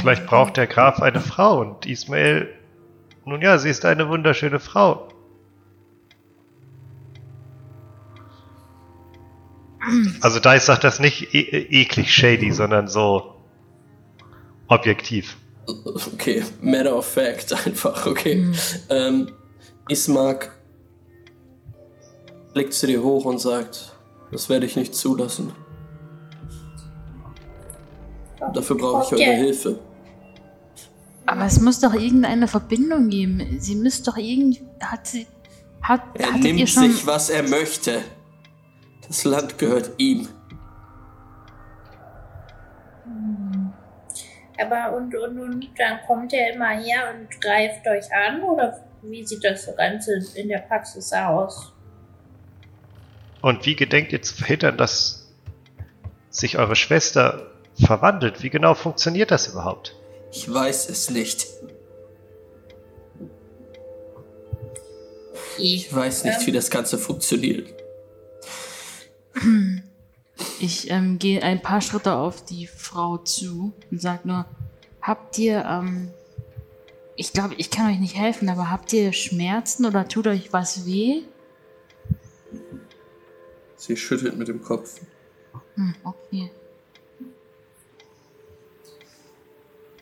[0.00, 2.48] Vielleicht braucht der Graf eine Frau und Ismael
[3.24, 5.11] Nun ja, sie ist eine wunderschöne Frau.
[10.20, 11.40] Also Dice sagt das nicht e
[11.82, 13.34] eklig shady, sondern so
[14.68, 15.36] objektiv.
[16.14, 18.52] Okay, matter of fact einfach, okay.
[18.90, 19.30] Ähm,
[19.88, 20.52] Ismark
[22.52, 23.96] blickt zu dir hoch und sagt,
[24.30, 25.52] das werde ich nicht zulassen.
[28.54, 29.28] Dafür brauche ich Okay.
[29.30, 29.78] eure Hilfe.
[31.26, 33.56] Aber es muss doch irgendeine Verbindung geben.
[33.60, 34.62] Sie müsste doch irgendwie.
[34.80, 35.26] Hat sie.
[35.80, 36.90] Hat, Er nimmt schon.
[36.90, 38.02] sich, was er möchte.
[39.06, 40.28] Das Land gehört ihm.
[44.58, 48.42] Aber und, und, und dann kommt er immer her und greift euch an?
[48.42, 51.72] Oder wie sieht das so Ganze in der Praxis aus?
[53.40, 55.26] Und wie gedenkt ihr zu verhindern, dass
[56.30, 58.42] sich eure Schwester verwandelt?
[58.42, 59.96] Wie genau funktioniert das überhaupt?
[60.30, 61.46] Ich weiß es nicht.
[65.58, 66.46] Ich weiß nicht, Ähm.
[66.46, 67.81] wie das Ganze funktioniert.
[70.60, 74.46] Ich ähm, gehe ein paar Schritte auf die Frau zu und sag nur:
[75.00, 75.64] Habt ihr.
[75.64, 76.10] Ähm,
[77.14, 80.86] ich glaube, ich kann euch nicht helfen, aber habt ihr Schmerzen oder tut euch was
[80.86, 81.22] weh?
[83.76, 85.00] Sie schüttelt mit dem Kopf.
[85.74, 86.50] Hm, okay.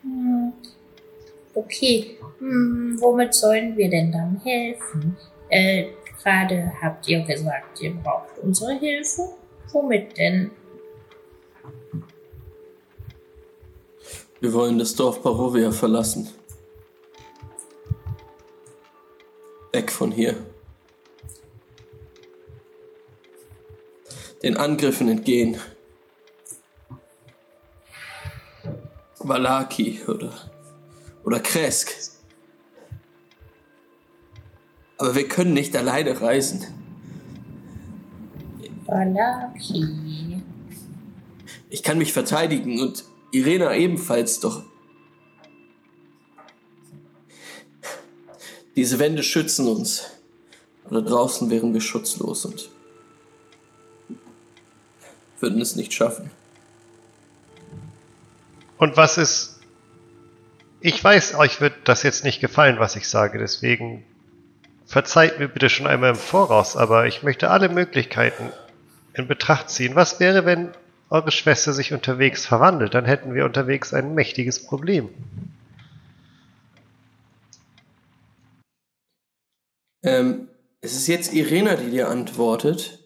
[0.02, 0.52] Hm.
[1.55, 5.16] Okay, hm, womit sollen wir denn dann helfen?
[5.48, 5.86] Äh,
[6.22, 9.22] gerade habt ihr gesagt, ihr braucht unsere Hilfe.
[9.72, 10.51] Womit denn?
[14.40, 16.28] Wir wollen das Dorf Barovia verlassen.
[19.72, 20.36] Weg von hier.
[24.42, 25.60] Den Angriffen entgehen.
[29.18, 30.32] Valaki oder,
[31.24, 32.19] oder Kresk.
[35.01, 36.66] Aber wir können nicht alleine reisen.
[38.85, 40.43] Valaki.
[41.70, 44.62] Ich kann mich verteidigen und Irena ebenfalls, doch.
[48.77, 50.05] Diese Wände schützen uns.
[50.85, 52.68] Aber draußen wären wir schutzlos und
[55.39, 56.31] würden es nicht schaffen.
[58.77, 59.60] Und was ist.
[60.82, 64.05] Ich weiß, euch wird das jetzt nicht gefallen, was ich sage, deswegen
[64.91, 68.51] verzeiht mir bitte schon einmal im Voraus, aber ich möchte alle Möglichkeiten
[69.15, 69.95] in Betracht ziehen.
[69.95, 70.73] Was wäre, wenn
[71.11, 72.93] eure Schwester sich unterwegs verwandelt?
[72.95, 75.09] Dann hätten wir unterwegs ein mächtiges Problem.
[80.03, 80.49] Ähm,
[80.81, 82.99] es ist jetzt Irena, die dir antwortet.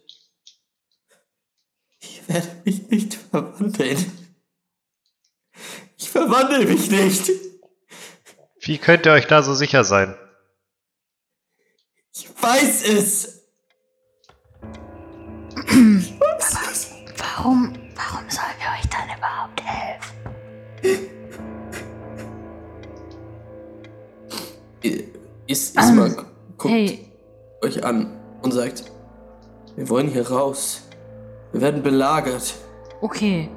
[2.00, 4.10] Ich werde mich nicht verwandeln.
[5.98, 7.30] Ich verwandle mich nicht.
[8.60, 10.16] Wie könnt ihr euch da so sicher sein?
[12.16, 13.42] Ich weiß es.
[17.36, 20.14] Warum, warum sollen wir euch dann überhaupt helfen?
[25.46, 26.08] Is Isma
[26.56, 27.06] guckt Hey,
[27.62, 28.84] euch an und sagt,
[29.76, 30.82] wir wollen hier raus.
[31.52, 32.54] Wir werden belagert.
[33.00, 33.48] okay.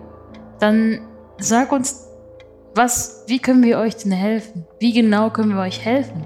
[0.59, 1.07] Dann
[1.37, 2.07] sag uns,
[2.73, 4.65] was, wie können wir euch denn helfen?
[4.79, 6.25] Wie genau können wir euch helfen?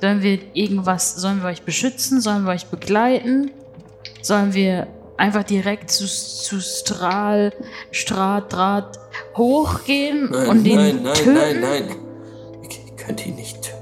[0.00, 2.20] Sollen wir irgendwas, sollen wir euch beschützen?
[2.20, 3.50] Sollen wir euch begleiten?
[4.22, 7.52] Sollen wir einfach direkt zu, zu Strahl,
[7.90, 8.98] Strat, Draht
[9.36, 11.34] hochgehen Nein, und den nein, nein, töten?
[11.34, 11.84] nein, nein.
[12.62, 13.76] Ihr könnt ihn nicht töten.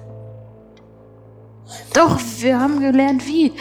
[1.94, 3.52] Doch, wir haben gelernt, wie.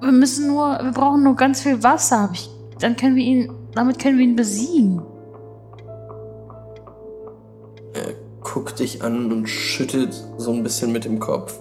[0.00, 2.30] Wir müssen nur, wir brauchen nur ganz viel Wasser.
[2.32, 5.00] Ich, dann können wir ihn, damit können wir ihn besiegen.
[7.94, 11.58] Er guckt dich an und schüttelt so ein bisschen mit dem Kopf.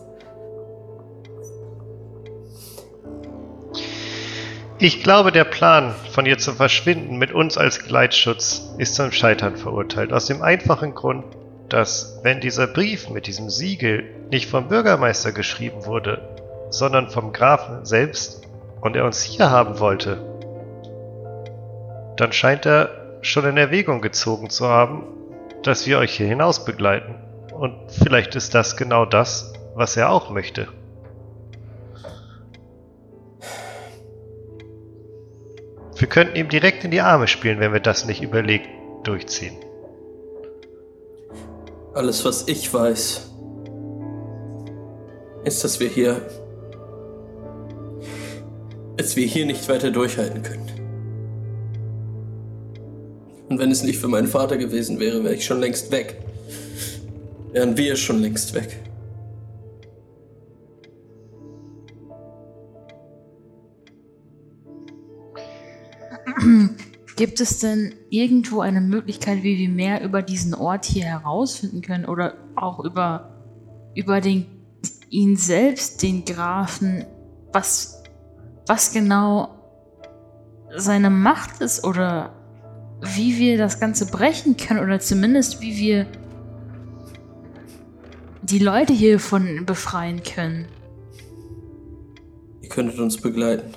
[4.77, 9.55] Ich glaube, der Plan, von ihr zu verschwinden mit uns als Gleitschutz, ist zum Scheitern
[9.55, 10.11] verurteilt.
[10.11, 11.23] Aus dem einfachen Grund,
[11.69, 16.27] dass, wenn dieser Brief mit diesem Siegel nicht vom Bürgermeister geschrieben wurde,
[16.71, 18.41] sondern vom Grafen selbst
[18.81, 20.17] und er uns hier haben wollte,
[22.17, 22.89] dann scheint er
[23.21, 25.03] schon in Erwägung gezogen zu haben,
[25.63, 27.15] dass wir euch hier hinaus begleiten.
[27.53, 30.67] Und vielleicht ist das genau das, was er auch möchte.
[35.97, 38.67] Wir könnten ihm direkt in die Arme spielen, wenn wir das nicht überlegt
[39.03, 39.55] durchziehen.
[41.93, 43.31] Alles, was ich weiß,
[45.45, 46.21] ist, dass wir hier.
[48.97, 50.71] dass wir hier nicht weiter durchhalten können.
[53.49, 56.17] Und wenn es nicht für meinen Vater gewesen wäre, wäre ich schon längst weg.
[57.51, 58.79] Wären wir schon längst weg.
[67.15, 72.05] Gibt es denn irgendwo eine Möglichkeit, wie wir mehr über diesen Ort hier herausfinden können
[72.05, 73.29] oder auch über,
[73.95, 74.45] über den,
[75.09, 77.05] ihn selbst, den Grafen,
[77.53, 78.03] was,
[78.67, 79.49] was genau
[80.75, 82.33] seine Macht ist oder
[83.01, 86.07] wie wir das Ganze brechen können oder zumindest wie wir
[88.41, 90.67] die Leute hiervon befreien können?
[92.61, 93.73] Ihr könntet uns begleiten.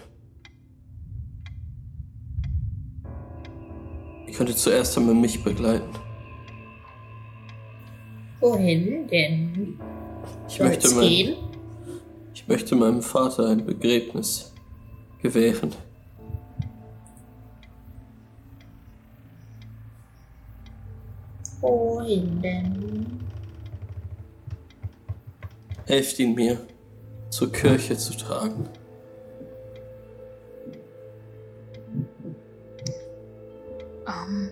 [4.39, 5.91] Ihr könntet zuerst einmal mich begleiten.
[8.39, 9.81] Wohin denn?
[10.49, 11.37] Ich möchte, mein, gehen?
[12.33, 14.55] ich möchte meinem Vater ein Begräbnis
[15.21, 15.75] gewähren.
[21.61, 23.07] Wohin denn?
[25.87, 26.61] Helft ihn mir,
[27.31, 28.69] zur Kirche zu tragen.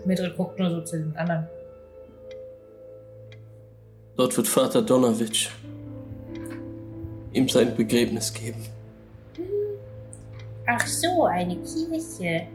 [0.07, 1.47] Mildred guckt nur so zu den anderen.
[4.17, 5.51] Dort wird Vater Donowitsch
[7.33, 8.65] ihm sein Begräbnis geben.
[10.67, 12.47] Ach so, eine Kirche.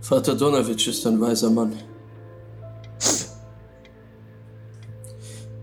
[0.00, 1.74] Vater Donowitsch ist ein weiser Mann.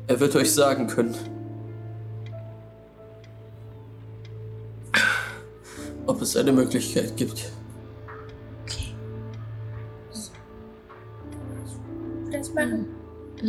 [0.07, 1.15] Er wird euch sagen können,
[6.07, 7.51] ob es eine Möglichkeit gibt.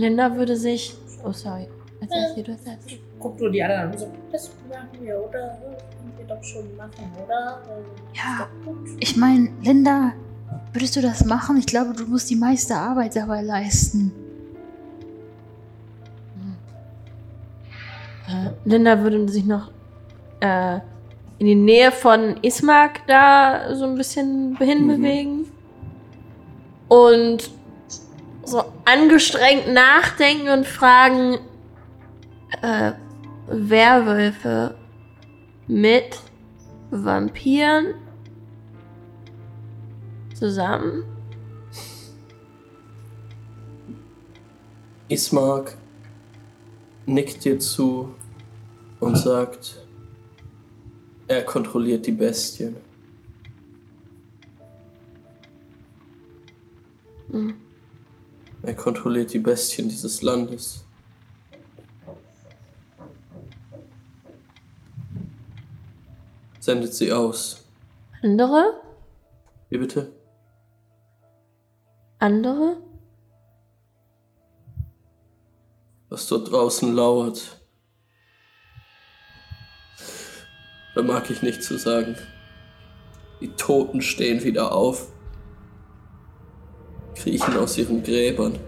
[0.00, 0.94] Linda würde sich.
[1.24, 1.68] Oh, sorry.
[2.00, 2.88] Erzähl sie, du erzählst.
[3.18, 3.98] Guckt nur die anderen an.
[3.98, 5.58] So, Das machen wir, oder?
[5.60, 7.60] Können wir doch schon machen, oder?
[7.68, 8.48] Ähm, Ja,
[8.98, 10.12] ich meine, Linda,
[10.72, 11.58] würdest du das machen?
[11.58, 14.12] Ich glaube, du musst die meiste Arbeit dabei leisten.
[18.28, 19.70] Äh, Linda würde sich noch
[20.40, 20.76] äh,
[21.38, 25.46] in die Nähe von Ismark da so ein bisschen hinbewegen.
[26.88, 27.50] Und
[28.50, 31.38] so angestrengt nachdenken und fragen,
[32.62, 32.92] äh,
[33.46, 34.74] Werwölfe
[35.68, 36.18] mit
[36.90, 37.94] Vampiren
[40.34, 41.04] zusammen?
[45.08, 45.76] Ismark
[47.06, 48.14] nickt dir zu
[48.98, 49.76] und sagt,
[51.28, 52.76] er kontrolliert die Bestien.
[57.30, 57.69] Hm.
[58.62, 60.84] Er kontrolliert die Bestien dieses Landes.
[66.60, 67.64] Sendet sie aus.
[68.22, 68.80] Andere?
[69.70, 70.12] Wie bitte?
[72.18, 72.76] Andere?
[76.10, 77.60] was dort draußen lauert.
[80.94, 82.16] Da mag ich nicht zu sagen.
[83.40, 85.12] Die Toten stehen wieder auf,
[87.22, 88.58] kriechen aus ihren Gräbern.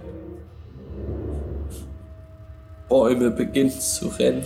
[2.89, 4.45] Bäume beginnen zu rennen.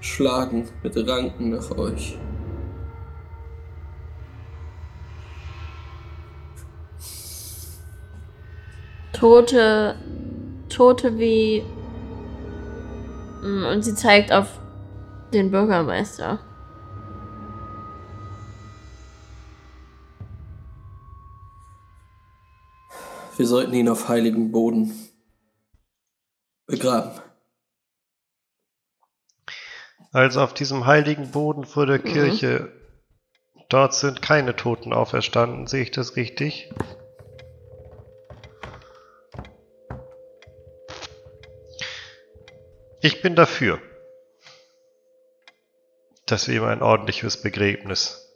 [0.00, 2.18] Schlagen mit Ranken nach euch.
[9.12, 9.96] Tote,
[10.68, 11.64] Tote wie.
[13.42, 14.60] Mm, Und sie zeigt auf
[15.32, 16.38] den Bürgermeister.
[23.36, 25.10] Wir sollten ihn auf heiligen Boden
[26.66, 27.20] begraben.
[30.10, 32.72] Also auf diesem heiligen Boden vor der Kirche,
[33.68, 36.72] dort sind keine Toten auferstanden, sehe ich das richtig?
[43.02, 43.78] Ich bin dafür,
[46.24, 48.32] dass wir ihm ein ordentliches Begräbnis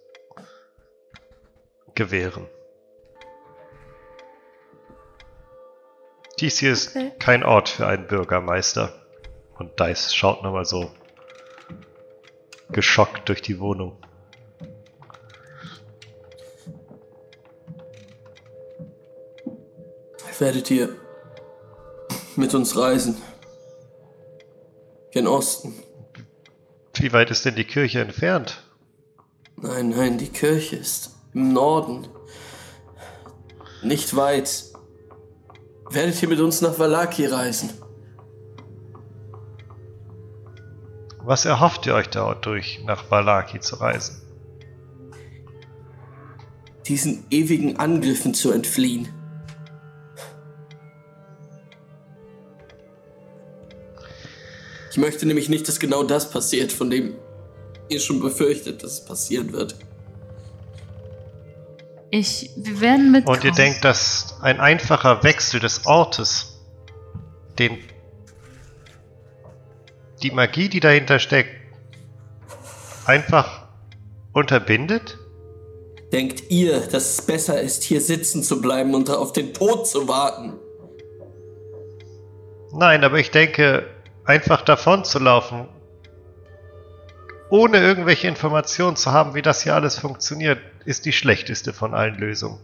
[1.95, 2.47] gewähren.
[6.41, 7.13] Dies hier ist Okay.
[7.19, 8.95] kein Ort für einen Bürgermeister.
[9.59, 10.91] Und Dice schaut nochmal so
[12.73, 13.99] geschockt durch die Wohnung.
[20.39, 20.97] Werdet ihr
[22.37, 23.21] mit uns reisen?
[25.11, 25.75] Gen Osten.
[26.95, 28.63] Wie weit ist denn die Kirche entfernt?
[29.57, 32.09] Nein, nein, die Kirche ist im Norden.
[33.83, 34.70] Nicht weit.
[35.91, 37.71] Werdet ihr mit uns nach Valaki reisen?
[41.25, 44.23] Was erhofft ihr euch dadurch, nach Valaki zu reisen?
[46.87, 49.09] Diesen ewigen Angriffen zu entfliehen.
[54.93, 57.15] Ich möchte nämlich nicht, dass genau das passiert, von dem
[57.89, 59.75] ihr schon befürchtet, dass es passieren wird.
[62.11, 63.27] Ich, wir werden mit.
[63.27, 66.51] Und ihr denkt, dass ein einfacher Wechsel des Ortes
[67.59, 67.79] den
[70.23, 71.51] die Magie, die dahinter steckt,
[73.07, 73.67] einfach
[74.33, 75.19] unterbindet?
[76.13, 80.09] Denkt ihr, dass es besser ist, hier sitzen zu bleiben und auf den Tod zu
[80.09, 80.55] warten?
[82.73, 83.87] Nein, aber ich denke,
[84.25, 85.69] einfach davon zu laufen,
[87.49, 92.17] ohne irgendwelche Informationen zu haben, wie das hier alles funktioniert, ist die schlechteste von allen
[92.17, 92.59] Lösungen.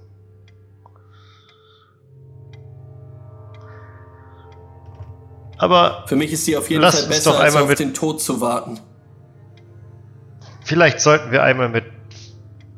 [5.59, 7.95] Aber Für mich ist sie auf jeden Fall besser, doch als einmal auf mit- den
[7.95, 8.79] Tod zu warten.
[10.65, 11.85] vielleicht sollten wir einmal mit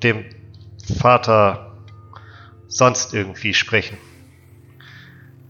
[0.02, 0.24] dem
[1.00, 1.72] Vater
[2.68, 3.96] sonst irgendwie sprechen.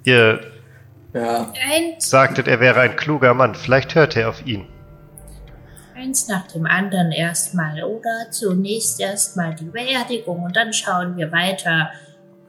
[0.04, 0.40] Ihr
[1.12, 1.52] Ja,
[1.98, 3.54] sagtet, er wäre ein kluger Mann.
[3.54, 4.66] Vielleicht hört er auf ihn.
[5.98, 7.82] Eins nach dem anderen erstmal.
[7.82, 11.90] Oder zunächst erstmal die Beerdigung und dann schauen wir weiter.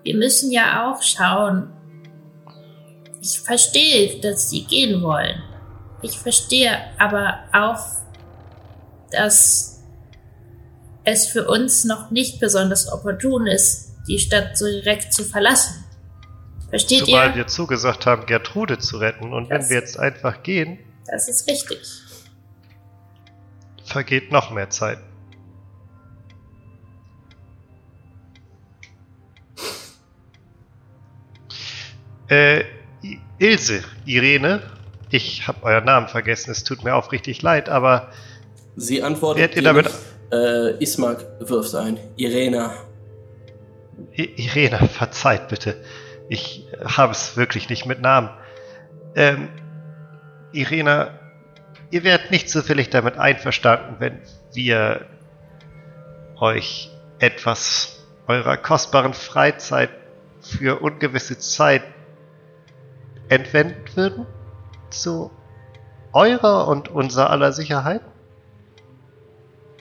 [0.03, 1.71] Wir müssen ja auch schauen.
[3.21, 5.41] Ich verstehe, dass sie gehen wollen.
[6.01, 7.83] Ich verstehe aber auch,
[9.11, 9.83] dass
[11.03, 15.83] es für uns noch nicht besonders opportun ist, die Stadt so direkt zu verlassen.
[16.69, 17.35] Versteht Zumal ihr?
[17.35, 19.33] wir zugesagt haben, Gertrude zu retten.
[19.33, 20.77] Und wenn Das- wir jetzt einfach gehen,
[21.11, 21.79] Das ist richtig.
[23.89, 24.99] Vergeht noch mehr Zeit.
[32.27, 32.63] Äh,
[33.39, 34.61] Ilse, Irene,
[35.09, 38.11] ich habe euren Namen vergessen, es tut mir aufrichtig leid, aber
[38.75, 39.89] sie antwortet ihr damit-.
[40.31, 41.97] Äh, Ismark wirft ein.
[42.17, 42.73] Irena.
[44.15, 45.81] I- Irene, verzeiht bitte.
[46.29, 48.29] Ich habe es wirklich nicht mit Namen.
[49.15, 49.49] Ähm,
[50.51, 51.18] Irena,
[51.91, 54.19] ihr werdet nicht zufällig damit einverstanden, wenn
[54.53, 55.05] wir
[56.39, 56.89] euch
[57.19, 59.89] etwas eurer kostbaren Freizeit
[60.41, 61.83] für ungewisse Zeit
[63.27, 64.25] entwenden würden?
[64.89, 65.31] Zu
[66.13, 68.01] eurer und unser aller Sicherheit?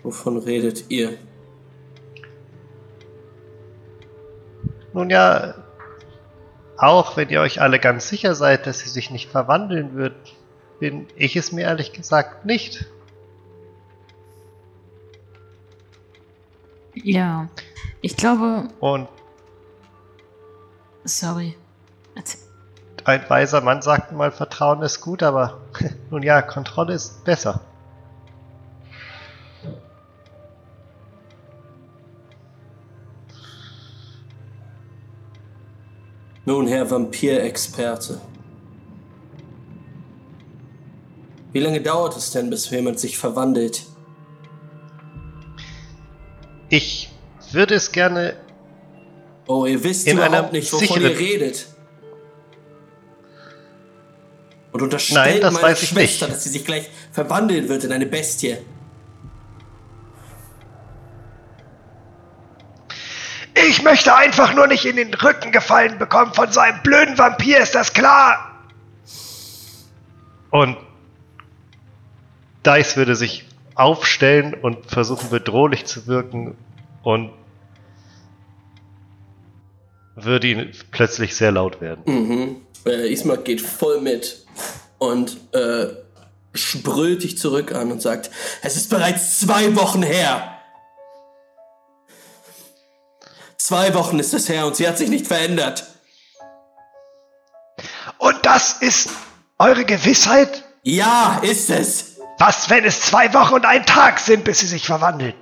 [0.02, 1.18] Wovon redet ihr?
[4.93, 5.55] Nun ja,
[6.76, 10.14] auch wenn ihr euch alle ganz sicher seid, dass sie sich nicht verwandeln wird,
[10.78, 12.86] bin ich es mir ehrlich gesagt nicht.
[16.94, 17.48] Ja.
[18.00, 18.68] Ich glaube.
[18.80, 19.09] Und
[21.09, 21.56] Sorry.
[23.05, 25.62] Ein weiser Mann sagte mal, Vertrauen ist gut, aber
[26.10, 27.62] nun ja, Kontrolle ist besser.
[36.44, 38.20] Nun, Herr Vampirexperte.
[41.52, 43.82] Wie lange dauert es denn, bis jemand sich verwandelt?
[46.68, 47.10] Ich
[47.52, 48.36] würde es gerne.
[49.46, 51.66] Oh, ihr wisst In überhaupt einer nicht, wovon sicheren- ihr redet.
[54.72, 56.36] Und unterstellt Nein, das meiner weiß ich Schwester, nicht.
[56.36, 58.58] dass sie sich gleich verwandeln wird in eine Bestie.
[63.68, 67.58] Ich möchte einfach nur nicht in den Rücken gefallen bekommen von so einem blöden Vampir,
[67.60, 68.60] ist das klar?
[70.50, 70.76] Und
[72.64, 73.44] Dice würde sich
[73.74, 76.56] aufstellen und versuchen bedrohlich zu wirken
[77.02, 77.30] und
[80.16, 82.02] würde ihn plötzlich sehr laut werden.
[82.06, 82.56] Mhm.
[82.86, 84.44] Äh, Ismark geht voll mit
[84.98, 85.89] und äh,
[86.55, 88.30] sprüht dich zurück an und sagt,
[88.62, 90.55] es ist bereits zwei Wochen her.
[93.56, 95.85] Zwei Wochen ist es her und sie hat sich nicht verändert.
[98.18, 99.10] Und das ist
[99.59, 100.64] eure Gewissheit?
[100.82, 102.17] Ja, ist es.
[102.39, 105.35] Was, wenn es zwei Wochen und ein Tag sind, bis sie sich verwandelt?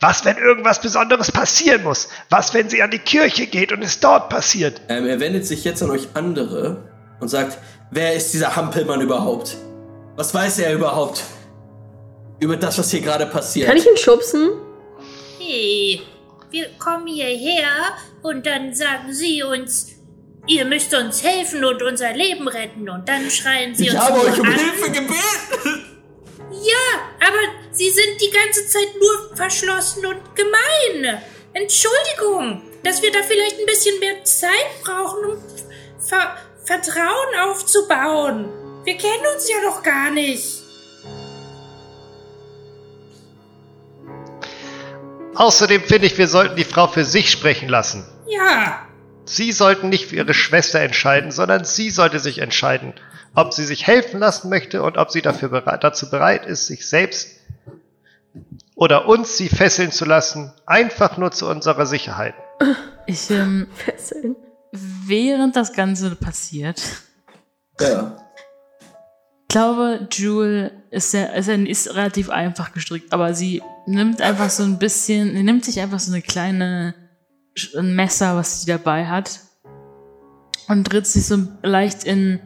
[0.00, 2.08] Was, wenn irgendwas Besonderes passieren muss?
[2.28, 4.80] Was, wenn sie an die Kirche geht und es dort passiert?
[4.88, 7.58] Ähm, er wendet sich jetzt an euch andere und sagt,
[7.90, 9.56] wer ist dieser Hampelmann überhaupt?
[10.16, 11.22] Was weiß er überhaupt
[12.40, 13.68] über das, was hier gerade passiert?
[13.68, 14.50] Kann ich ihn schubsen?
[15.38, 16.02] Hey,
[16.50, 17.68] wir kommen hierher
[18.22, 19.86] und dann sagen sie uns,
[20.46, 22.90] ihr müsst uns helfen und unser Leben retten.
[22.90, 24.52] Und dann schreien sie ich uns habe nur euch um an.
[24.52, 25.91] Hilfe gebeten.
[26.52, 27.38] Ja, aber
[27.70, 31.22] sie sind die ganze Zeit nur verschlossen und gemein.
[31.54, 35.38] Entschuldigung, dass wir da vielleicht ein bisschen mehr Zeit brauchen, um
[35.98, 38.48] Ver Vertrauen aufzubauen.
[38.84, 40.62] Wir kennen uns ja noch gar nicht.
[45.34, 48.06] Außerdem finde ich, wir sollten die Frau für sich sprechen lassen.
[48.26, 48.86] Ja,
[49.24, 52.92] Sie sollten nicht für ihre Schwester entscheiden, sondern sie sollte sich entscheiden,
[53.34, 56.88] ob sie sich helfen lassen möchte und ob sie dafür bereit, dazu bereit ist, sich
[56.88, 57.38] selbst
[58.74, 62.34] oder uns sie fesseln zu lassen, einfach nur zu unserer Sicherheit.
[63.06, 64.36] Ich, ähm, Fesseln.
[64.72, 66.82] während das Ganze passiert,
[67.80, 68.16] Ja.
[69.48, 74.62] glaube, Jewel ist, sehr, ist, ein- ist relativ einfach gestrickt, aber sie nimmt einfach so
[74.62, 76.94] ein bisschen, sie nimmt sich einfach so eine kleine
[77.76, 79.40] ein Messer, was sie dabei hat,
[80.68, 82.40] und tritt sich so leicht in,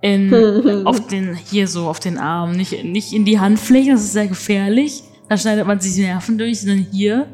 [0.00, 0.32] in
[0.86, 4.26] auf den, hier so, auf den Arm, nicht, nicht in die Handfläche, das ist sehr
[4.26, 5.04] gefährlich.
[5.28, 7.26] Da schneidet man sich die Nerven durch, sondern hier.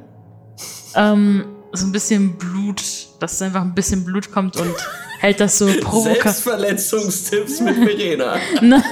[0.95, 2.83] Ähm, so ein bisschen Blut,
[3.21, 4.75] dass einfach ein bisschen Blut kommt und
[5.19, 6.23] hält das so provokativ.
[6.23, 8.37] Selbstverletzungstipps mit Verena.
[8.61, 8.83] Nein.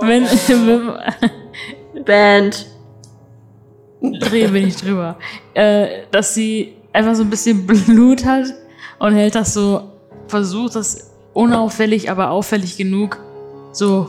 [0.00, 2.66] wenn, wenn, Band.
[4.12, 5.16] Dreh bin ich drüber.
[5.54, 8.46] Äh, dass sie einfach so ein bisschen Blut hat
[8.98, 9.82] und hält das so,
[10.28, 13.18] versucht das unauffällig, aber auffällig genug,
[13.72, 14.08] so,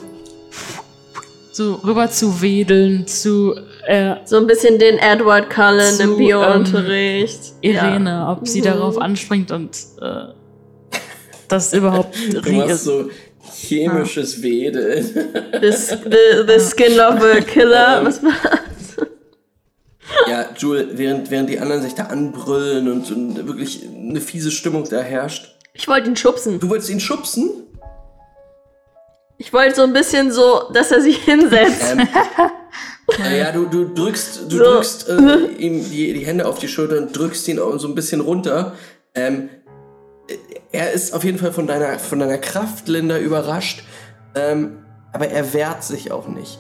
[1.51, 3.55] so rüber zu wedeln zu
[3.85, 7.39] äh, So ein bisschen den Edward Cullen Zu, im Biounterricht.
[7.61, 8.65] Irene, ob sie Mhm.
[8.65, 9.71] darauf anspringt und
[10.01, 10.33] äh,
[11.47, 12.15] das überhaupt
[12.45, 13.09] Du machst so
[13.53, 15.03] chemisches Wedeln.
[15.61, 18.01] The, the, the skin of a killer.
[18.03, 18.31] Was war
[20.37, 24.87] Ja, Jewel, während, während die anderen sich da anbrüllen und, und wirklich eine fiese Stimmung
[24.87, 25.55] da herrscht.
[25.73, 26.59] Ich wollte ihn schubsen.
[26.59, 27.49] Du wolltest ihn schubsen?
[29.39, 31.83] Ich wollte so ein bisschen so, dass er sich hinsetzt.
[31.91, 32.07] Ähm,
[33.37, 34.63] ja, du, du drückst, du So.
[34.63, 38.21] drückst äh, ihm die, die Hände auf die Schulter und drückst ihn so ein bisschen
[38.21, 38.73] runter.
[39.15, 39.49] Ähm,
[40.71, 43.83] er ist auf jeden Fall von deiner, von deiner Kraft, Linda, überrascht.
[44.35, 46.59] Ähm, aber er wehrt sich auch nicht.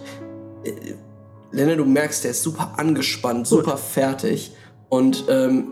[1.51, 4.51] Linda, du merkst, der ist super angespannt, super fertig
[4.89, 5.69] und ähm,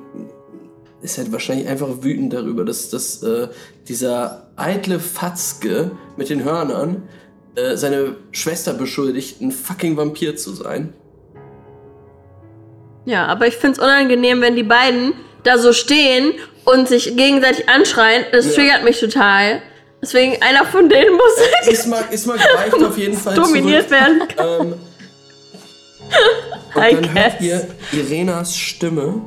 [1.02, 3.50] ist halt wahrscheinlich einfach wütend darüber, dass, dass äh,
[3.88, 7.04] dieser eitle Fatzke mit den Hörnern
[7.56, 10.94] äh, seine Schwester beschuldigt, ein fucking Vampir zu sein.
[13.06, 16.34] Ja, aber ich find's unangenehm, wenn die beiden da so stehen
[16.64, 18.26] und sich gegenseitig anschreien.
[18.32, 18.54] Das Ja.
[18.54, 19.62] triggert mich total.
[20.02, 23.92] Deswegen einer von denen muss Ismar, Ismar greift auf jeden Fall dominiert zurück.
[23.92, 24.22] werden.
[24.40, 24.74] Ähm,
[26.76, 27.41] und I dann hört guess.
[27.41, 29.22] ihr Irenas Stimme.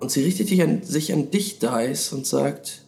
[0.00, 2.82] Und sie richtet sich an, sich an dich, Dice, und sagt,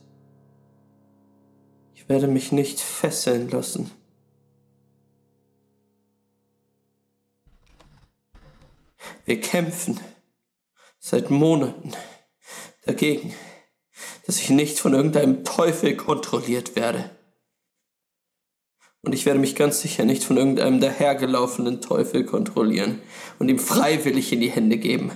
[1.94, 3.90] ich werde mich nicht fesseln lassen.
[9.26, 10.00] Wir kämpfen
[10.98, 11.92] seit Monaten
[12.84, 13.34] dagegen,
[14.26, 17.10] dass ich nicht von irgendeinem Teufel kontrolliert werde.
[19.02, 23.00] Und ich werde mich ganz sicher nicht von irgendeinem dahergelaufenen Teufel kontrollieren
[23.38, 25.12] und ihm freiwillig in die Hände geben.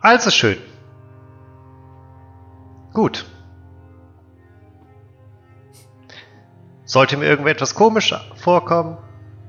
[0.00, 0.58] Also schön.
[2.92, 3.26] Gut.
[6.84, 8.98] Sollte mir irgendetwas komisch vorkommen,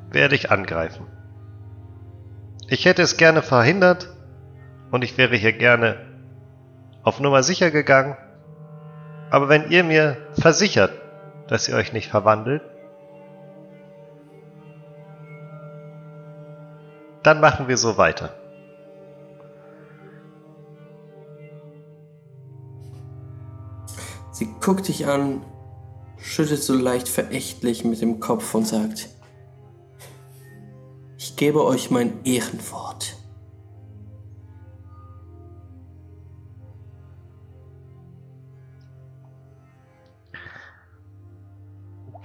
[0.09, 1.05] werde ich angreifen.
[2.67, 4.09] Ich hätte es gerne verhindert
[4.91, 6.05] und ich wäre hier gerne
[7.03, 8.17] auf Nummer sicher gegangen.
[9.31, 10.91] Aber wenn ihr mir versichert,
[11.47, 12.63] dass ihr euch nicht verwandelt,
[17.23, 18.33] dann machen wir so weiter.
[24.31, 25.45] Sie guckt dich an,
[26.17, 29.09] schüttelt so leicht verächtlich mit dem Kopf und sagt,
[31.17, 33.18] ich gebe euch mein Ehrenwort.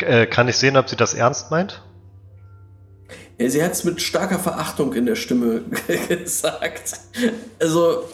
[0.07, 1.83] Äh, kann ich sehen, ob sie das ernst meint?
[3.39, 5.63] Ja, sie hat es mit starker Verachtung in der Stimme
[6.09, 6.95] gesagt.
[7.61, 8.05] Also.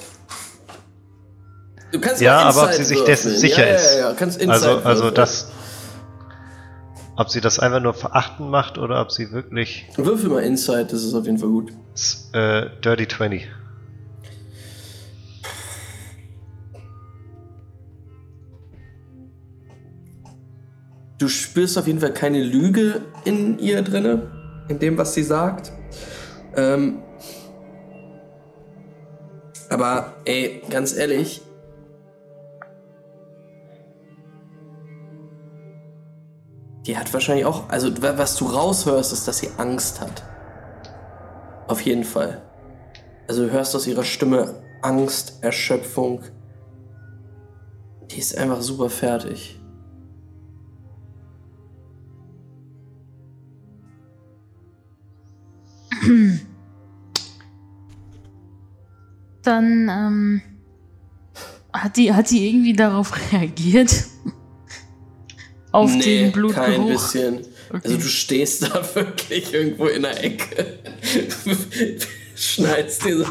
[1.92, 3.94] Du kannst Ja, aber ob sie sich dessen sicher ja, ist.
[3.94, 5.50] Ja, ja, kannst Also, also das.
[7.16, 11.02] Ob sie das einfach nur verachten macht oder ob sie wirklich Würfel mal Insight, das
[11.02, 11.70] ist auf jeden Fall gut.
[12.32, 13.46] äh, Dirty 20.
[21.20, 24.30] Du spürst auf jeden Fall keine Lüge in ihr drinne,
[24.68, 25.70] in dem, was sie sagt.
[26.56, 27.02] Ähm,
[29.68, 31.42] aber ey, ganz ehrlich,
[36.86, 40.22] die hat wahrscheinlich auch, also wa- was du raushörst, ist, dass sie Angst hat.
[41.68, 42.42] Auf jeden Fall.
[43.28, 46.22] Also du hörst aus ihrer Stimme Angst, Erschöpfung.
[48.10, 49.59] Die ist einfach super fertig.
[59.42, 60.42] Dann, ähm.
[61.72, 64.04] Hat die, hat die irgendwie darauf reagiert?
[65.72, 66.90] Auf nee, den kein Blutgeruch?
[66.90, 67.46] bisschen.
[67.70, 67.80] Okay.
[67.84, 70.78] Also du stehst da wirklich irgendwo in der Ecke,
[72.34, 73.26] schneidest dir so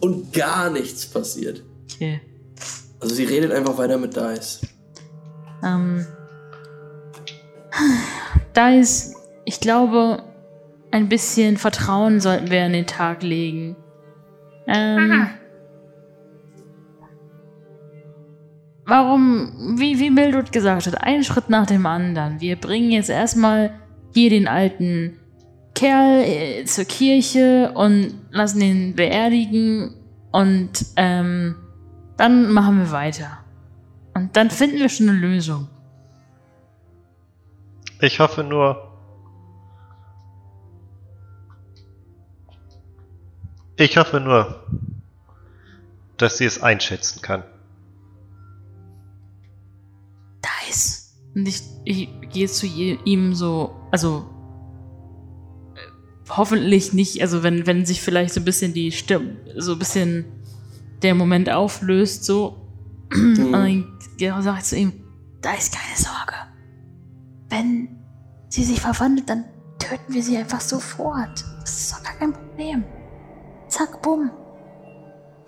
[0.00, 1.64] und gar nichts passiert.
[1.92, 2.20] Okay.
[3.00, 4.60] Also sie redet einfach weiter mit Dice.
[5.64, 6.06] Ähm,
[8.80, 9.14] ist,
[9.44, 10.22] ich glaube,
[10.90, 13.76] ein bisschen Vertrauen sollten wir an den Tag legen.
[14.66, 15.28] Ähm,
[18.84, 22.40] warum, wie, wie Mildred gesagt hat, einen Schritt nach dem anderen.
[22.40, 23.74] Wir bringen jetzt erstmal
[24.14, 25.18] hier den alten
[25.74, 29.94] Kerl äh, zur Kirche und lassen ihn beerdigen
[30.32, 31.54] und ähm,
[32.16, 33.38] dann machen wir weiter.
[34.14, 35.68] Und dann finden wir schon eine Lösung.
[38.00, 38.87] Ich hoffe nur.
[43.78, 44.66] Ich hoffe nur,
[46.16, 47.44] dass sie es einschätzen kann.
[50.42, 51.14] Dice.
[51.36, 54.28] Und ich, ich gehe zu ihm so, also
[55.76, 59.78] äh, hoffentlich nicht, also wenn, wenn sich vielleicht so ein bisschen die Stimme, so ein
[59.78, 60.24] bisschen
[61.02, 62.68] der Moment auflöst, so,
[63.12, 64.92] und dann sage ich zu ihm,
[65.40, 66.34] Da ist keine Sorge.
[67.48, 67.96] Wenn
[68.48, 69.44] sie sich verwandelt, dann
[69.78, 71.44] töten wir sie einfach sofort.
[71.60, 72.84] Das ist doch gar kein Problem.
[73.68, 74.30] Zack, bumm.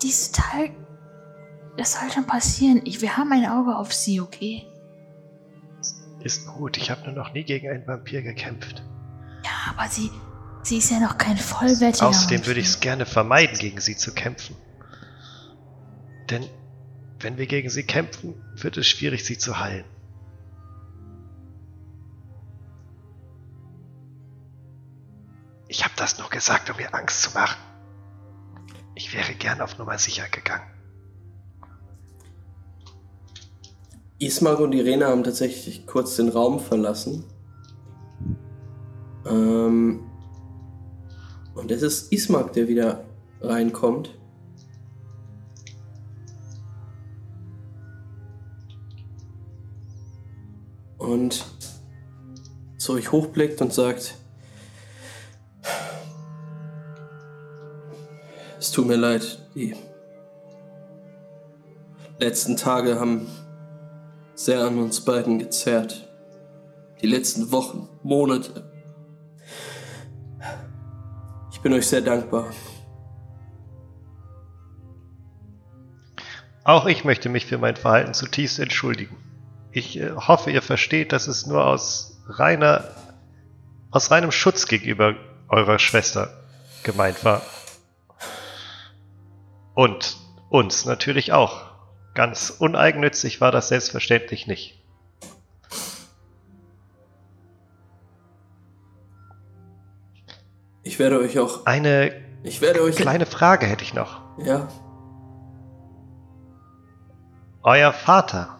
[0.01, 0.71] Dieses Teil,
[1.77, 2.81] das soll schon passieren.
[2.85, 4.65] Ich, wir haben ein Auge auf sie, okay?
[6.19, 8.83] Ist gut, ich habe nur noch nie gegen einen Vampir gekämpft.
[9.43, 10.11] Ja, aber sie,
[10.63, 14.13] sie ist ja noch kein vollwertiger Außerdem würde ich es gerne vermeiden, gegen sie zu
[14.13, 14.55] kämpfen.
[16.29, 16.47] Denn
[17.19, 19.85] wenn wir gegen sie kämpfen, wird es schwierig, sie zu heilen.
[25.67, 27.57] Ich habe das nur gesagt, um ihr Angst zu machen.
[29.03, 30.69] Ich wäre gern auf Nummer sicher gegangen.
[34.19, 37.23] Ismark und Irene haben tatsächlich kurz den Raum verlassen.
[39.25, 40.03] Ähm,
[41.55, 43.03] und es ist Ismark, der wieder
[43.41, 44.15] reinkommt.
[50.99, 51.43] Und
[52.77, 54.20] zu euch hochblickt und sagt,
[58.61, 59.75] es tut mir leid, die
[62.19, 63.27] letzten Tage haben
[64.35, 66.07] sehr an uns beiden gezerrt.
[67.01, 68.71] Die letzten Wochen, Monate.
[71.51, 72.51] Ich bin euch sehr dankbar.
[76.63, 79.17] Auch ich möchte mich für mein Verhalten zutiefst entschuldigen.
[79.71, 82.83] Ich äh, hoffe, ihr versteht, dass es nur aus reiner,
[83.89, 85.15] aus reinem Schutz gegenüber
[85.49, 86.29] eurer Schwester
[86.83, 87.41] gemeint war.
[89.73, 90.17] Und
[90.49, 91.71] uns natürlich auch.
[92.13, 94.77] Ganz uneigennützig war das selbstverständlich nicht.
[100.83, 101.65] Ich werde euch auch.
[101.65, 102.11] Eine
[102.43, 102.95] Ich werde euch.
[102.95, 104.21] kleine Frage hätte ich noch.
[104.39, 104.67] Ja.
[107.63, 108.59] Euer Vater.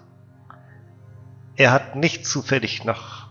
[1.55, 3.29] Er hat nicht zufällig noch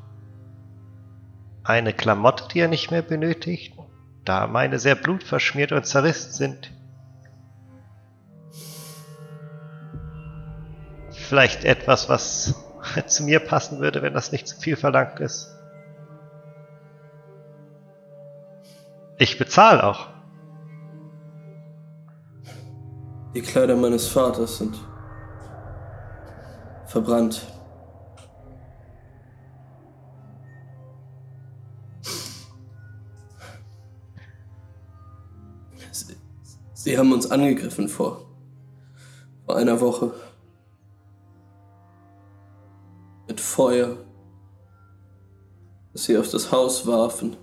[1.63, 3.75] eine Klamotte, die er nicht mehr benötigt,
[4.25, 6.73] da meine sehr blutverschmiert und zerrissen sind.
[11.31, 12.57] Vielleicht etwas, was
[13.07, 15.49] zu mir passen würde, wenn das nicht zu viel verlangt ist.
[19.17, 20.09] Ich bezahle auch.
[23.33, 24.77] Die Kleider meines Vaters sind
[26.87, 27.47] verbrannt.
[36.73, 38.27] Sie, haben uns angegriffen vor,
[39.47, 40.13] vor einer Woche.
[43.61, 43.95] Feuer,
[45.93, 47.37] das sie auf das Haus warfen.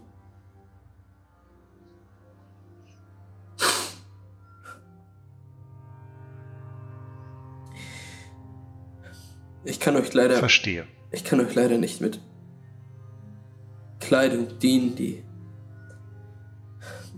[9.64, 10.38] Ich kann euch leider.
[10.38, 10.88] Verstehe.
[11.12, 12.20] Ich kann euch leider nicht mit
[14.00, 15.24] Kleidung dienen, die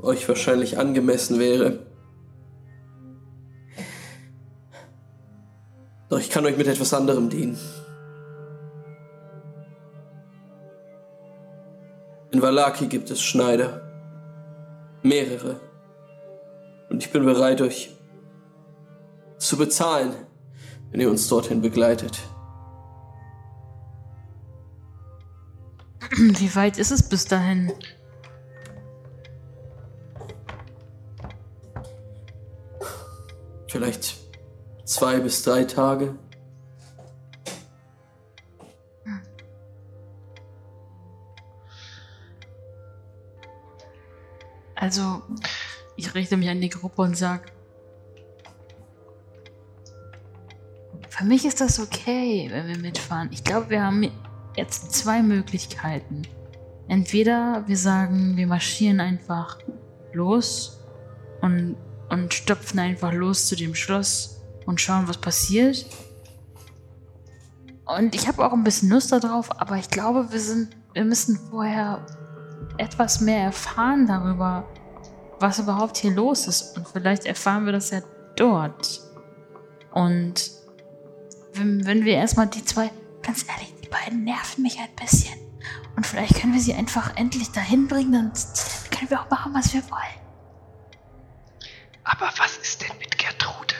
[0.01, 1.85] euch wahrscheinlich angemessen wäre.
[6.09, 7.57] Doch ich kann euch mit etwas anderem dienen.
[12.39, 13.81] In Valaki gibt es Schneider.
[15.03, 15.59] Mehrere.
[16.89, 17.89] Und ich bin bereit, euch
[19.37, 20.13] zu bezahlen,
[20.89, 22.17] wenn ihr uns dorthin begleitet.
[26.11, 27.73] Wie weit ist es bis dahin?
[33.67, 34.15] Vielleicht
[34.85, 36.15] zwei bis drei Tage.
[44.89, 45.21] Also,
[45.97, 47.51] ich richte mich an die Gruppe und sag,
[51.09, 53.29] für mich ist das okay, wenn wir mitfahren.
[53.31, 54.09] Ich glaube, wir haben
[54.55, 56.23] jetzt zwei Möglichkeiten.
[56.87, 59.59] Entweder wir sagen, wir marschieren einfach
[60.11, 60.79] los
[61.41, 61.75] und,
[62.09, 65.85] und stopfen einfach los zu dem Schloss und schauen, was passiert.
[67.85, 71.37] Und ich habe auch ein bisschen Lust darauf, aber ich glaube, wir sind, wir müssen
[71.51, 72.07] vorher
[72.79, 74.67] etwas mehr erfahren darüber,
[75.39, 76.75] was überhaupt hier los ist.
[76.77, 78.01] Und vielleicht erfahren wir das ja
[78.35, 79.01] dort.
[79.91, 80.51] Und
[81.53, 82.91] wenn, wenn wir erstmal die zwei,
[83.21, 85.37] ganz ehrlich, die beiden nerven mich ein bisschen.
[85.95, 88.31] Und vielleicht können wir sie einfach endlich dahin bringen, dann
[88.91, 90.19] können wir auch machen, was wir wollen.
[92.03, 93.75] Aber was ist denn mit Gertrude?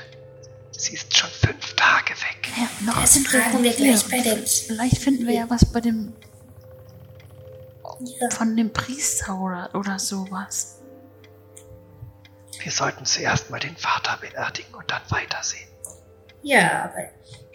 [0.71, 2.49] Sie ist schon fünf Tage weg.
[2.57, 3.93] Ja, noch Das sind fragen wir hier.
[3.93, 4.45] gleich bei den.
[4.45, 6.13] Vielleicht finden wir ja was bei dem
[8.01, 8.29] Ja.
[8.29, 10.78] von dem Priester oder, oder sowas.
[12.61, 15.69] Wir sollten zuerst mal den Vater beerdigen und dann weitersehen.
[16.43, 17.03] Ja, aber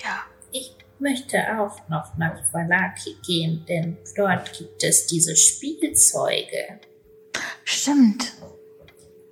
[0.02, 0.22] Ja.
[0.52, 6.80] ich möchte auch noch nach Valaki gehen, denn dort gibt es diese Spielzeuge.
[7.64, 8.32] Stimmt.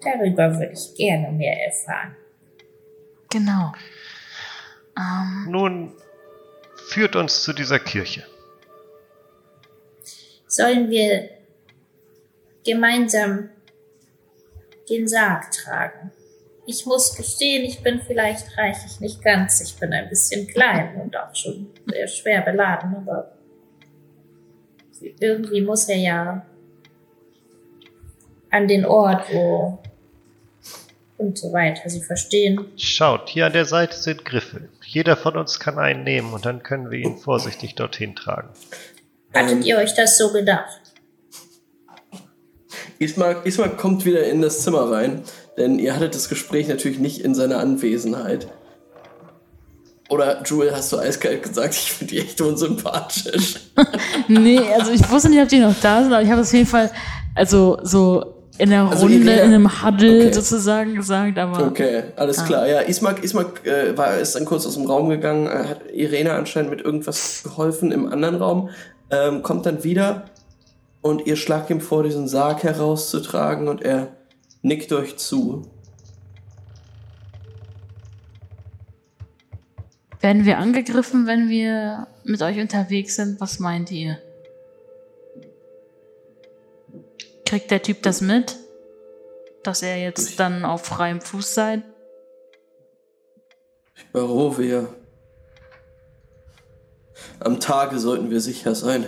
[0.03, 2.17] Darüber würde ich gerne mehr erfahren.
[3.31, 3.73] Genau.
[4.99, 5.97] Ähm, Nun,
[6.89, 8.27] führt uns zu dieser Kirche.
[10.47, 11.31] Sollen wir
[12.65, 13.49] gemeinsam
[14.89, 16.11] den Sarg tragen?
[16.67, 19.61] Ich muss gestehen, ich bin vielleicht reichlich nicht ganz.
[19.61, 23.33] Ich bin ein bisschen klein und auch schon sehr schwer beladen, aber
[25.19, 26.47] irgendwie muss er ja
[28.51, 29.83] an den Ort, wo
[31.23, 31.89] und so weiter.
[31.89, 32.67] Sie verstehen.
[32.77, 34.69] Schaut, hier an der Seite sind Griffe.
[34.85, 38.51] Jeder von uns kann einen nehmen und dann können wir ihn vorsichtig dorthin tragen.
[39.33, 40.82] Hattet ihr euch das so gedacht?
[43.03, 45.23] Ismar, Ismar kommt wieder in das Zimmer rein,
[45.57, 48.49] denn ihr hattet das Gespräch natürlich nicht in seiner Anwesenheit.
[50.09, 53.55] Oder Jewel, hast du eiskalt gesagt, ich finde die echt unsympathisch.
[54.29, 56.55] nee, also ich wusste nicht, ob die noch da sind, aber ich habe es auf
[56.55, 56.91] jeden Fall,
[57.35, 60.33] also so in der Also Runde, in einem Huddle Okay.
[60.33, 62.45] sozusagen gesagt, aber Okay, alles Ah.
[62.45, 62.69] klar.
[62.69, 66.35] Ja, Ismak, Ismak äh, war, ist dann kurz aus dem Raum gegangen, äh, hat Irene
[66.35, 68.69] anscheinend mit irgendwas geholfen im anderen Raum,
[69.11, 70.25] ähm, kommt dann wieder
[71.03, 74.17] und ihr schlagt ihm vor, diesen Sarg herauszutragen und er
[74.63, 75.71] nickt euch zu.
[80.23, 83.41] werden wir angegriffen, wenn wir mit euch unterwegs sind?
[83.41, 84.19] Was meint ihr?
[87.45, 88.57] Kriegt der Typ das mit?
[89.65, 91.83] Dass er jetzt dann auf freiem Fuß seid?
[94.13, 94.89] Barovia.
[97.41, 99.05] Am Tage sollten wir sicher sein.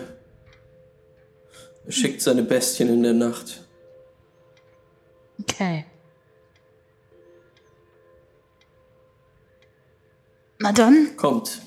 [1.87, 3.67] Er schickt seine Bestien in der Nacht.
[5.41, 5.85] Okay.
[10.59, 11.61] Na dann, Kommt.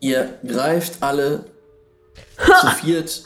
[0.00, 1.44] Ihr greift alle
[2.38, 3.24] zu viert,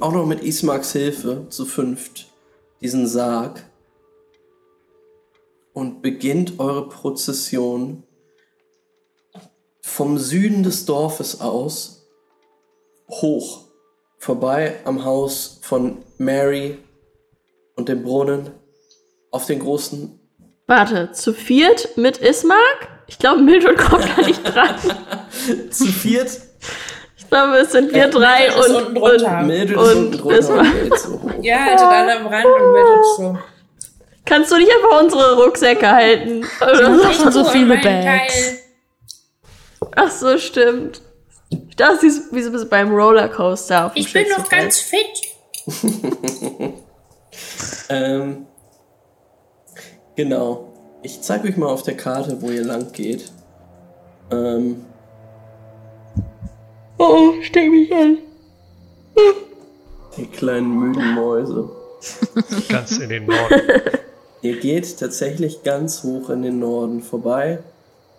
[0.00, 2.28] auch noch mit Ismaks Hilfe, zu fünft,
[2.82, 3.64] diesen Sarg
[5.72, 8.02] und beginnt eure Prozession
[9.90, 12.06] vom Süden des Dorfes aus
[13.08, 13.64] hoch,
[14.18, 16.78] vorbei am Haus von Mary
[17.74, 18.50] und dem Brunnen
[19.32, 20.18] auf den großen
[20.66, 22.88] Warte, zu viert mit Ismark?
[23.08, 24.76] Ich glaube, Mildred kommt da nicht dran.
[25.70, 26.30] zu viert.
[27.18, 29.38] Ich glaube, es sind wir drei Mildred ist und, unten drunter.
[29.40, 30.98] und, Mildred ist unten und drunter Ismark.
[30.98, 31.30] so hoch.
[31.42, 33.38] Ja, haltet alle am Rand und Mildred so.
[34.24, 36.46] Kannst du nicht einfach unsere Rucksäcke halten?
[36.62, 37.30] Oder so?
[37.30, 37.84] so viele Bags.
[37.84, 38.60] Teil.
[39.96, 41.02] Ach so, stimmt.
[41.76, 45.06] Das ist wie so beim Rollercoaster auf dem Ich bin noch ganz fit.
[47.90, 48.46] Ähm,
[50.14, 50.68] genau.
[51.02, 53.32] Ich zeige euch mal auf der Karte, wo ihr lang geht.
[54.30, 54.84] Ähm,
[56.98, 58.18] Oh, steck mich an.
[60.16, 61.70] die kleinen müden Mäuse.
[62.68, 63.60] Ganz in den Norden.
[64.42, 67.60] Ihr geht tatsächlich ganz hoch in den Norden vorbei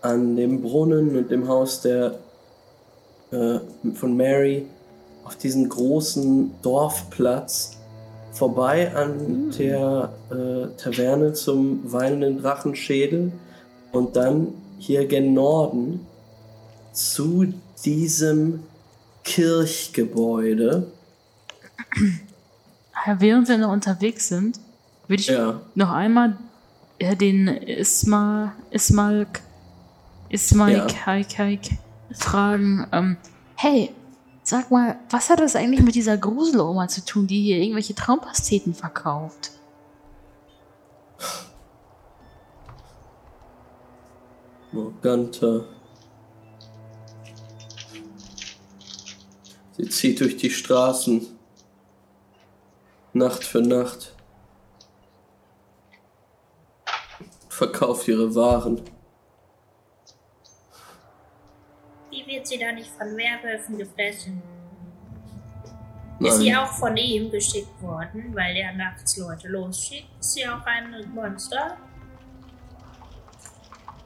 [0.01, 2.15] an dem Brunnen und dem Haus der
[3.31, 3.59] äh,
[3.93, 4.65] von Mary
[5.23, 7.77] auf diesen großen Dorfplatz
[8.31, 13.31] vorbei an der äh, Taverne zum weinenden Drachenschädel
[13.91, 14.47] und dann
[14.79, 16.05] hier gen Norden
[16.93, 17.53] zu
[17.83, 18.63] diesem
[19.23, 20.87] Kirchgebäude.
[23.19, 24.59] während wir noch unterwegs sind,
[25.07, 25.61] würde ich Ja.
[25.75, 26.37] noch einmal
[26.99, 29.41] äh, den Isma, Ismalk,
[30.31, 31.05] Ismaik, Ja.
[31.05, 31.69] Haik, Haik
[32.13, 33.17] fragen, ähm,
[33.57, 33.93] hey,
[34.43, 38.73] sag mal, was hat das eigentlich mit dieser Gruseloma zu tun, die hier irgendwelche Traumpasteten
[38.73, 39.51] verkauft?
[44.71, 45.65] Morganta.
[49.73, 51.27] Sie zieht durch die Straßen.
[53.13, 54.15] Nacht für Nacht.
[57.49, 58.81] Verkauft ihre Waren.
[62.09, 64.41] Wie wird sie da nicht von Werwölfen gefressen?
[66.19, 70.07] Ist sie Nein, auch von ihm geschickt worden, weil er nachts Leute losschickt?
[70.19, 71.77] Ist sie auch ein Monster?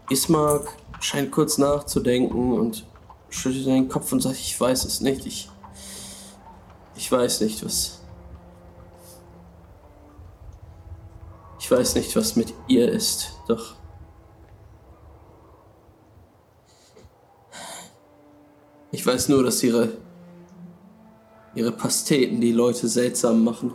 [0.09, 0.67] Ismark
[0.99, 2.85] scheint kurz nachzudenken und
[3.29, 5.25] schüttelt den Kopf und sagt, ich weiß es nicht.
[5.25, 5.49] Ich,
[6.95, 8.01] ich weiß nicht, was...
[11.59, 13.75] Ich weiß nicht, was mit ihr ist, doch...
[18.95, 19.89] Ich weiß nur, dass ihre...
[21.53, 23.73] ihre Pasteten die Leute seltsam machen.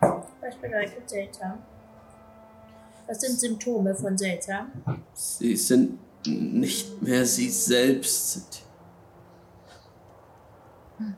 [0.00, 1.58] Was bedeutet seltsam?
[3.06, 4.72] Was sind Symptome von seltsam?
[5.12, 8.32] Sie sind nicht mehr sie selbst.
[8.32, 8.62] Sind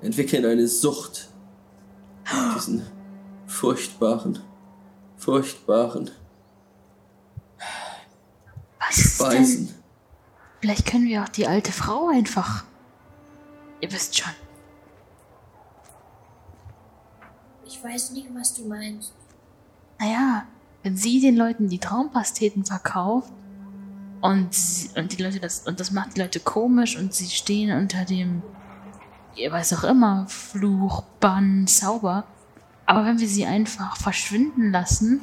[0.02, 1.28] entwickeln eine Sucht.
[2.24, 2.84] nach Diesen
[3.46, 4.40] furchtbaren,
[5.16, 6.10] furchtbaren
[8.80, 9.77] Was ist denn?
[10.60, 12.64] Vielleicht können wir auch die alte Frau einfach.
[13.80, 14.32] Ihr wisst schon.
[17.66, 19.12] Ich weiß nicht, was du meinst.
[20.00, 20.44] Naja,
[20.82, 23.30] wenn sie den Leuten die Traumpasteten verkauft
[24.20, 27.76] und, sie- und die Leute das und das macht die Leute komisch und sie stehen
[27.76, 28.42] unter dem,
[29.36, 32.24] ihr weiß auch immer, Fluch, Bann, Zauber.
[32.86, 35.20] Aber wenn wir sie einfach verschwinden lassen,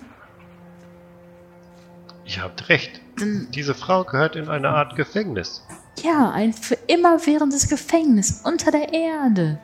[2.28, 3.02] Ihr habt recht.
[3.18, 5.66] Dann Diese Frau gehört in eine Art Gefängnis.
[6.04, 9.60] ja, ein für immer währendes Gefängnis unter der Erde,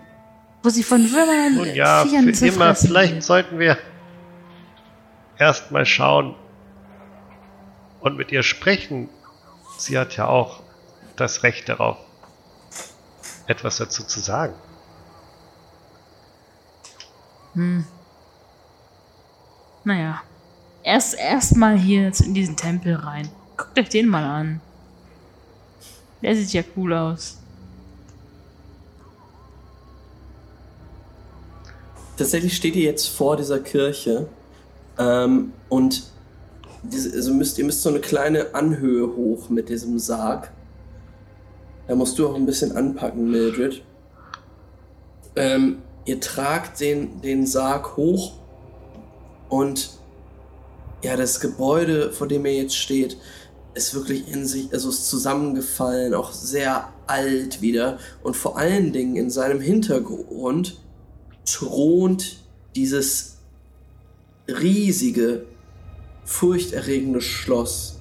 [0.64, 2.76] wo sie von Würmern, Nun ja, Viechern für immer.
[2.76, 3.24] Vielleicht wird.
[3.24, 3.78] sollten wir
[5.38, 6.36] erstmal schauen
[8.00, 9.10] und mit ihr sprechen.
[9.78, 10.62] Sie hat ja auch
[11.16, 11.98] das Recht darauf,
[13.48, 14.54] etwas dazu zu sagen.
[17.54, 17.86] Hm.
[19.84, 20.22] Naja.
[20.84, 23.30] Erst erstmal hier jetzt in diesen Tempel rein.
[23.62, 24.62] Guckt euch den mal an.
[26.22, 27.38] Der sieht ja cool aus.
[32.18, 34.28] Tatsächlich steht ihr jetzt vor dieser Kirche
[34.98, 36.04] ähm, und
[36.84, 40.52] diese, also müsst, ihr müsst so eine kleine Anhöhe hoch mit diesem Sarg.
[41.88, 43.84] Da musst du auch ein bisschen anpacken, Mildred.
[45.36, 48.34] Ähm, ihr tragt den, den Sarg hoch
[49.50, 49.92] und
[51.04, 53.18] ja, das Gebäude, vor dem ihr jetzt steht,
[53.74, 59.16] ist wirklich in sich, also ist zusammengefallen, auch sehr alt wieder und vor allen Dingen
[59.16, 60.78] in seinem Hintergrund
[61.46, 62.38] thront
[62.76, 63.38] dieses
[64.48, 65.46] riesige,
[66.26, 67.98] furchterregende Schloss.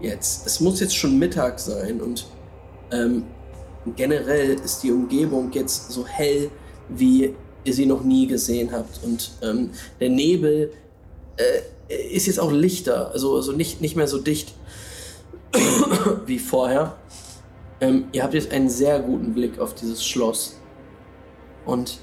[0.00, 0.46] Jetzt.
[0.46, 2.26] Es muss jetzt schon Mittag sein und
[2.90, 3.24] ähm,
[3.96, 6.50] generell ist die Umgebung jetzt so hell,
[6.88, 9.02] wie ihr sie noch nie gesehen habt.
[9.02, 10.72] Und ähm, der Nebel
[11.36, 14.54] äh, ist jetzt auch lichter, also, also nicht, nicht mehr so dicht
[16.26, 16.96] wie vorher.
[17.80, 20.58] Ähm, ihr habt jetzt einen sehr guten Blick auf dieses Schloss
[21.64, 21.98] und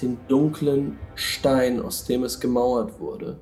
[0.00, 3.38] den dunklen Stein, aus dem es gemauert wurde.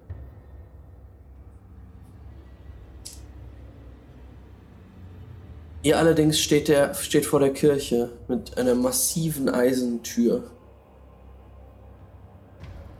[5.82, 10.44] Ihr allerdings steht, der, steht vor der Kirche mit einer massiven Eisentür.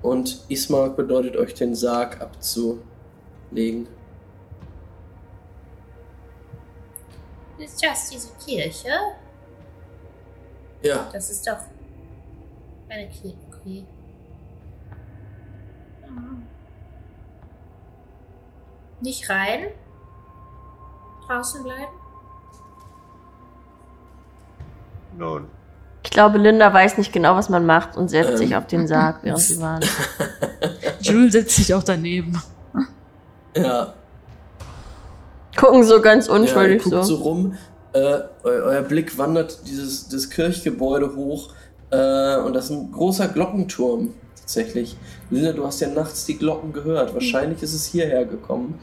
[0.05, 3.89] Und Ismark bedeutet euch den Sarg abzulegen.
[7.57, 8.91] Ist das diese Kirche?
[10.83, 11.57] Ja, Das ist doch
[12.91, 13.39] eine Kirche.
[13.49, 13.87] Okay.
[19.01, 19.69] Nicht rein?
[21.27, 21.95] Draußen bleiben?
[25.17, 25.49] Nun,
[26.05, 28.37] Ich glaube, Linda weiß nicht genau, was man macht und setzt Ähm.
[28.37, 29.83] sich auf den Sarg, während sie waren.
[31.01, 32.41] Jules setzt sich auch daneben.
[33.57, 33.95] ja.
[35.57, 37.03] Gucken so ganz Ja, ihr unschuldig guckt so.
[37.03, 37.55] so rum.
[37.93, 38.25] Äh, eu
[38.65, 41.51] euer Blick wandert dieses das Kirchgebäude hoch.
[41.91, 44.97] Äh, und das ist ein großer Glockenturm tatsächlich.
[45.31, 47.15] Linda, du hast ja nachts die Glocken gehört.
[47.15, 48.81] Wahrscheinlich ist es hierher gekommen.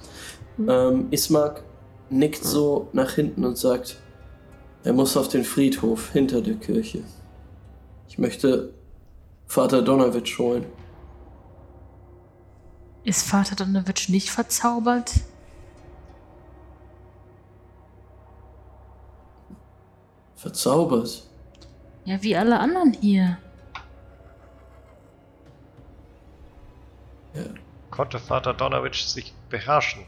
[0.68, 1.64] Ähm, Ismark
[2.10, 3.98] nickt so nach hinten und sagt,
[4.83, 7.03] er muss auf den Friedhof hinter der Kirche.
[8.07, 8.73] Ich möchte
[9.45, 10.65] Vater Donowitsch holen.
[13.03, 15.11] Ist Vater Donowitsch nicht verzaubert?
[20.35, 21.23] Verzaubert.
[22.05, 23.37] Ja, wie alle anderen hier.
[27.33, 27.43] Ja.
[27.91, 30.05] Konnte Vater Donowitsch sich beherrschen,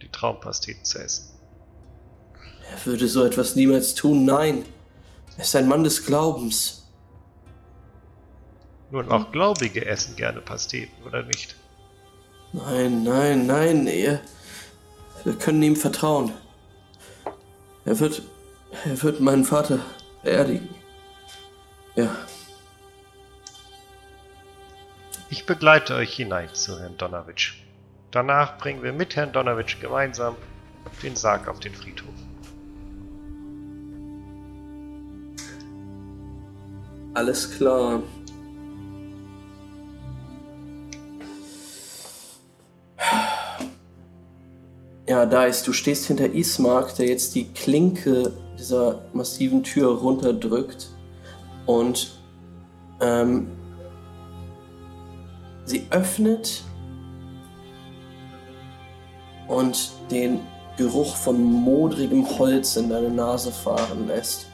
[0.00, 1.39] die Traumpasteten zu essen?
[2.70, 4.64] Er würde so etwas niemals tun, nein.
[5.36, 6.88] Er ist ein Mann des Glaubens.
[8.90, 11.56] Nun, auch Gläubige essen gerne Pasteten, oder nicht?
[12.52, 14.20] Nein, nein, nein, er.
[15.24, 16.32] Wir können ihm vertrauen.
[17.84, 18.22] Er wird.
[18.84, 19.80] Er wird meinen Vater
[20.22, 20.68] beerdigen.
[21.96, 22.14] Ja.
[25.28, 27.54] Ich begleite euch hinein zu Herrn Donowitsch.
[28.10, 30.36] Danach bringen wir mit Herrn Donowitsch gemeinsam
[31.02, 32.14] den Sarg auf den Friedhof.
[37.14, 38.02] Alles klar.
[45.08, 50.90] Ja, Dice, du stehst hinter Ismark, der jetzt die Klinke dieser massiven Tür runterdrückt
[51.66, 52.12] und
[53.00, 53.48] ähm,
[55.64, 56.62] sie öffnet
[59.48, 60.40] und den
[60.76, 64.49] Geruch von modrigem Holz in deine Nase fahren lässt.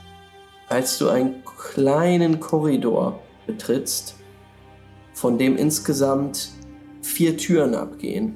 [0.69, 1.43] Als du einen
[1.75, 4.17] kleinen Korridor betrittst,
[5.15, 6.51] von dem insgesamt
[7.03, 8.35] vier Türen abgehen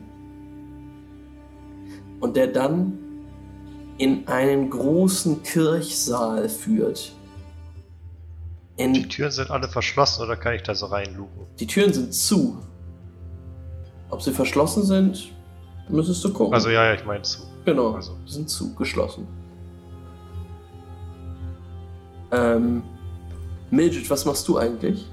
[2.21, 2.99] und der dann
[3.99, 7.13] in einen großen Kirchsaal führt.
[8.77, 11.47] In, Die Türen sind alle verschlossen oder kann ich da so reinlugen?
[11.59, 12.59] die Türen sind zu.
[14.09, 15.33] Ob sie verschlossen sind,
[15.89, 16.55] müsstest du gucken.
[16.55, 17.43] Also ja, ja, ich meine zu.
[17.67, 18.17] Genau, Also.
[18.25, 19.27] sind zu, geschlossen.
[22.33, 22.83] Ähm,
[23.71, 25.07] Mildred, was machst du eigentlich?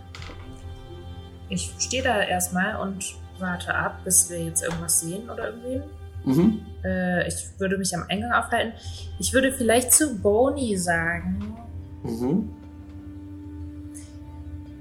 [1.49, 5.83] Ich stehe da erstmal und warte ab, bis wir jetzt irgendwas sehen oder irgendwen.
[6.25, 6.65] Mhm.
[6.83, 8.73] Äh, ich würde mich am Eingang aufhalten.
[9.19, 11.57] Ich würde vielleicht zu Boni sagen.
[12.03, 12.49] Mhm.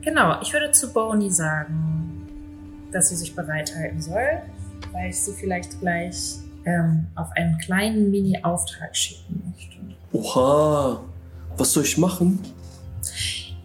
[0.03, 2.27] Genau, ich würde zu Boni sagen,
[2.93, 4.43] dass sie sich bereithalten soll,
[4.93, 9.77] weil ich sie vielleicht gleich ähm, auf einen kleinen Mini-Auftrag schicken möchte.
[10.13, 11.01] Oha,
[11.57, 12.41] was soll ich machen?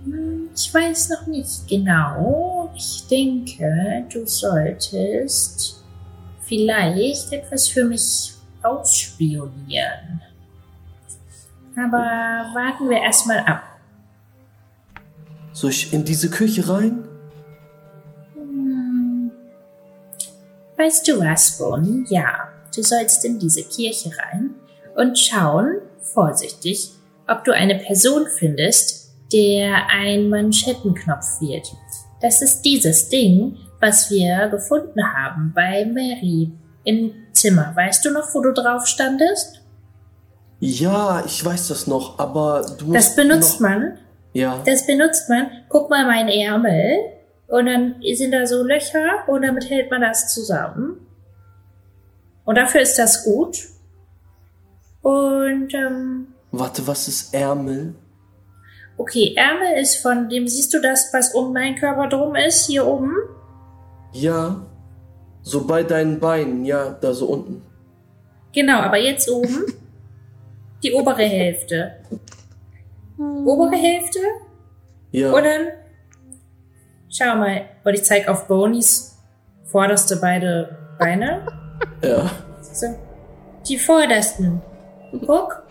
[0.04, 2.72] Hm, Ich weiß noch nicht genau.
[2.76, 5.84] Ich denke, du solltest
[6.44, 10.22] vielleicht etwas für mich ausspionieren.
[11.76, 11.98] Aber
[12.54, 13.64] warten wir erstmal ab.
[15.54, 17.04] Soll ich in diese Küche rein?
[18.36, 19.32] Hm.
[20.78, 22.06] Weißt du was, Bonnie?
[22.10, 24.52] Ja, du sollst in diese Kirche rein
[24.96, 26.92] und schauen, vorsichtig,
[27.32, 31.72] ob du eine Person findest, der ein Manschettenknopf wird.
[32.22, 36.52] Das ist dieses Ding, was wir gefunden haben bei Mary
[36.84, 37.72] im Zimmer.
[37.76, 39.62] Weißt du noch, wo du drauf standest?
[40.60, 42.94] Ja, ich weiß das noch, aber du.
[42.94, 43.98] Das benutzt man.
[44.34, 44.62] Ja.
[44.66, 45.48] Das benutzt man.
[45.70, 47.00] Guck mal meinen Ärmel.
[47.48, 51.06] Und dann sind da so Löcher und damit hält man das zusammen.
[52.46, 53.58] Und dafür ist das gut.
[55.02, 57.96] Und ähm, Warte, was ist Ärmel?
[58.98, 62.86] okay, Ärmel ist von dem, siehst du das, was um meinen Körper drum ist, hier
[62.86, 63.12] oben?
[64.14, 64.62] Ja.
[65.42, 67.64] So bei deinen Beinen, ja, da so unten.
[68.54, 69.66] Genau, aber jetzt oben
[70.84, 71.94] die obere Hälfte.
[73.18, 74.20] Obere Hälfte
[75.12, 75.32] Ja.
[75.32, 75.68] und dann
[77.10, 79.18] schau mal, und ich zeig auf Bonies
[79.66, 81.48] vorderste beide Beine.
[82.04, 82.30] ja.
[82.62, 82.86] So.
[83.68, 84.62] Die vordersten.
[85.26, 85.64] Guck.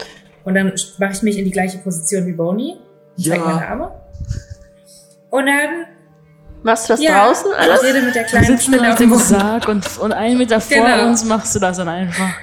[0.50, 2.76] Und dann mache ich mich in die gleiche Position wie Bonnie.
[3.16, 3.68] Zeig meine Ja.
[3.68, 3.92] Arme.
[5.30, 5.86] Und dann,
[6.64, 7.82] Machst du das ja, draußen ich alles?
[7.84, 9.14] rede mit der Wir kleinen sitzen Spinne auf auf dem.
[9.14, 11.06] Sarg und, und einen Meter vor Genau.
[11.06, 12.34] uns machst du das dann einfach.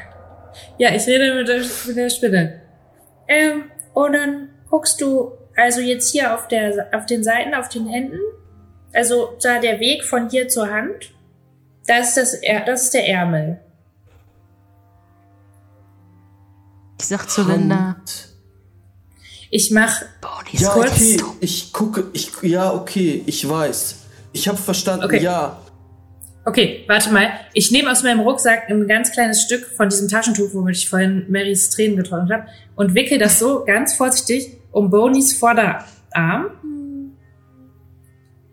[0.78, 2.62] Ja, ich rede mit der, mit der Spinne.
[3.28, 7.88] Ähm, und dann guckst du also jetzt hier auf der, auf den Seiten, auf den
[7.88, 8.20] Händen.
[8.94, 11.12] Also da der Weg von hier zur Hand.
[11.88, 13.60] Das ist das, das ist der Ärmel.
[16.99, 18.30] Ich sag zu Linda, Hand.
[19.49, 20.91] Ich mach, Boni Ja, kurz.
[20.91, 21.18] okay.
[21.40, 23.95] Ich gucke, ich, ja, okay, ich weiß.
[24.34, 25.22] Ich habe verstanden, Okay.
[25.22, 25.61] ja.
[26.45, 27.30] okay, warte mal.
[27.53, 31.26] Ich nehme aus meinem Rucksack ein ganz kleines Stück von diesem Taschentuch, womit ich vorhin
[31.30, 36.52] Marys Tränen getrocknet habe, und wickel das so ganz vorsichtig um Bonies Vorderarm.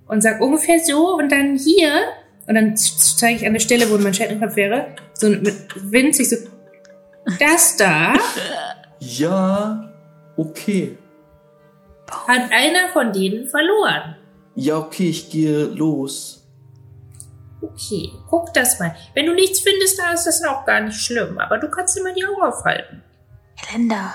[0.07, 1.91] Und sag ungefähr so und dann hier,
[2.47, 5.55] und dann zeige ich an der Stelle, wo mein Manschettenknopf wäre, so mit
[5.91, 6.37] winzig so,
[7.39, 8.15] das da
[8.99, 9.91] Ja,
[10.37, 10.99] okay.
[12.27, 14.17] hat einer von denen verloren.
[14.55, 16.41] Ja, okay, ich gehe los.
[17.61, 18.95] Okay, guck das mal.
[19.15, 21.39] Wenn du nichts findest, dann ist das auch gar nicht schlimm.
[21.39, 23.03] Aber du kannst immer die Augen aufhalten.
[23.73, 24.15] Linda,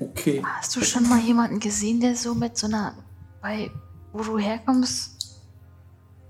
[0.00, 0.42] Okay.
[0.44, 2.94] hast du schon mal jemanden gesehen, der so mit so einer,
[3.40, 3.70] bei,
[4.12, 5.40] wo du herkommst,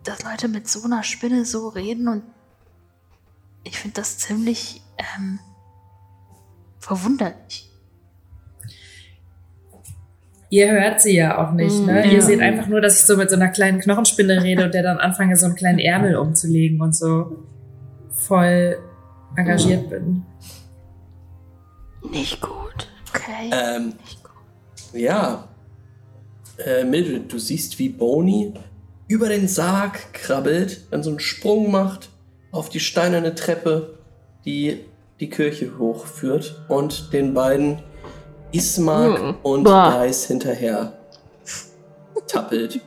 [0.05, 2.23] dass Leute mit so einer Spinne so reden und
[3.65, 5.39] ich finde das ziemlich, ähm,
[6.79, 7.69] verwunderlich.
[10.51, 12.05] Ihr hört sie ja auch nicht, ne?
[12.05, 12.13] Ja.
[12.13, 14.83] Ihr seht einfach nur, dass ich so mit so einer kleinen Knochenspinne rede und der
[14.83, 17.47] dann anfange, so einen kleinen Ärmel umzulegen und so
[18.11, 18.77] voll
[19.35, 20.25] engagiert bin.
[22.11, 22.89] Nicht gut.
[23.15, 23.51] Okay.
[23.51, 23.95] Ähm,
[24.93, 25.49] ja.
[26.59, 28.53] Äh, Mildred, du siehst, wie Boni
[29.09, 32.11] über den Sarg krabbelt, dann so einen Sprung macht
[32.51, 33.99] auf die steinerne Treppe,
[34.45, 34.85] die
[35.21, 37.83] die Kirche hochführt und den beiden
[38.53, 39.35] Ismark Mhm.
[39.43, 39.67] und.
[39.69, 40.93] Dice hinterher
[42.27, 42.81] tappelt.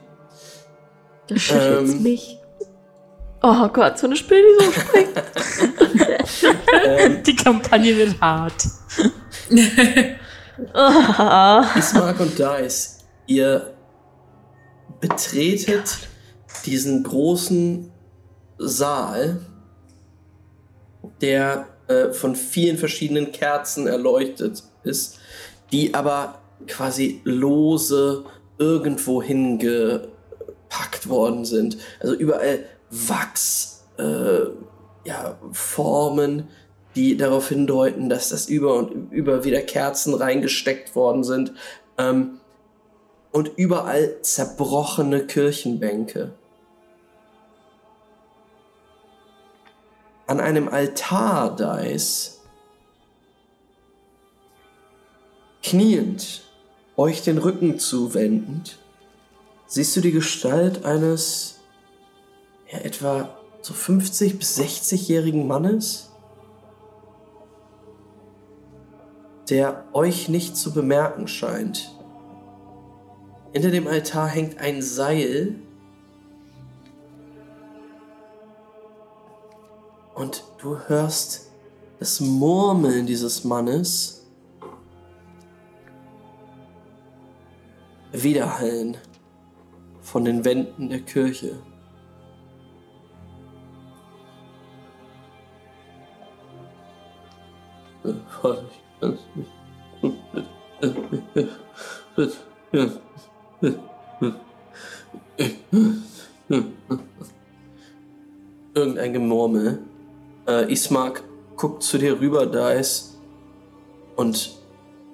[1.28, 2.02] Das schüttelt Ähm.
[2.02, 2.38] mich.
[3.42, 5.22] Oh Gott, so eine Spinne, die so springt.
[6.84, 8.54] ähm, Die Kampagne wird hart.
[11.76, 13.74] Ismark und Dice, ihr
[15.00, 15.98] betretet
[16.64, 17.90] diesen großen
[18.58, 19.40] Saal,
[21.20, 25.18] der äh, von vielen verschiedenen Kerzen erleuchtet ist,
[25.72, 28.24] die aber quasi lose
[28.58, 31.78] irgendwo hingepackt worden sind.
[32.00, 34.46] Also überall Wachs, äh,
[35.04, 36.48] ja, Formen,
[36.94, 41.52] die darauf hindeuten, dass das über und über wieder Kerzen reingesteckt worden sind.
[41.98, 42.40] Ähm,
[43.32, 46.32] und überall zerbrochene Kirchenbänke.
[50.26, 52.40] An einem Altar, Dice,
[55.62, 56.42] kniend,
[56.96, 58.78] euch den Rücken zuwendend,
[59.66, 61.60] siehst du die Gestalt eines
[62.70, 66.12] ja, etwa so 50 bis 60-jährigen Mannes,
[69.48, 71.92] der euch nicht zu bemerken scheint.
[73.52, 75.56] Hinter dem Altar hängt ein Seil.
[80.16, 81.52] Und du hörst
[81.98, 84.26] das Murmeln dieses Mannes
[88.12, 88.96] widerhallen
[90.00, 91.58] von den Wänden der Kirche.
[108.74, 109.78] Irgendein Gemurmel.
[110.46, 111.22] Äh, Ismark
[111.56, 113.16] guckt zu dir rüber, Dice,
[114.16, 114.58] und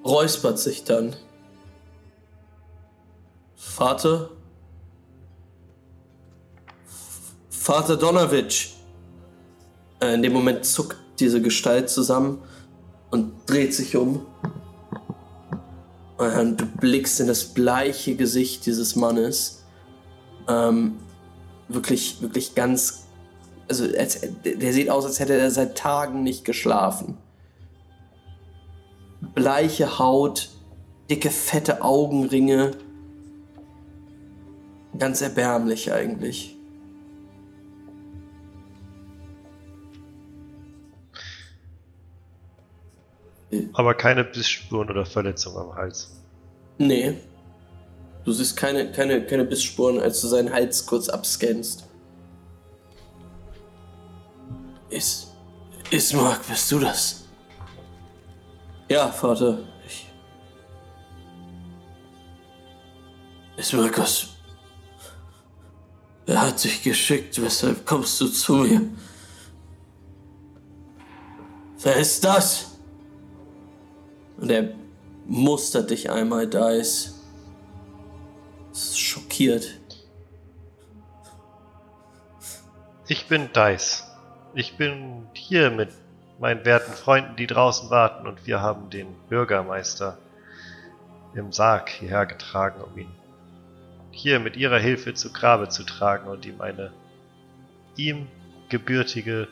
[0.05, 1.17] räuspert sich dann.
[3.57, 4.31] Vater?
[7.49, 8.71] Vater Donowitsch.
[10.01, 12.43] Äh, in dem Moment zuckt diese Gestalt zusammen
[13.11, 14.27] und dreht sich um.
[16.19, 19.63] Und du blickst in das bleiche Gesicht dieses Mannes.
[20.49, 20.97] Ähm,
[21.69, 23.02] wirklich, wirklich ganz.
[23.73, 27.17] Also, als, der sieht aus, als hätte er seit Tagen nicht geschlafen.
[29.35, 30.51] Bleiche Haut,
[31.09, 32.73] dicke, fette Augenringe.
[34.99, 36.55] Ganz erbärmlich eigentlich.
[43.73, 46.11] Aber keine Bissspuren oder Verletzungen am Hals.
[46.77, 47.15] Nee.
[48.27, 51.89] Du siehst keine, keine, keine Bissspuren, als du seinen Hals kurz abscannst.
[54.93, 55.29] Is.
[55.91, 57.25] Ismark, bist du das?
[58.89, 59.59] Ja, Vater.
[59.87, 60.07] Ich.
[63.57, 64.29] Ismark, was.
[66.27, 68.83] Er hat dich geschickt, weshalb kommst du zu mir?
[71.81, 72.73] Wer ist das?
[74.37, 74.75] Und er
[75.27, 77.15] mustert dich einmal, Dice.
[78.73, 79.81] Ist schockiert.
[83.09, 84.12] Ich bin Dice.
[84.55, 85.91] Ich bin hier mit
[86.39, 90.19] meinen werten Freunden, die draußen warten, und wir haben den Bürgermeister
[91.35, 93.11] im Sarg hierher getragen, um ihn
[94.11, 96.93] hier mit ihrer Hilfe zu Grabe zu tragen und ihm eine
[97.97, 98.29] ihm
[98.69, 99.49] gebürtige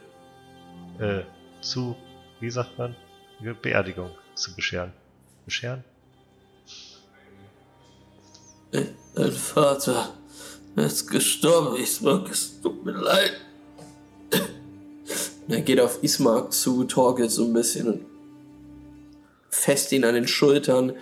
[0.98, 1.22] äh,
[1.62, 1.96] zu,
[2.40, 2.94] wie sagt man,
[3.62, 4.92] Beerdigung zu bescheren.
[5.46, 5.82] Bescheren?
[8.70, 10.14] Dein Vater
[10.76, 12.30] ist gestorben, Ismark.
[12.30, 13.32] Es tut mir leid.
[15.48, 18.06] Er geht auf Ismark zu, torkelt so ein bisschen und
[19.50, 20.94] fest ihn an den Schultern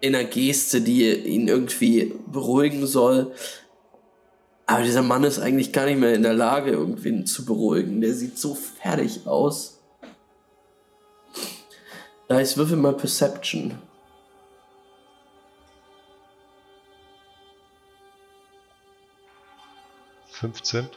[0.00, 3.32] in einer Geste, die ihn irgendwie beruhigen soll.
[4.66, 8.00] Aber dieser Mann ist eigentlich gar nicht mehr in der Lage, irgendwen zu beruhigen.
[8.00, 9.78] Der sieht so fertig aus.
[12.28, 13.78] Da ist würfel mal Perception.
[20.30, 20.88] Fünfzehn.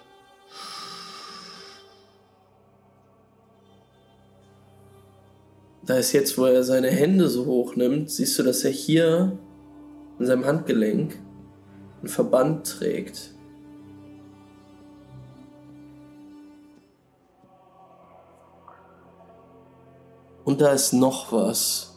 [5.88, 9.40] Da ist jetzt, wo er seine Hände so hoch nimmt, siehst du, dass er hier
[10.20, 11.18] in seinem Handgelenk
[12.02, 13.34] einen Verband trägt.
[20.44, 21.96] Und da ist noch was.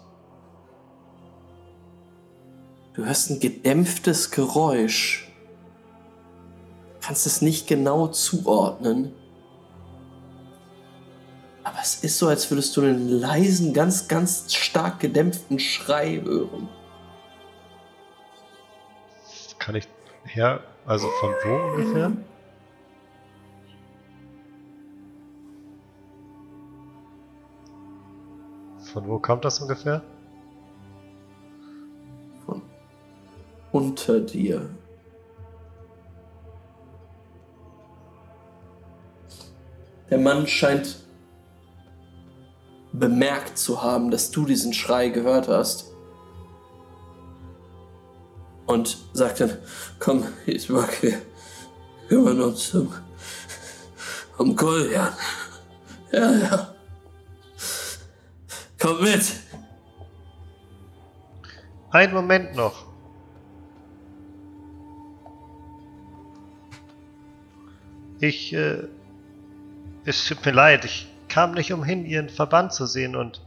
[2.95, 5.33] Du hörst ein gedämpftes Geräusch.
[7.01, 9.13] Kannst es nicht genau zuordnen.
[11.71, 16.69] Aber es ist so, als würdest du einen leisen, ganz, ganz stark gedämpften Schrei hören.
[19.61, 19.87] Kann ich
[20.25, 22.13] her, also von wo ungefähr?
[28.93, 30.03] Von wo kommt das ungefähr?
[32.47, 32.63] Von
[33.71, 34.69] unter dir.
[40.11, 41.10] Der Mann scheint
[42.93, 45.87] bemerkt zu haben, dass du diesen Schrei gehört hast.
[48.67, 49.59] Und sagt dann,
[49.99, 51.21] komm, ich mag wir
[52.09, 52.93] kümmern uns um,
[54.39, 55.13] um Koljan.
[56.13, 56.75] Ja, ja.
[58.79, 59.25] Komm mit.
[61.91, 62.87] Einen Moment noch.
[68.21, 68.85] Ich, äh,
[70.05, 73.41] es tut mir leid, ich kam nicht umhin, ihren Verband zu sehen und,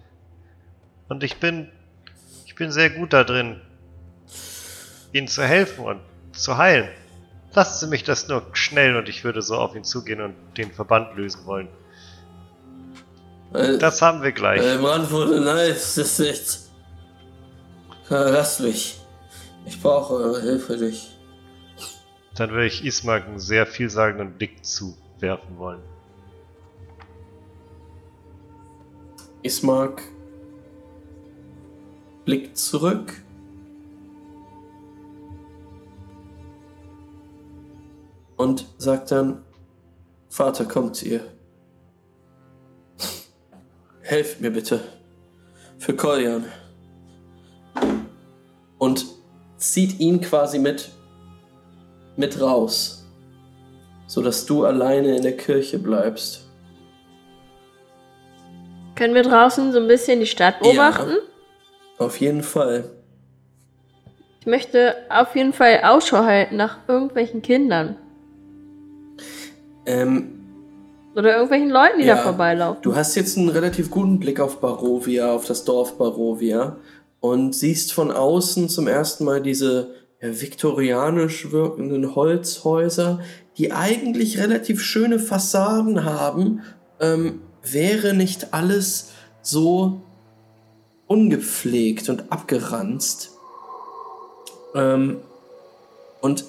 [1.09, 1.69] und ich bin,
[2.45, 3.61] ich bin sehr gut da drin,
[5.11, 5.99] ihnen zu helfen und
[6.31, 6.89] zu heilen.
[7.53, 10.71] Lassen Sie mich das nur schnell und ich würde so auf ihn zugehen und den
[10.71, 11.67] Verband lösen wollen.
[13.53, 14.59] Äh, Das haben wir gleich.
[14.61, 16.71] äh, Brandwunde, nein, es ist nichts.
[18.09, 18.99] Äh, Lasst mich.
[19.65, 21.15] Ich brauche eure Hilfe nicht.
[22.35, 25.81] Dann würde ich Ismark einen sehr vielsagenden Blick zuwerfen wollen.
[29.43, 30.01] Ismark
[32.25, 33.21] blickt zurück.
[38.35, 39.43] Und sagt dann,
[40.29, 41.21] Vater, kommt ihr.
[44.01, 44.81] Helft mir bitte.
[45.77, 46.45] Für Koljan.
[48.77, 49.05] Und
[49.57, 50.91] zieht ihn quasi mit,
[52.17, 53.05] mit raus.
[54.07, 56.42] Sodass du alleine in der Kirche bleibst.
[59.03, 61.17] Können wir draußen so ein bisschen die Stadt beobachten?
[61.97, 62.85] Auf jeden Fall.
[64.39, 67.97] Ich möchte auf jeden Fall Ausschau halten nach irgendwelchen Kindern.
[69.85, 70.39] Ähm,
[71.17, 72.15] Oder irgendwelchen Leuten, die Ja.
[72.15, 72.81] da vorbeilaufen.
[72.81, 76.77] Du hast jetzt einen relativ guten Blick auf Barovia, auf das Dorf Barovia
[77.19, 83.19] und siehst von außen zum ersten Mal diese ja, viktorianisch wirkenden Holzhäuser,
[83.57, 86.61] die eigentlich relativ schöne Fassaden haben,
[87.01, 89.11] ähm, wäre nicht alles
[89.41, 90.01] so
[91.07, 93.31] ungepflegt und abgeranzt.
[94.75, 95.17] Ähm,
[96.21, 96.45] und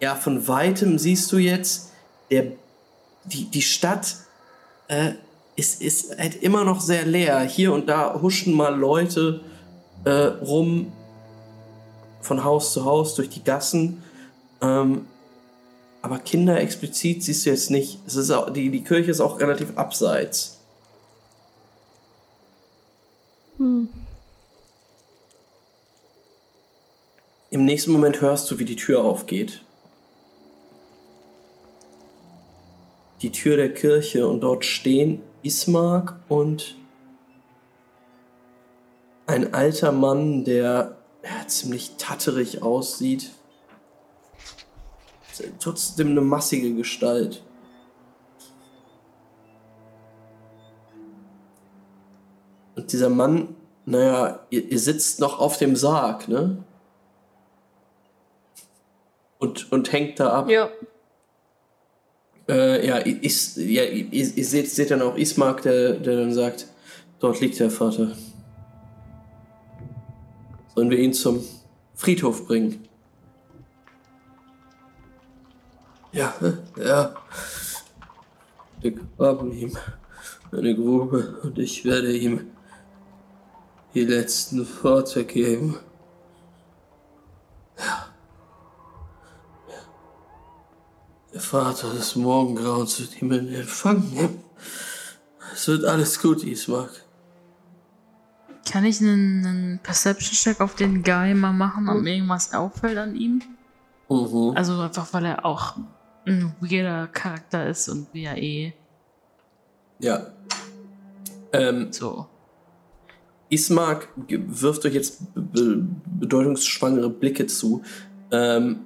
[0.00, 1.92] ja, von weitem siehst du jetzt,
[2.30, 2.52] der
[3.24, 4.16] die, die Stadt
[4.88, 5.12] äh,
[5.56, 7.40] ist, ist halt immer noch sehr leer.
[7.40, 9.40] Hier und da huschen mal Leute
[10.04, 10.92] äh, rum
[12.20, 14.02] von Haus zu Haus durch die Gassen.
[14.60, 15.06] Ähm,
[16.04, 17.98] aber Kinder explizit siehst du jetzt nicht.
[18.06, 20.60] Es ist auch, die, die Kirche ist auch relativ abseits.
[23.56, 23.88] Hm.
[27.48, 29.62] Im nächsten Moment hörst du, wie die Tür aufgeht.
[33.22, 36.76] Die Tür der Kirche und dort stehen Ismark und
[39.26, 43.30] ein alter Mann, der ja, ziemlich tatterig aussieht.
[45.58, 47.42] Trotzdem eine massige Gestalt.
[52.76, 53.54] Und dieser Mann,
[53.86, 56.64] naja, ihr, ihr sitzt noch auf dem Sarg, ne?
[59.38, 60.48] Und, und hängt da ab.
[60.48, 60.70] Ja.
[62.48, 66.66] Äh, ja, is, ja ihr, ihr seht, seht dann auch Ismark, der, der dann sagt,
[67.20, 68.12] dort liegt der Vater.
[70.74, 71.44] Sollen wir ihn zum
[71.94, 72.88] Friedhof bringen?
[76.14, 76.32] Ja,
[76.76, 77.12] ja.
[78.80, 79.76] Wir graben ihm
[80.52, 82.52] eine Grube und ich werde ihm
[83.94, 85.76] die letzten Worte geben.
[91.32, 94.44] Der Vater des Morgengrauens wird ihn in Empfang nehmen.
[95.52, 96.92] Es wird alles gut, Ismark.
[98.70, 103.16] Kann ich einen, einen Perception-Check auf den Guy mal machen, ob mir irgendwas auffällt an
[103.16, 103.42] ihm?
[104.08, 104.52] Mhm.
[104.54, 105.74] Also einfach, weil er auch
[106.26, 108.72] ein weirder Charakter ist und wir ja eh
[109.98, 110.26] Ja.
[111.52, 112.26] Ähm, so.
[113.50, 117.82] Ismark wirft euch jetzt be bedeutungsschwangere Blicke zu.
[118.32, 118.80] Ähm,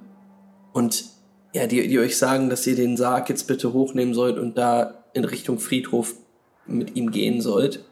[0.73, 1.05] und
[1.53, 5.03] ja, die, die euch sagen, dass ihr den Sarg jetzt bitte hochnehmen sollt und da
[5.13, 6.13] in Richtung Friedhof
[6.67, 7.83] mit ihm gehen sollt.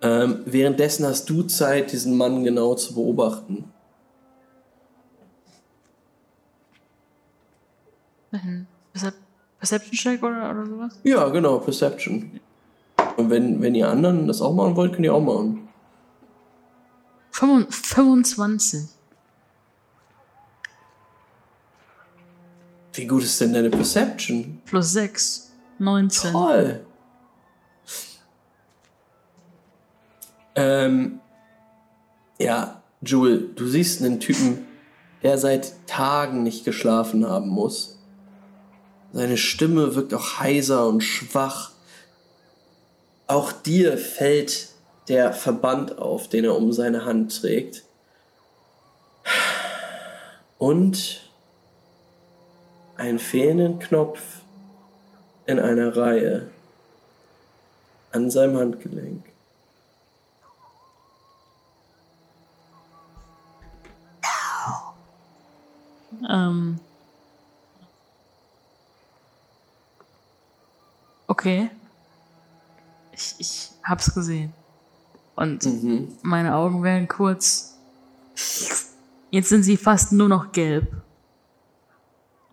[0.00, 3.73] Ähm, währenddessen hast du Zeit, diesen Mann genau zu beobachten.
[8.34, 9.14] Ein Percep
[9.58, 11.00] Perception-Check oder, oder sowas?
[11.04, 12.40] Ja, genau, Perception.
[13.16, 15.68] Und wenn, wenn ihr anderen das auch machen wollt, könnt ihr auch machen.
[17.30, 17.86] 25.
[17.86, 18.80] 25.
[22.92, 24.60] Wie gut ist denn deine Perception?
[24.64, 25.52] Plus 6.
[25.78, 26.32] 19.
[26.32, 26.86] Toll.
[30.54, 31.20] Ähm,
[32.38, 34.66] ja, Jewel, du siehst einen Typen,
[35.22, 37.93] der seit Tagen nicht geschlafen haben muss.
[39.14, 41.70] Seine Stimme wirkt auch heiser und schwach.
[43.28, 44.70] Auch dir fällt
[45.06, 47.84] der Verband auf, den er um seine Hand trägt.
[50.58, 51.30] Und
[52.96, 54.20] einen fehlenden Knopf
[55.46, 56.50] in einer Reihe
[58.10, 59.24] an seinem Handgelenk.
[66.28, 66.80] Ähm.
[71.26, 71.70] Okay.
[73.12, 74.52] Ich, ich hab's gesehen.
[75.36, 76.08] Und Mhm.
[76.22, 77.76] meine Augen werden kurz.
[79.30, 80.92] Jetzt sind sie fast nur noch gelb.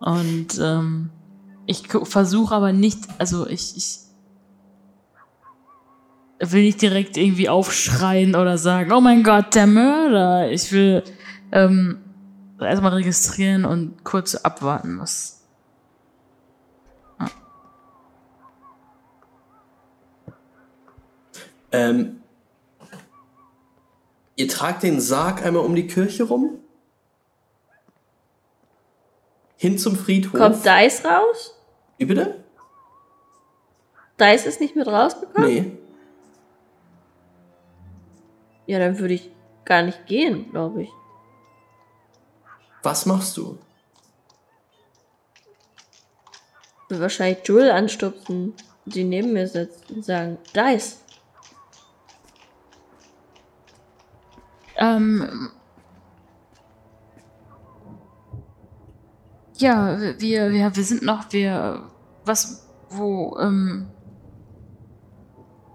[0.00, 1.10] Und ähm,
[1.66, 3.98] ich versuche aber nicht, also ich, ich
[6.40, 10.50] will nicht direkt irgendwie aufschreien oder sagen, oh mein Gott, der Mörder.
[10.50, 11.04] Ich will
[11.52, 11.98] ähm,
[12.60, 15.41] erstmal registrieren und kurz abwarten, was.
[21.72, 22.22] Ähm,
[24.36, 26.58] ihr tragt den Sarg einmal um die Kirche rum.
[29.56, 30.38] Hin zum Friedhof.
[30.38, 31.56] Kommt Dice raus?
[31.96, 32.42] Wie bitte?
[34.20, 35.48] Dice ist nicht mit rausgekommen?
[35.48, 35.78] Nee.
[38.66, 39.30] Ja, dann würde ich
[39.64, 40.90] gar nicht gehen, glaube ich.
[42.82, 43.58] Was machst du?
[46.88, 48.54] Wahrscheinlich Jewel anstupsen,
[48.84, 51.01] die neben mir sitzt und sagen, Dice.
[54.76, 55.50] Ähm.
[59.56, 61.82] Ja, wir, wir, wir sind noch, wir.
[62.24, 63.88] Was, wo, ähm.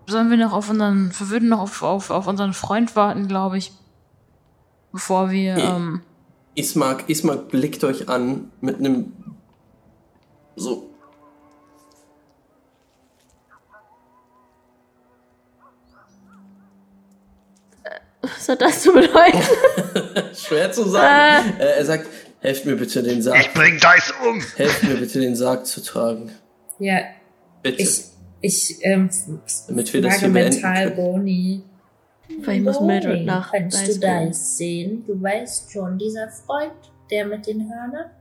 [0.07, 3.57] Sollen wir noch auf unseren, wir würden noch auf, auf, auf unseren Freund warten, glaube
[3.57, 3.73] ich.
[4.91, 6.01] Bevor wir, ähm.
[6.55, 9.13] Ismark, Ismark blickt euch an mit einem
[10.55, 10.89] so.
[18.35, 19.41] Was hat das zu bedeuten?
[20.35, 21.53] Schwer zu sagen.
[21.59, 22.07] Äh, er sagt,
[22.39, 23.53] helft mir bitte den Ich Sarg.
[23.53, 24.41] bring Dice um.
[24.55, 26.31] Helft mir bitte den Sarg zu tragen.
[26.79, 26.99] Ja,
[27.63, 27.81] Bitte.
[27.81, 28.03] ich,
[28.41, 29.09] ich ähm,
[29.67, 30.91] Damit wir das hier mental.
[30.91, 31.63] Boni.
[32.43, 34.07] Weil ich muss Mildred nach Kannst Dice du.
[34.27, 35.03] Dice sehen?
[35.07, 36.73] Du weißt schon, dieser Freund,
[37.09, 38.11] der mit den Hörnern?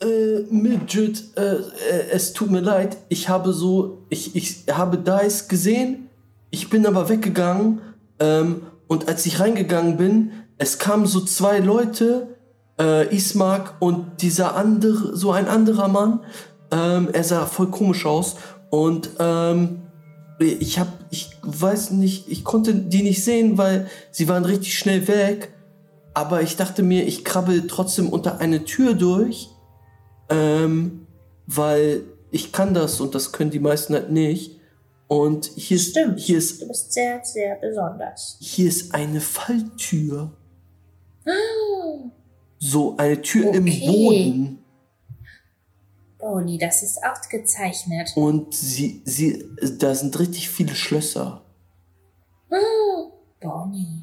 [0.00, 1.60] Äh, Midget, äh, äh,
[2.12, 2.96] es tut mir leid.
[3.08, 6.08] Ich habe so, ich, ich habe Dice gesehen.
[6.50, 7.80] Ich bin aber weggegangen.
[8.20, 12.36] Ähm, und als ich reingegangen bin, es kamen so zwei Leute,
[12.80, 16.20] äh, Ismark und dieser andere, so ein anderer Mann.
[16.70, 18.36] Ähm, er sah voll komisch aus.
[18.70, 19.82] Und ähm,
[20.38, 25.08] ich hab, ich weiß nicht, ich konnte die nicht sehen, weil sie waren richtig schnell
[25.08, 25.52] weg.
[26.14, 29.48] Aber ich dachte mir, ich krabbel trotzdem unter eine Tür durch.
[30.30, 31.06] Ähm,
[31.46, 34.57] weil ich kann das und das können die meisten halt nicht.
[35.08, 36.20] Und hier ist, Stimmt.
[36.20, 38.36] hier ist, Du bist sehr, sehr besonders.
[38.40, 40.32] hier ist eine Falltür.
[42.58, 43.86] So eine Tür im Okay.
[43.86, 44.64] Boden.
[46.18, 48.12] Boni, das ist ausgezeichnet.
[48.16, 49.44] Und sie, sie,
[49.78, 51.44] da sind richtig viele Schlösser.
[53.40, 54.02] Boni,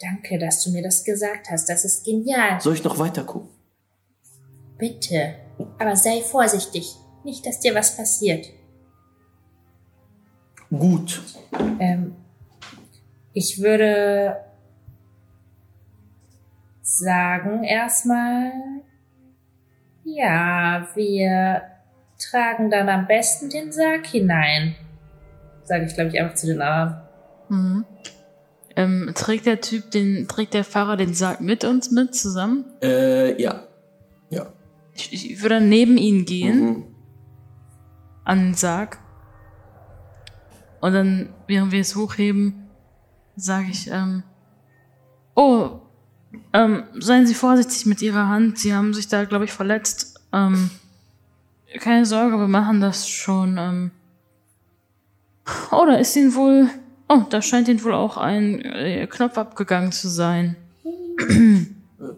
[0.00, 1.68] danke, dass du mir das gesagt hast.
[1.68, 2.60] Das ist genial.
[2.60, 3.48] Soll ich noch weiter gucken?
[4.76, 5.34] Bitte.
[5.78, 6.94] Aber sei vorsichtig.
[7.24, 8.46] Nicht, dass dir was passiert.
[10.70, 11.22] Gut.
[11.80, 12.14] Ähm,
[13.32, 14.36] ich würde
[16.82, 18.52] sagen erstmal,
[20.04, 21.62] Ja, wir
[22.18, 24.74] tragen dann am besten den Sarg hinein.
[25.64, 27.02] Sage ich, glaube ich, einfach zu den anderen.
[27.48, 27.84] Mhm.
[28.76, 32.64] Ähm, trägt der Typ den, trägt der Fahrer den Sarg mit uns mit zusammen?
[32.82, 33.64] Äh, ja.
[34.30, 34.46] Ja.
[34.94, 36.84] Ich, ich würde dann neben ihn gehen, Mhm.
[38.24, 38.98] an den Sarg.
[40.80, 42.68] Und dann, während wir es hochheben,
[43.36, 44.22] sage ich, ähm,
[45.34, 45.80] oh,
[46.52, 48.58] ähm, seien Sie vorsichtig mit Ihrer Hand.
[48.58, 50.20] Sie haben sich da, glaube ich, verletzt.
[50.32, 50.70] Ähm,
[51.78, 53.56] keine Sorge, wir machen das schon.
[53.58, 53.90] Ähm.
[55.70, 56.68] Oh, da ist Ihnen wohl,
[57.08, 60.56] oh, da scheint Ihnen wohl auch ein äh, Knopf abgegangen zu sein.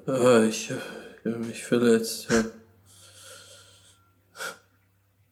[0.07, 0.71] Äh, ich,
[1.25, 2.29] äh, mich verletzt.
[2.31, 2.45] Ja.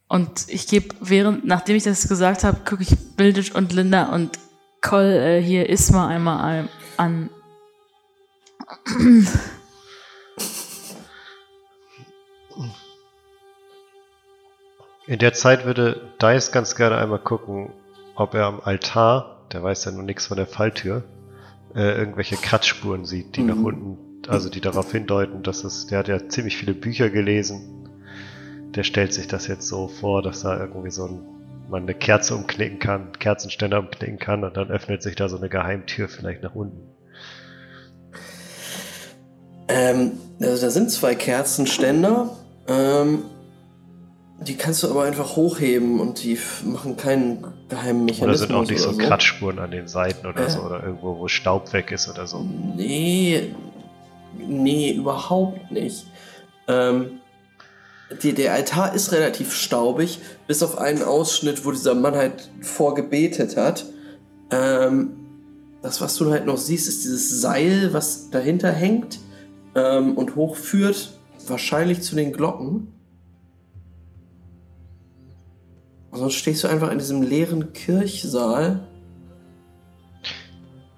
[0.09, 4.39] Und ich gebe, während, nachdem ich das gesagt habe, gucke ich Bildisch und Linda und
[4.80, 7.30] Col äh, hier Isma einmal ein- an.
[15.06, 17.70] In der Zeit würde Dice ganz gerne einmal gucken,
[18.14, 21.02] ob er am Altar, der weiß ja nur nichts von der Falltür,
[21.74, 23.47] äh, irgendwelche Kratzspuren sieht, die Mhm.
[23.47, 23.98] nach unten,
[24.28, 27.88] also die darauf hindeuten, dass es, der hat ja ziemlich viele Bücher gelesen.
[28.74, 31.20] Der stellt sich das jetzt so vor, dass da irgendwie so ein,
[31.70, 35.49] man eine Kerze umknicken kann, Kerzenständer umknicken kann und dann öffnet sich da so eine
[35.49, 36.81] Geheimtür vielleicht nach unten.
[39.69, 42.31] Ähm, also da sind zwei Kerzenständer.
[42.66, 43.24] Ähm,
[44.40, 48.39] die kannst du aber einfach hochheben und die machen keinen geheimen Oder Mechanismus.
[48.40, 50.51] sind auch nicht so oder Kratzspuren an den Seiten oder Äh.
[50.51, 52.47] so, oder irgendwo, wo Staub weg ist oder so.
[52.76, 53.52] Nee,
[54.39, 56.07] nee, überhaupt nicht.
[56.68, 57.20] Ähm,
[58.23, 63.57] die, der Altar ist relativ staubig, bis auf einen Ausschnitt, wo dieser Mann halt vorgebetet
[63.57, 63.87] hat.
[64.51, 65.11] Ähm,
[65.83, 69.20] das, was du halt noch siehst, ist dieses Seil, was dahinter hängt
[69.75, 72.89] ähm, und hochführt, wahrscheinlich zu den Glocken.
[76.11, 78.89] Und sonst stehst du einfach in diesem leeren Kirchsaal.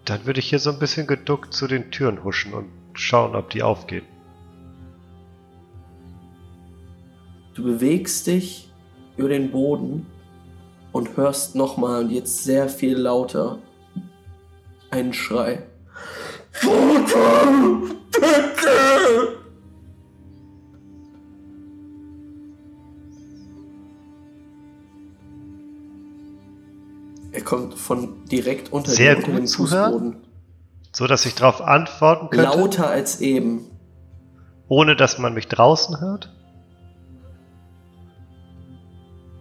[0.05, 3.51] Dann würde ich hier so ein bisschen geduckt zu den Türen huschen und schauen, ob
[3.51, 4.05] die aufgehen.
[7.61, 8.71] Du bewegst dich
[9.19, 10.07] über den Boden
[10.93, 13.59] und hörst nochmal und jetzt sehr viel lauter
[14.89, 15.63] einen Schrei.
[16.53, 17.53] Vater,
[18.13, 19.37] bitte!
[27.33, 29.49] Er kommt von direkt unter, Sehr unter gut dem hören.
[29.49, 30.17] Fußboden.
[30.93, 33.67] So, dass ich darauf antworten könnte, Lauter als eben.
[34.67, 36.35] ohne dass man mich draußen hört.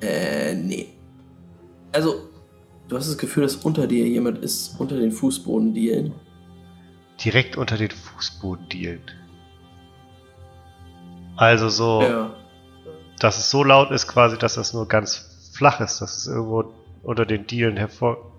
[0.01, 0.87] Äh, nee.
[1.91, 2.29] Also,
[2.87, 6.13] du hast das Gefühl, dass unter dir jemand ist, unter den Fußbodendielen.
[7.23, 9.01] Direkt unter den Fußboden dealen.
[11.35, 12.35] Also so, Ja.
[13.19, 16.65] dass es so laut ist quasi, dass es nur ganz flach ist, dass es irgendwo
[17.03, 18.31] unter den Dielen hervor...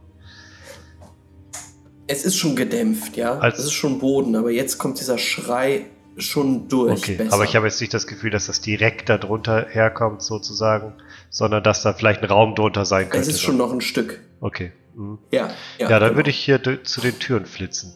[2.06, 3.38] Es ist schon gedämpft, ja.
[3.38, 6.98] Als- es ist schon Boden, aber jetzt kommt dieser Schrei schon durch.
[6.98, 7.32] Okay, besser.
[7.32, 10.94] aber ich habe jetzt nicht das Gefühl, dass das direkt da drunter herkommt sozusagen,
[11.30, 13.30] sondern dass da vielleicht ein Raum drunter sein Es könnte.
[13.30, 14.20] ist schon noch ein Stück.
[14.40, 14.72] Okay.
[14.94, 15.18] Mhm.
[15.30, 15.88] Ja, ja.
[15.88, 16.16] Ja, dann genau.
[16.16, 17.94] würde ich hier zu den Türen flitzen.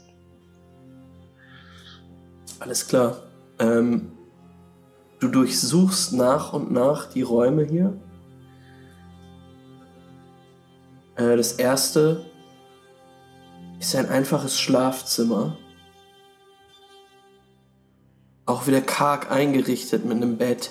[2.61, 3.25] Alles klar.
[3.59, 4.13] Ähm,
[5.19, 7.99] du durchsuchst nach und nach die Räume hier.
[11.17, 12.25] Äh, das erste
[13.81, 15.59] ist ein einfaches Schlafzimmer.
[18.47, 20.71] Auch wieder karg eingerichtet mit einem Bett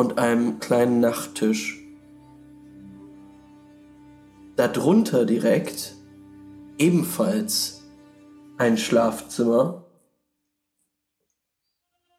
[0.00, 1.78] und einem kleinen Nachttisch.
[4.56, 5.94] Darunter direkt
[6.78, 7.82] ebenfalls
[8.56, 9.84] ein Schlafzimmer,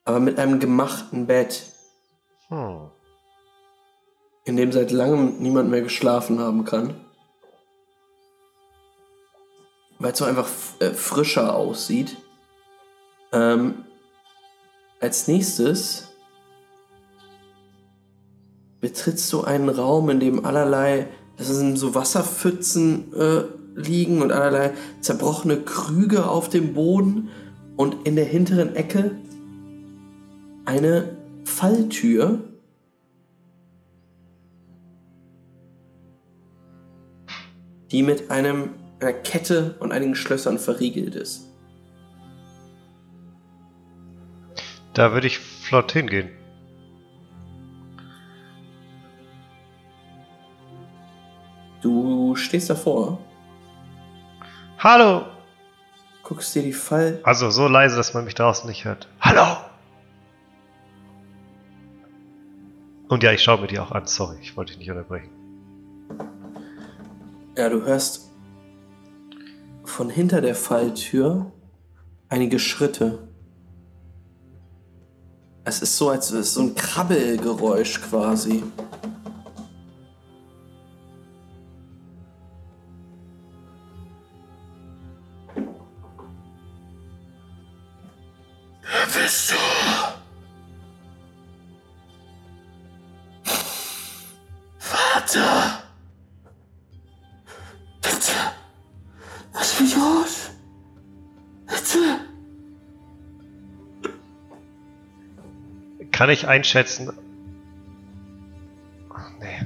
[0.05, 1.63] aber mit einem gemachten Bett,
[2.49, 2.91] Hm.
[4.45, 6.93] in dem seit langem niemand mehr geschlafen haben kann.
[9.97, 10.47] Weil es so einfach
[10.81, 12.17] äh, frischer aussieht.
[13.31, 13.85] Ähm,
[14.99, 16.10] als nächstes
[18.81, 23.43] betrittst du einen Raum, in dem allerlei, das sind so Wasserpfützen äh,
[23.75, 27.29] liegen und allerlei zerbrochene Krüge auf dem Boden
[27.77, 29.11] und in der hinteren Ecke
[30.65, 32.39] eine Falltür.
[37.91, 38.69] die mit einem,
[38.99, 41.49] einer Kette und einigen Schlössern verriegelt ist.
[44.93, 46.29] Da würde ich flott hingehen.
[51.81, 53.19] Du stehst davor,
[54.77, 55.25] Hallo!
[56.23, 57.19] guckst dir die Fall.
[57.23, 59.09] Also so leise, dass man mich draußen nicht hört.
[59.19, 59.57] Hallo!
[63.09, 64.07] Und ja, ich schaue mir die auch an.
[64.07, 65.29] Sorry, ich wollte dich nicht unterbrechen.
[67.57, 68.31] Ja, du hörst
[69.83, 71.51] von hinter der Falltür
[72.29, 73.27] einige Schritte.
[75.65, 78.63] Es ist so, als wäre es so ein Krabbelgeräusch quasi.
[106.21, 107.11] Kann ich einschätzen?
[109.11, 109.65] Ach, nee.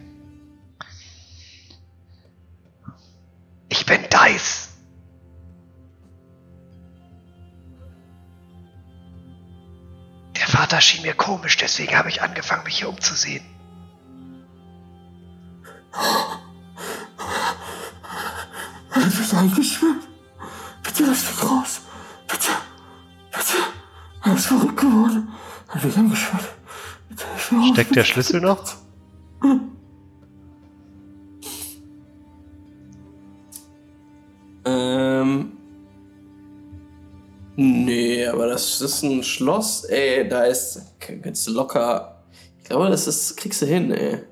[3.68, 4.70] Ich bin Dice.
[10.38, 13.44] Der Vater schien mir komisch, deswegen habe ich angefangen, mich hier umzusehen.
[18.94, 19.78] Er hat mich
[25.86, 27.70] Raus.
[27.74, 28.64] Steckt der Schlüssel noch?
[34.66, 35.52] Ähm.
[37.56, 40.28] Nee, aber das, das ist ein Schloss, ey.
[40.28, 40.82] Da ist.
[41.00, 42.24] Kannst du locker.
[42.60, 43.38] Ich glaube, das ist.
[43.38, 44.24] Kriegst du hin, ey.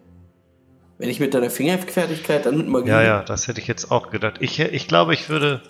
[0.97, 2.89] Wenn ich mit deiner Fingerfertigkeit, dann mit Magie.
[2.89, 4.35] Ja, ja, das hätte ich jetzt auch gedacht.
[4.39, 5.61] Ich, ich glaube, ich würde.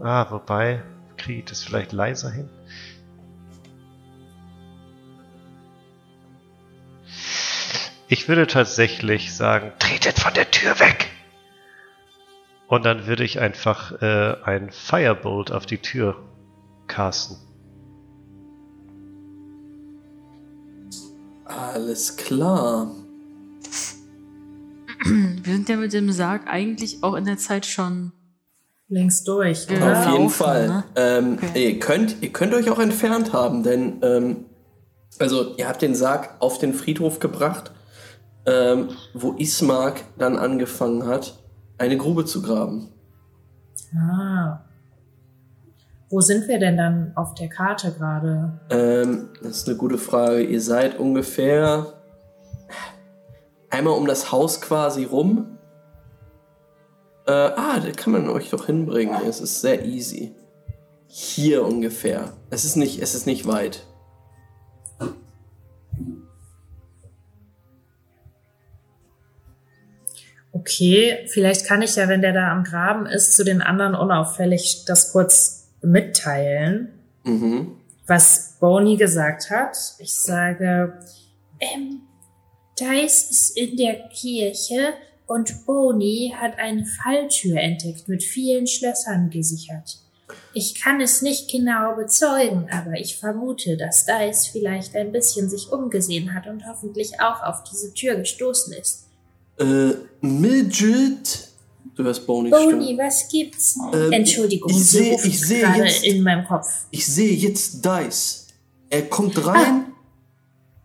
[0.00, 0.82] Ah, wobei,
[1.16, 2.48] kriege ich das vielleicht leiser hin?
[8.12, 11.08] Ich würde tatsächlich sagen, Tretet von der Tür weg.
[12.66, 16.16] und dann würde ich einfach äh, ein Firebolt auf die Tür
[16.88, 17.36] casten.
[21.44, 22.90] Alles klar.
[25.04, 28.12] Wir sind ja mit dem Sarg eigentlich auch in der Zeit schon.
[28.88, 29.66] Links durch.
[29.68, 29.76] Ja.
[29.92, 30.68] Auf jeden laufen, Fall.
[30.68, 30.84] ne?
[30.96, 31.70] Ähm, Okay.
[31.72, 34.44] ihr, könnt, ihr könnt euch auch entfernt haben, denn ähm,
[35.18, 37.70] also ihr habt den Sarg auf den Friedhof gebracht,
[38.46, 41.38] ähm, wo Ismark dann angefangen hat,
[41.78, 42.88] eine Grube zu graben.
[43.94, 44.60] Ah.
[46.10, 48.60] Wo sind wir denn dann auf der Karte gerade?
[48.70, 50.42] Ähm, das ist eine gute Frage.
[50.42, 51.94] Ihr seid ungefähr
[53.70, 55.58] einmal um das Haus quasi rum.
[57.26, 59.14] Äh, ah, da kann man euch doch hinbringen.
[59.28, 60.34] Es ist sehr easy.
[61.06, 62.32] Hier ungefähr.
[62.50, 63.86] Es ist nicht, es ist nicht weit.
[70.52, 74.84] Okay, vielleicht kann ich ja, wenn der da am Graben ist, zu den anderen unauffällig
[74.86, 76.88] das kurz mitteilen,
[77.24, 77.76] Mhm.
[78.06, 79.76] was Boney gesagt hat.
[79.98, 80.98] Ich sage,
[81.60, 82.00] Ähm,
[82.80, 84.94] Dice ist in der Kirche
[85.26, 89.98] und Boni hat eine Falltür entdeckt mit vielen Schlössern gesichert.
[90.54, 95.70] Ich kann es nicht genau bezeugen, aber ich vermute, dass Dice vielleicht ein bisschen sich
[95.70, 99.06] umgesehen hat und hoffentlich auch auf diese Tür gestoßen ist.
[99.60, 101.48] Äh, Mildred.
[101.94, 102.96] Du hörst Boni, Stimme.
[102.98, 103.76] was gibt's?
[103.92, 106.66] Ähm, Entschuldigung, ich sie seh- ruft ich seh jetzt- in meinem Kopf.
[106.90, 108.46] Ich sehe jetzt Dice.
[108.88, 109.92] Er kommt rein.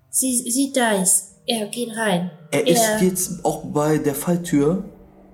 [0.09, 1.31] Sie, sie Dice.
[1.47, 2.31] Er geht rein.
[2.51, 4.83] Er ist er, jetzt auch bei der Falltür.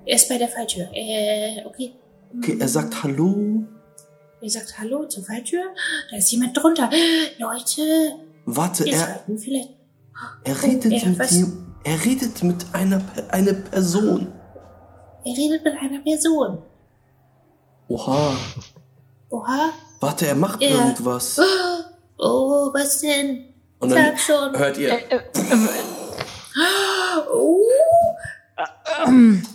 [0.05, 0.87] er ist bei der Falltür.
[0.93, 1.93] Äh, okay.
[2.37, 3.63] Okay, er sagt Hallo.
[4.41, 5.63] Er sagt Hallo zur Falltür.
[6.09, 6.89] Da ist jemand drunter.
[7.39, 7.81] Leute,
[8.45, 9.69] Warte, er, vielleicht.
[10.43, 11.43] er redet er- mit was?
[11.83, 14.27] Er redet mit einer eine Person.
[15.25, 16.59] Er redet mit einer Person.
[17.87, 18.35] Oha.
[19.29, 19.69] Oha.
[19.99, 20.69] Warte, er macht Ja.
[20.69, 21.39] irgendwas.
[22.23, 23.45] Oh, was denn?
[23.79, 24.55] Und dann Sag schon.
[24.59, 24.91] hört ihr.
[27.33, 27.61] Oh,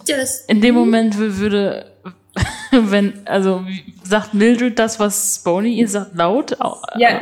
[0.08, 0.40] das.
[0.48, 1.92] In dem Moment wür- würde,
[2.72, 3.64] wenn, also
[4.02, 6.60] sagt Mildred das, was Boney ihr sagt, laut?
[6.60, 7.20] Au- ja,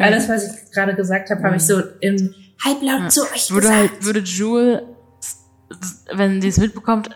[0.00, 3.78] alles, was ich gerade gesagt habe, habe ich so im halblaut zu euch würde gesagt.
[3.92, 4.82] halt, würde Jewel,
[6.12, 7.10] wenn sie es mitbekommt,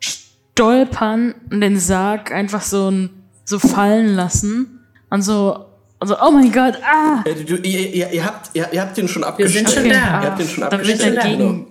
[0.00, 3.10] stolpern und den Sarg einfach so, ein-
[3.44, 4.80] so fallen lassen
[5.10, 5.66] und so,
[6.00, 7.22] und so, oh mein Gott, ah!
[7.24, 9.68] Äh, du, ihr, ihr, ihr, habt, ihr, ihr habt den schon Wir abgestellt.
[9.68, 9.94] sind schon da.
[10.22, 11.66] Ihr habt den schon Dann würde ich dagegen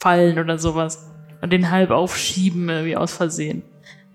[0.00, 1.04] fallen oder sowas
[1.40, 3.62] und den halb aufschieben, irgendwie aus Versehen.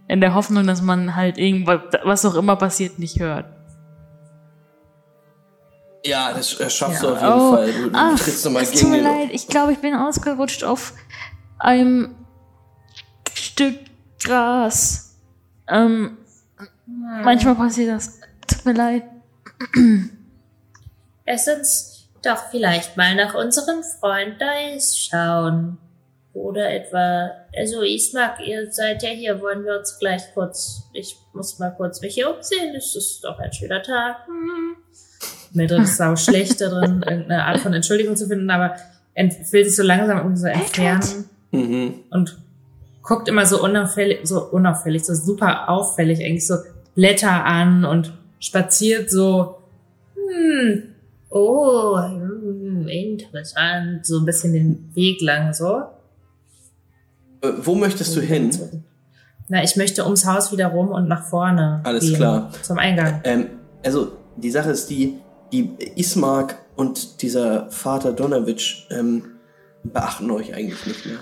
[0.07, 3.45] In der Hoffnung, dass man halt irgendwas, was auch immer passiert, nicht hört.
[6.03, 7.09] Ja, das äh, schaffst Ja.
[7.09, 7.73] du auf jeden Oh, Fall.
[7.73, 10.63] Du, du ah, trittst nochmal es tut gegen mir leid, ich glaube, ich bin ausgerutscht
[10.63, 10.93] auf
[11.59, 12.15] einem
[13.33, 13.77] Stück
[14.23, 15.15] Gras.
[15.67, 16.17] Ähm,
[17.23, 18.19] manchmal passiert das.
[18.47, 19.03] Tut mir leid.
[21.25, 25.77] Lass uns doch vielleicht mal nach unserem Freund Dice schauen.
[26.33, 31.59] Oder etwa, also Ismak, ihr seid ja hier, wollen wir uns gleich kurz, ich muss
[31.59, 34.25] mal kurz mich hier umsehen, es ist doch ein schöner Tag.
[34.27, 34.77] Hm.
[35.53, 38.75] Mildred ist sau schlecht darin, irgendeine Art von Entschuldigung zu finden, aber
[39.15, 41.95] will sich so langsam irgendwie so entfernen Mhm.
[42.11, 42.37] und
[43.01, 46.55] guckt immer so unauffällig, so unauffällig, so super auffällig eigentlich so
[46.95, 49.57] Blätter an und spaziert so,
[50.15, 50.83] hm,
[51.29, 55.81] oh, hm, interessant, so ein bisschen den Weg lang so.
[57.41, 58.51] Äh, wo möchtest du hin?
[59.49, 61.81] Na, ich möchte ums Haus wieder rum und nach vorne.
[61.83, 62.49] Alles gehen, klar.
[62.61, 63.19] Zum Eingang.
[63.25, 63.47] Ähm,
[63.83, 65.17] also, die Sache ist die,
[65.51, 69.23] die Ismark und dieser Vater Donowitsch ähm,
[69.83, 71.19] beachten euch eigentlich nicht mehr.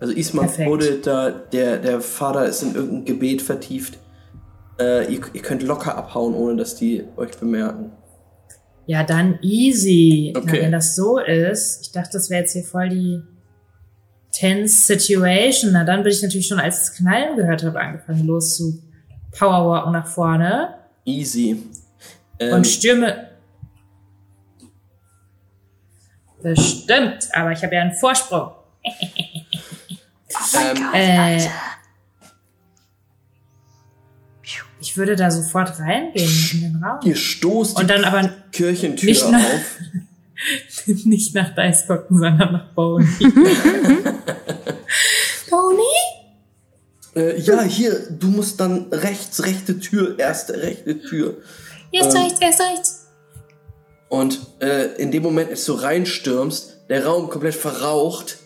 [0.00, 0.68] Also Ismark Perfekt.
[0.68, 3.98] wurde da, der, der Vater ist in irgendein Gebet vertieft.
[4.80, 7.92] Äh, ihr, ihr könnt locker abhauen, ohne dass die euch bemerken.
[8.86, 10.32] Ja, dann easy.
[10.36, 10.44] Okay.
[10.46, 13.22] Na, wenn das so ist, ich dachte, das wäre jetzt hier voll die
[14.32, 15.72] tense Situation.
[15.72, 18.82] Na, dann bin ich natürlich schon, als ich das Knallen gehört habe, angefangen los zu
[19.30, 20.74] powerwalken nach vorne
[21.04, 21.62] Easy.
[22.38, 23.31] Ähm, und stürme.
[26.42, 28.50] Bestimmt, aber ich habe ja einen Vorsprung.
[28.50, 28.56] Oh
[30.54, 31.50] mein Ähm, Gott, äh, Alter.
[34.80, 36.98] Ich würde da sofort reingehen in den Raum.
[37.04, 39.78] ihr stoßt Und dann aber die Kirchentür nicht nach- auf.
[41.04, 43.06] nicht nach Dice gucken, sondern nach Boney.
[45.50, 45.82] Boney?
[47.14, 51.36] Äh, ja, hier, du musst dann rechts, rechte Tür, erste rechte Tür.
[51.92, 53.01] Jetzt Ähm, rechts, erst rechts.
[54.12, 58.36] Und äh, in dem Moment, als du reinstürmst, der Raum komplett verraucht.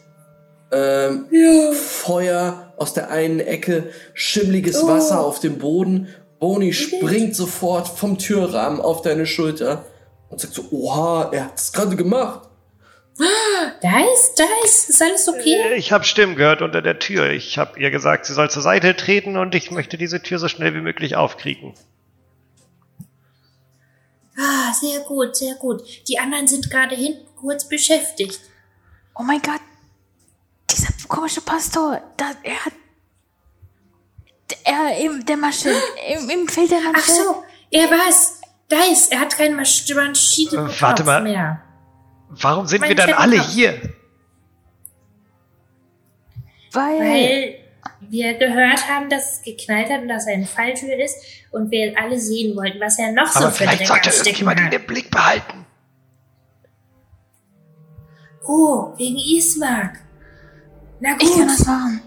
[0.71, 1.27] Ähm,
[1.75, 4.87] Feuer aus der einen Ecke, schimmliges Oh.
[4.87, 6.07] Wasser auf dem Boden.
[6.39, 9.85] Boni springt sofort vom Türrahmen auf deine Schulter
[10.31, 12.49] und sagt so, oha, er hat's gerade gemacht.
[13.19, 15.57] Dice, Dice, ist alles okay?
[15.73, 17.31] Äh, Ich habe Stimmen gehört unter der Tür.
[17.31, 20.47] Ich habe ihr gesagt, sie soll zur Seite treten und ich möchte diese Tür so
[20.47, 21.75] schnell wie möglich aufkriegen.
[24.39, 25.83] Ah, sehr gut, sehr gut.
[26.09, 28.41] Die anderen sind gerade hinten kurz beschäftigt.
[29.15, 29.61] Oh mein Gott.
[30.71, 32.73] Dieser komische Pastor, da, er hat.
[34.65, 35.71] Er, ihm, der Masche,
[36.09, 36.95] ihm, ihm fehlt der Masche.
[36.99, 38.41] Ach so, er war's.
[38.71, 41.23] Dice, er hat keinen Masch- Maschinen Äh, warte mal.
[41.23, 41.63] mehr.
[42.31, 43.81] Warum sind Mein wir dann alle hier?
[46.73, 47.55] Weil, Weil
[48.11, 51.17] wir gehört haben, dass es geknallt hat und dass er eine Falltür ist
[51.53, 54.67] und wir alle sehen wollten, was er noch so Aber für vielleicht sollte irgendjemand ihn
[54.67, 54.75] hat.
[54.75, 55.65] im Blick behalten.
[58.47, 59.99] Oh, wegen Ismark.
[61.01, 62.01] Na ich kann gut, das machen.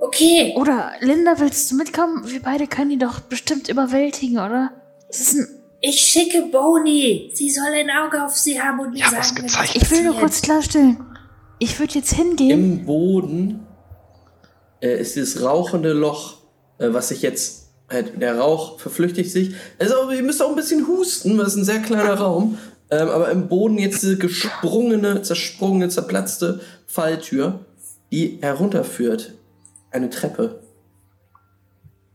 [0.00, 0.54] okay.
[0.56, 2.22] Oder, Linda, willst du mitkommen?
[2.30, 4.72] Wir beide können ihn doch bestimmt überwältigen, oder?
[5.08, 5.46] Das ist ein,
[5.80, 7.30] Ich schicke Boney.
[7.34, 9.82] Sie soll ein Auge auf sie haben und mir Ja, sagen, was gezeichnet.
[9.82, 10.96] ich will nur kurz klarstellen.
[11.58, 12.50] Ich würde jetzt hingehen.
[12.50, 13.66] Im Boden
[14.84, 16.38] äh, ist dieses rauchende Loch,
[16.78, 19.54] äh, was sich jetzt, halt, der Rauch verflüchtigt sich.
[19.78, 22.58] Also, ihr müsst auch ein bisschen husten, weil es ist ein sehr kleiner Raum.
[22.90, 27.60] Ähm, aber im Boden jetzt diese gesprungene, zersprungene, zerplatzte Falltür,
[28.12, 29.32] die herunterführt.
[29.90, 30.60] Eine Treppe.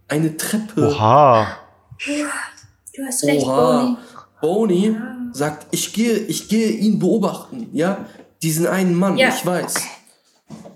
[0.07, 0.89] Eine Treppe.
[0.89, 1.57] Oha.
[2.95, 3.45] Du hast recht.
[3.45, 3.97] Oha.
[4.41, 4.95] Boni
[5.33, 8.05] sagt, ich gehe, ich gehe ihn beobachten, ja?
[8.41, 9.29] Diesen einen Mann, Ja.
[9.29, 9.75] ich weiß.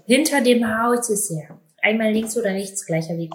[0.06, 1.58] Hinter dem Haus ist er.
[1.84, 3.32] Einmal links oder rechts, gleicher Weg.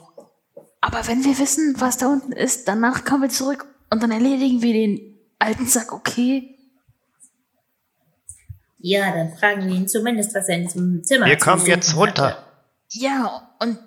[0.81, 4.63] Aber wenn wir wissen, was da unten ist, danach kommen wir zurück und dann erledigen
[4.63, 6.57] wir den alten Sack, okay?
[8.79, 12.29] Ja, dann fragen wir ihn zumindest, was er in diesem Zimmer Wir kommen jetzt runter.
[12.29, 12.45] hatte.
[12.91, 13.79] Ja, und.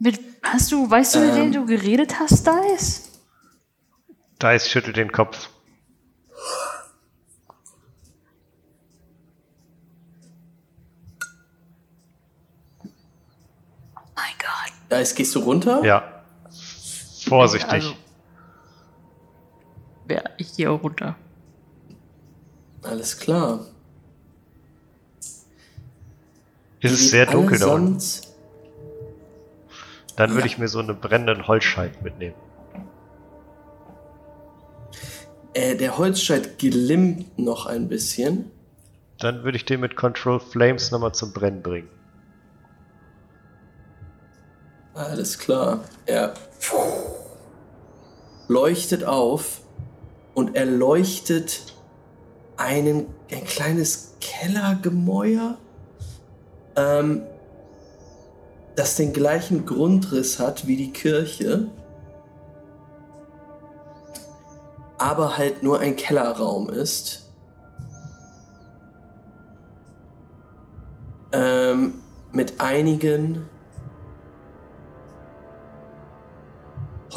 [0.00, 1.36] Mit, hast du, weißt du, mit Ähm.
[1.36, 3.02] wem du geredet hast, Dice?
[4.42, 5.50] Dice schüttelt den Kopf.
[14.14, 14.72] Mein Gott.
[14.88, 15.84] Da ist, gehst du runter?
[15.84, 16.22] Ja.
[17.28, 17.70] Vorsichtig.
[17.70, 17.94] Also,
[20.08, 21.16] ja, ich gehe auch runter.
[22.82, 23.66] Alles klar.
[26.80, 28.02] ist es sehr dunkel da unten.
[30.16, 32.34] Dann würde ich mir so einen brennenden Holzscheit mitnehmen.
[35.54, 38.50] Äh, der Holzscheit glimmt noch ein bisschen.
[39.18, 41.88] Dann würde ich den mit Control Flames nochmal zum Brennen bringen.
[44.98, 45.84] Alles klar.
[46.06, 46.34] Er
[48.48, 49.60] leuchtet auf
[50.34, 51.62] und er leuchtet
[52.56, 55.56] einen, ein kleines Kellergemäuer,
[56.74, 57.22] ähm,
[58.74, 61.68] das den gleichen Grundriss hat wie die Kirche.
[64.98, 67.30] aber halt nur ein Kellerraum ist.
[71.30, 71.94] Ähm,
[72.32, 73.48] mit einigen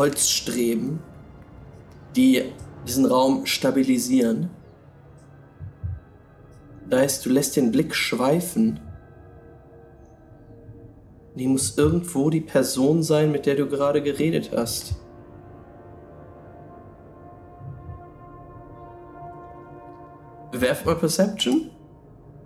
[0.01, 0.99] Holzstreben,
[2.15, 2.41] die
[2.88, 4.49] diesen Raum stabilisieren.
[6.89, 8.80] Da heißt, du lässt den Blick schweifen.
[11.35, 14.95] Die muss irgendwo die Person sein, mit der du gerade geredet hast.
[20.51, 21.69] Werft mal Perception.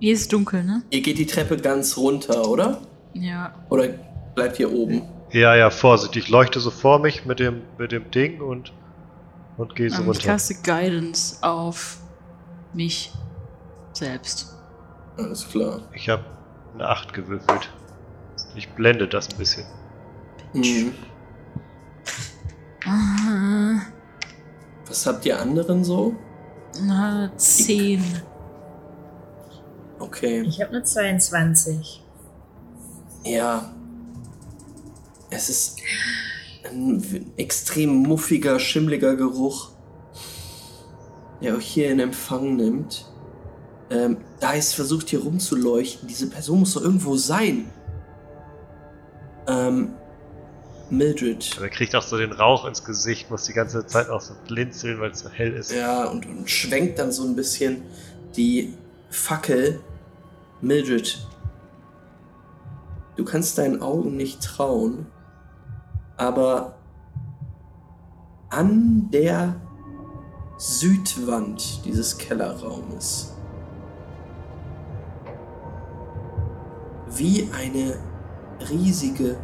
[0.01, 0.83] Hier ist dunkel, ne?
[0.89, 2.81] Ihr geht die Treppe ganz runter, oder?
[3.13, 3.55] Ja.
[3.69, 3.87] Oder
[4.35, 5.14] bleibt hier oben?
[5.35, 6.15] Ja, ja, Vorsicht.
[6.15, 8.71] Ich leuchte so vor mich mit dem, mit dem Ding und,
[9.57, 10.27] und gehe so Ähm, ich runter.
[10.27, 11.97] kaste Guidance auf
[12.71, 13.11] mich
[13.91, 14.55] selbst.
[15.17, 15.81] Alles klar.
[15.93, 16.23] Ich habe
[16.73, 17.69] eine 8 gewürfelt.
[18.55, 19.65] Ich blende das ein bisschen.
[20.53, 20.93] Mhm.
[22.85, 23.81] Ah,
[24.87, 26.15] Was habt ihr anderen so?
[26.81, 28.01] Na, 10.
[29.99, 30.43] Okay.
[30.47, 32.01] Ich habe eine 22.
[33.25, 33.69] Ja.
[35.29, 35.77] Es ist
[36.63, 39.71] ein extrem muffiger, schimmliger Geruch,
[41.41, 43.05] der euch hier in Empfang nimmt.
[43.89, 46.07] Ähm, da ist versucht hier rumzuleuchten.
[46.07, 47.69] Diese Person muss doch irgendwo sein.
[49.47, 49.93] Ähm,
[50.89, 51.51] Mildred.
[51.55, 54.33] Aber er kriegt auch so den Rauch ins Gesicht, muss die ganze Zeit auch so
[54.47, 55.71] blinzeln, weil es so hell ist.
[55.71, 57.83] Ja, und, und schwenkt dann so ein bisschen
[58.35, 58.73] die
[59.09, 59.81] Fackel.
[60.61, 61.27] Mildred,
[63.17, 65.07] du kannst deinen Augen nicht trauen,
[66.17, 66.75] aber
[68.49, 69.55] an der
[70.57, 73.33] Südwand dieses Kellerraumes,
[77.09, 77.97] wie eine
[78.69, 79.37] riesige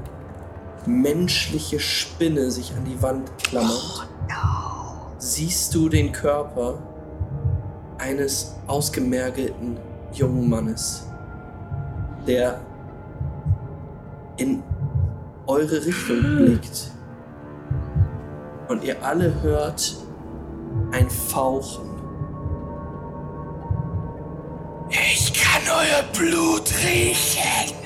[0.85, 4.07] menschliche Spinne sich an die Wand klammert,
[5.17, 6.79] siehst du den Körper
[7.97, 9.77] eines ausgemergelten
[10.13, 11.05] jungen Mannes,
[12.25, 12.61] der
[14.37, 14.63] in
[15.51, 16.91] eure Richtung blickt.
[18.69, 19.97] Und ihr alle hört
[20.91, 21.89] ein Fauchen.
[24.89, 27.80] Ich kann euer Blut riechen.